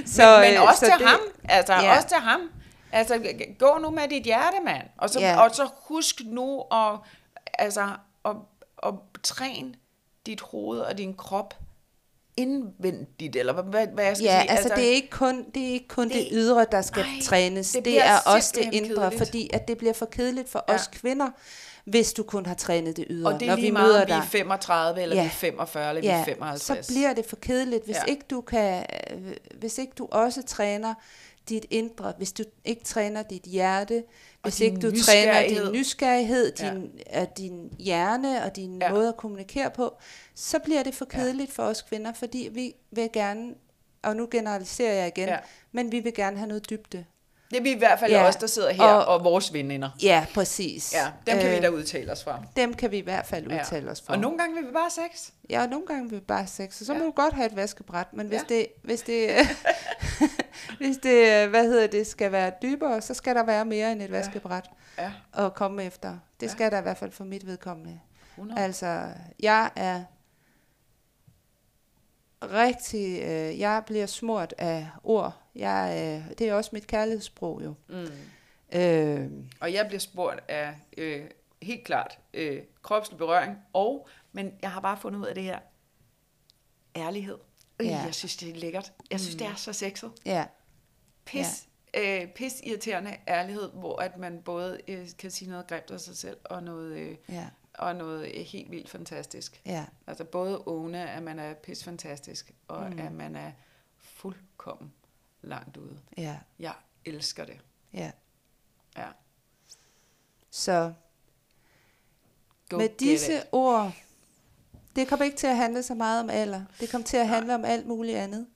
så, 0.06 0.38
men, 0.40 0.50
men 0.50 0.54
øh, 0.54 0.62
også 0.68 0.80
så 0.80 0.86
til 0.86 0.98
det- 0.98 1.06
ham. 1.08 1.20
Altså, 1.48 1.72
Ja. 1.72 1.96
også 1.96 2.08
til 2.08 2.16
ham. 2.16 2.40
Altså, 2.92 3.32
gå 3.58 3.78
nu 3.82 3.90
med 3.90 4.08
dit 4.08 4.22
hjerte, 4.22 4.56
mand. 4.64 4.82
Og 4.98 5.10
så, 5.10 5.20
Ja. 5.20 5.30
ja. 5.30 5.40
og 5.42 5.54
så 5.54 5.68
husk 5.88 6.20
nu 6.24 6.60
at, 6.72 6.98
altså, 7.54 7.88
at, 8.24 8.32
at 8.82 8.94
træne 9.22 9.74
dit 10.26 10.40
hoved 10.40 10.80
og 10.80 10.98
din 10.98 11.14
krop 11.14 11.54
indvendigt, 12.38 13.36
eller 13.36 13.52
hvad, 13.62 13.86
hvad, 13.94 14.04
jeg 14.04 14.16
skal 14.16 14.24
Ja, 14.24 14.40
sige. 14.40 14.50
altså 14.50 14.68
det 14.76 14.84
er 14.88 14.92
ikke 14.92 15.10
kun 15.10 15.44
det, 15.54 15.68
er 15.68 15.72
ikke 15.72 15.88
kun 15.88 16.08
det, 16.08 16.14
det- 16.14 16.28
ydre, 16.32 16.66
der 16.72 16.82
skal 16.82 17.02
nej, 17.02 17.20
trænes. 17.24 17.72
Det, 17.72 17.84
det 17.84 18.00
er 18.06 18.18
også 18.26 18.52
det 18.54 18.68
indre, 18.74 18.94
kedeligt. 18.94 19.18
fordi 19.18 19.50
at 19.52 19.68
det 19.68 19.78
bliver 19.78 19.92
for 19.92 20.06
kedeligt 20.06 20.48
for 20.48 20.64
Ja. 20.68 20.74
os 20.74 20.86
kvinder, 20.92 21.28
hvis 21.84 22.12
du 22.12 22.22
kun 22.22 22.46
har 22.46 22.54
trænet 22.54 22.96
det 22.96 23.04
ydre. 23.10 23.28
og 23.32 23.40
det 23.40 23.42
er 23.42 23.50
Når 23.50 23.56
lige 23.56 23.66
vi 23.66 23.70
meget, 23.72 23.86
møder 23.88 24.00
om 24.02 24.06
vi 24.06 24.12
er 24.12 24.20
dig. 24.20 24.28
35, 24.28 25.02
eller 25.02 25.16
Ja. 25.16 25.22
vi 25.22 25.26
er 25.26 25.30
45, 25.30 25.88
eller 25.88 26.00
vi 26.02 26.06
ja, 26.06 26.20
er 26.20 26.24
55. 26.24 26.86
så 26.86 26.92
bliver 26.92 27.12
det 27.12 27.26
for 27.26 27.36
kedeligt, 27.36 27.84
hvis 27.84 27.96
Ja. 27.96 28.04
ikke 28.10 28.24
du 28.30 28.40
kan, 28.40 28.84
øh, 29.12 29.18
hvis 29.58 29.78
ikke 29.78 29.92
du 29.98 30.08
også 30.10 30.42
træner 30.42 30.94
dit 31.48 31.66
indre, 31.70 32.12
hvis 32.18 32.32
du 32.32 32.42
ikke 32.64 32.84
træner 32.84 33.22
dit 33.22 33.42
hjerte, 33.42 34.04
hvis 34.42 34.60
ikke 34.60 34.76
du 34.76 34.90
træner 35.04 35.48
din 35.48 35.72
nysgerrighed. 35.72 36.52
din, 36.52 36.90
ja. 37.12 37.24
din 37.38 37.70
hjerne 37.78 38.44
og 38.44 38.56
din. 38.56 38.78
Ja. 38.82 38.90
måde 38.92 39.08
at 39.08 39.16
kommunikere 39.16 39.70
på, 39.70 39.94
så 40.40 40.58
bliver 40.58 40.82
det 40.82 40.94
for 40.94 41.04
kedeligt 41.04 41.48
ja. 41.58 41.62
for 41.62 41.68
os 41.68 41.82
kvinder, 41.82 42.12
fordi 42.12 42.48
vi 42.52 42.74
vil 42.90 43.10
gerne, 43.12 43.54
og 44.02 44.16
nu 44.16 44.28
generaliserer 44.30 44.92
jeg 44.92 45.06
igen, 45.16 45.28
ja. 45.28 45.34
Ja. 45.34 45.38
men 45.72 45.92
vi 45.92 46.00
vil 46.00 46.14
gerne 46.14 46.36
have 46.36 46.48
noget 46.48 46.70
dybde. 46.70 47.04
Det 47.50 47.56
er 47.58 47.62
vi 47.62 47.70
i 47.72 47.78
hvert 47.78 47.98
fald 47.98 48.10
Ja. 48.12 48.18
ja. 48.22 48.28
os, 48.28 48.36
der 48.36 48.46
sidder 48.46 48.70
her, 48.72 48.84
Og- 48.84 49.04
og, 49.06 49.24
vores 49.24 49.52
veninder. 49.52 49.90
Ja, 50.02 50.26
præcis. 50.34 50.94
Ja, 50.94 51.06
dem 51.26 51.38
kan 51.38 51.46
Øh, 51.50 51.56
vi 51.56 51.60
da 51.60 51.68
udtale 51.68 52.12
os 52.12 52.24
fra. 52.24 52.42
Dem 52.56 52.74
kan 52.74 52.90
vi 52.90 52.98
i 52.98 53.00
hvert 53.00 53.26
fald 53.26 53.46
udtale 53.46 53.86
ja. 53.86 53.92
os 53.92 54.00
for. 54.00 54.12
Og 54.12 54.18
nogle 54.18 54.38
gange 54.38 54.54
vil 54.56 54.66
vi 54.66 54.72
bare 54.72 54.90
sex. 54.90 55.30
Ja, 55.50 55.62
og 55.62 55.68
nogle 55.68 55.86
gange 55.86 56.10
vil 56.10 56.18
vi 56.20 56.24
bare 56.24 56.46
sex, 56.46 56.80
og 56.80 56.86
så 56.86 56.92
ja. 56.92 56.98
Ja. 56.98 57.04
må 57.04 57.10
du 57.10 57.12
godt 57.22 57.34
have 57.34 57.46
et 57.46 57.56
vaskebræt, 57.56 58.06
men 58.12 58.26
hvis 58.26 58.40
Ja. 58.50 58.54
det, 58.54 58.66
hvis 58.82 59.00
det, 59.02 59.30
hvis 60.80 60.96
det, 60.96 61.48
hvad 61.48 61.64
hedder 61.64 61.86
det, 61.86 62.06
skal 62.06 62.32
være 62.32 62.52
dybere, 62.62 63.00
så 63.00 63.14
skal 63.14 63.34
der 63.34 63.44
være 63.44 63.64
mere 63.64 63.92
end 63.92 64.02
et 64.02 64.10
vaskebræt 64.12 64.64
Ja, 64.98 65.12
at 65.38 65.54
komme 65.54 65.84
efter. 65.84 66.16
Det 66.40 66.46
Ja. 66.46 66.52
skal 66.52 66.70
der 66.70 66.78
i 66.78 66.82
hvert 66.82 66.96
fald 66.98 67.12
for 67.12 67.24
mit 67.24 67.46
vedkommende. 67.46 68.00
100. 68.34 68.60
Altså, 68.60 69.04
jeg 69.40 69.70
er 69.76 70.02
rigtig, 72.42 73.22
øh, 73.22 73.58
jeg 73.58 73.82
bliver 73.86 74.06
smurt 74.06 74.54
af 74.58 74.88
ord. 75.04 75.42
Jeg, 75.54 75.92
øh, 76.28 76.36
det 76.38 76.48
er 76.48 76.54
også 76.54 76.70
mit 76.72 76.86
kærlighedssprog 76.86 77.62
jo. 77.64 77.74
Mm. 77.88 78.08
Øh, 78.78 79.30
Og 79.60 79.72
jeg 79.72 79.86
bliver 79.86 80.00
spurgt 80.00 80.40
af 80.50 80.74
øh, 80.98 81.24
helt 81.62 81.84
klart 81.84 82.18
øh, 82.34 82.62
kropslig 82.82 83.18
berøring, 83.18 83.56
og, 83.72 84.08
men 84.32 84.52
jeg 84.62 84.70
har 84.70 84.80
bare 84.80 84.96
fundet 84.96 85.20
ud 85.20 85.26
af 85.26 85.34
det 85.34 85.44
her, 85.44 85.58
ærlighed. 86.96 87.38
Øh, 87.80 87.86
Ja. 87.86 87.98
Jeg 88.04 88.14
synes, 88.14 88.36
det 88.36 88.50
er 88.50 88.54
lækkert. 88.54 88.92
Jeg 89.10 89.20
synes, 89.20 89.34
mm. 89.34 89.38
det 89.38 89.46
er 89.46 89.54
så 89.54 89.72
sexet. 89.72 90.12
ja, 90.26 90.44
Pis, 91.24 91.68
ja. 91.94 92.22
øh, 92.22 92.28
pis 92.28 92.52
irriterende 92.64 93.16
ærlighed, 93.28 93.70
hvor 93.70 93.96
at 94.02 94.16
man 94.16 94.42
både 94.44 94.80
øh, 94.88 95.08
kan 95.18 95.30
sige 95.30 95.50
noget 95.50 95.66
grimt 95.66 95.90
af 95.90 96.00
sig 96.00 96.16
selv, 96.16 96.36
og 96.44 96.62
noget, 96.62 96.92
øh, 96.96 97.16
ja, 97.28 97.46
og 97.78 97.96
noget 97.96 98.44
helt 98.46 98.70
vildt 98.70 98.88
fantastisk. 98.90 99.60
Ja. 99.66 99.86
Altså 100.06 100.24
både 100.24 100.62
åne, 100.68 101.10
at 101.10 101.22
man 101.22 101.38
er 101.38 101.54
pis 101.54 101.84
fantastisk, 101.84 102.52
og 102.68 102.90
mm. 102.92 102.98
at 102.98 103.12
man 103.12 103.36
er 103.36 103.52
fuldkommen 103.96 104.92
langt 105.42 105.76
ude. 105.76 105.98
Ja. 106.16 106.38
Jeg 106.58 106.74
elsker 107.04 107.44
det. 107.44 107.60
Ja. 107.92 108.10
Ja. 108.96 109.06
Så 110.50 110.92
Go 112.68 112.76
med 112.76 112.88
disse 112.88 113.34
it. 113.34 113.42
ord, 113.52 113.92
det 114.96 115.08
kommer 115.08 115.24
ikke 115.24 115.36
til 115.36 115.46
at 115.46 115.56
handle 115.56 115.82
så 115.82 115.94
meget 115.94 116.20
om 116.22 116.30
alder. 116.30 116.64
Det 116.80 116.90
kommer 116.90 117.06
til 117.06 117.16
at 117.16 117.28
handle 117.28 117.54
om 117.54 117.64
alt 117.64 117.86
muligt 117.86 118.18
andet. 118.18 118.46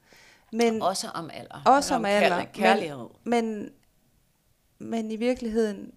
Men 0.52 0.82
Også 0.82 1.08
om 1.08 1.30
alder. 1.32 1.62
Også 1.66 1.94
om 1.94 2.04
kærl- 2.04 2.08
alder, 2.08 2.44
Kærlighed. 2.44 3.06
men, 3.24 3.70
men 4.78 5.10
i 5.10 5.16
virkeligheden 5.16 5.94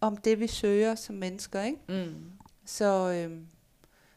om 0.00 0.16
det, 0.16 0.40
vi 0.40 0.46
søger 0.46 0.94
som 0.94 1.14
mennesker. 1.14 1.62
Ikke? 1.62 1.78
Mm. 1.88 2.32
Så, 2.66 3.10
øhm, 3.12 3.46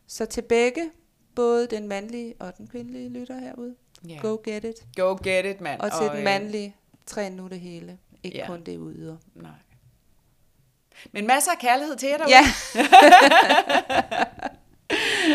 så 0.08 0.26
til 0.26 0.42
begge, 0.42 0.92
både 1.36 1.68
den 1.68 1.88
mandlige 1.88 2.36
og 2.40 2.58
den 2.58 2.68
kvindelige 2.68 3.10
lytter 3.10 3.40
herude, 3.40 3.76
Yeah. 4.10 4.22
go 4.22 4.38
get 4.44 4.64
it. 4.64 4.76
Go 4.96 5.16
get 5.24 5.46
it, 5.46 5.62
mand. 5.62 5.82
Og 5.82 5.92
til 5.92 6.08
den 6.10 6.18
øh, 6.18 6.24
mandlige, 6.24 6.76
træn 7.06 7.32
nu 7.32 7.48
det 7.48 7.60
hele. 7.60 7.98
Ikke 8.24 8.38
Ja. 8.38 8.46
kun 8.48 8.64
det 8.64 8.78
ude. 8.78 9.20
Nej. 9.36 9.52
Men 11.12 11.28
masser 11.28 11.52
af 11.52 11.58
kærlighed 11.60 11.96
til 11.96 12.10
jer 12.10 12.18
derude. 12.18 12.32
Ja. 12.36 12.44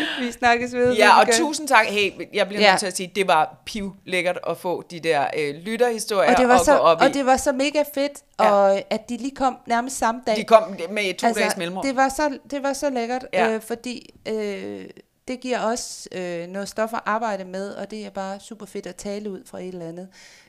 vi 0.21 0.33
snakkes 0.33 0.75
ved. 0.75 0.95
Ja, 0.97 1.21
og 1.21 1.27
tusind 1.33 1.69
tak. 1.69 1.87
Hey, 1.87 2.13
jeg 2.35 2.49
bliver 2.49 2.63
Ja. 2.63 2.71
nødt 2.71 2.81
til 2.81 2.87
at 2.87 2.97
sige, 2.97 3.13
det 3.15 3.29
var 3.29 3.63
piv 3.67 3.93
lækkert 4.05 4.39
at 4.49 4.57
få 4.59 4.83
de 4.91 5.01
der 5.01 5.25
øh, 5.39 5.55
lytterhistorier 5.55 6.33
og 6.33 6.39
det 6.39 6.49
var 6.49 6.59
og 6.59 6.65
så, 6.65 6.73
gå 6.73 6.79
op 6.79 7.03
i. 7.03 7.05
og 7.05 7.15
det 7.15 7.27
var 7.27 7.37
så 7.37 7.53
mega 7.53 7.85
fedt, 7.95 8.13
Ja. 8.41 8.51
og 8.51 8.83
at 8.91 9.09
de 9.09 9.17
lige 9.17 9.35
kom 9.37 9.57
nærmest 9.67 9.99
samme 9.99 10.21
dag. 10.27 10.37
De 10.37 10.45
kom 10.45 10.63
med 10.91 11.15
to 11.19 11.27
altså, 11.27 11.41
dages 11.41 11.57
mellemrum. 11.57 11.85
Det 11.87 11.97
var 11.97 12.09
så, 12.09 12.39
det 12.51 12.63
var 12.63 12.73
så 12.73 12.91
lækkert, 12.91 13.27
ja. 13.33 13.49
øh, 13.55 13.61
fordi 13.61 14.11
øh, 14.29 14.85
det 15.29 15.41
giver 15.41 15.61
os 15.61 16.09
øh, 16.13 16.47
noget 16.47 16.69
stof 16.69 16.93
at 16.93 17.01
arbejde 17.07 17.45
med, 17.45 17.71
og 17.71 17.91
det 17.91 18.07
er 18.07 18.11
bare 18.11 18.41
super 18.41 18.67
fedt 18.67 18.87
at 18.87 18.97
tale 18.97 19.31
ud 19.31 19.43
fra 19.47 19.61
et 19.61 19.69
eller 19.69 19.89
andet. 19.89 20.09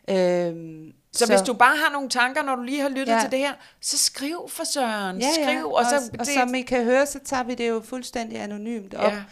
Øh, 0.10 0.92
så, 1.12 1.26
så 1.26 1.32
hvis 1.32 1.42
du 1.42 1.54
bare 1.54 1.78
har 1.78 1.92
nogle 1.92 2.10
tanker, 2.10 2.44
når 2.44 2.56
du 2.56 2.62
lige 2.64 2.82
har 2.82 2.90
lyttet 2.90 3.14
ja. 3.14 3.20
Til 3.22 3.32
det 3.32 3.40
her, 3.40 3.54
så 3.82 3.98
skriv 3.98 4.50
for 4.50 4.64
søren. 4.64 5.20
ja, 5.22 5.28
ja. 5.38 5.44
Skriv, 5.44 5.72
og, 5.72 5.86
så... 5.86 5.96
og, 5.96 6.20
og 6.20 6.26
som 6.26 6.56
I 6.56 6.62
kan 6.62 6.84
høre, 6.84 7.06
så 7.06 7.20
tager 7.26 7.44
vi 7.44 7.54
det 7.56 7.70
jo 7.70 7.82
fuldstændig 7.86 8.42
anonymt 8.42 8.94
op. 8.94 9.12
Ja. 9.12 9.24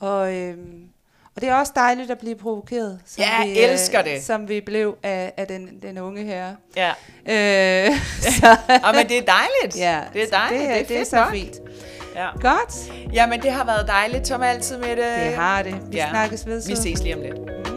Og, 0.00 0.34
øhm, 0.34 0.88
og 1.34 1.40
det 1.42 1.48
er 1.48 1.54
også 1.54 1.72
dejligt 1.76 2.10
at 2.10 2.18
blive 2.18 2.34
provokeret. 2.36 3.00
Som 3.06 3.24
Ja, 3.24 3.46
vi, 3.46 3.58
elsker 3.58 4.02
det. 4.02 4.22
Som 4.24 4.48
vi 4.48 4.60
blev 4.60 4.96
af, 5.02 5.32
af 5.36 5.46
den, 5.46 5.82
den 5.82 5.98
unge 5.98 6.24
her. 6.24 6.54
ja. 6.76 6.90
Øh, 7.26 7.96
så, 8.40 8.56
ja, 8.68 8.92
men 8.92 9.08
det 9.08 9.18
er 9.18 9.22
dejligt. 9.24 9.76
ja, 9.76 10.00
det 10.12 10.22
er 10.22 10.26
dejligt. 10.26 10.60
Det, 10.60 10.68
det, 10.68 10.78
er 10.80 10.82
det 10.84 10.94
er 10.94 10.98
fedt 10.98 11.08
så 11.08 11.16
nok. 11.16 11.30
fint. 11.30 11.56
Ja. 12.14 12.28
Godt, 12.40 12.92
Jamen, 13.12 13.42
det 13.42 13.52
har 13.52 13.64
været 13.64 13.86
dejligt, 13.86 14.26
som 14.26 14.42
altid 14.42 14.78
med 14.78 14.88
det. 14.88 14.98
det 14.98 15.34
har 15.34 15.62
det. 15.62 15.74
Vi 15.90 15.96
ja. 15.96 16.10
snakkes 16.10 16.46
ved. 16.46 16.62
Vi 16.66 16.76
så. 16.76 16.82
ses 16.82 17.02
lige 17.02 17.14
om 17.16 17.20
lidt. 17.22 17.71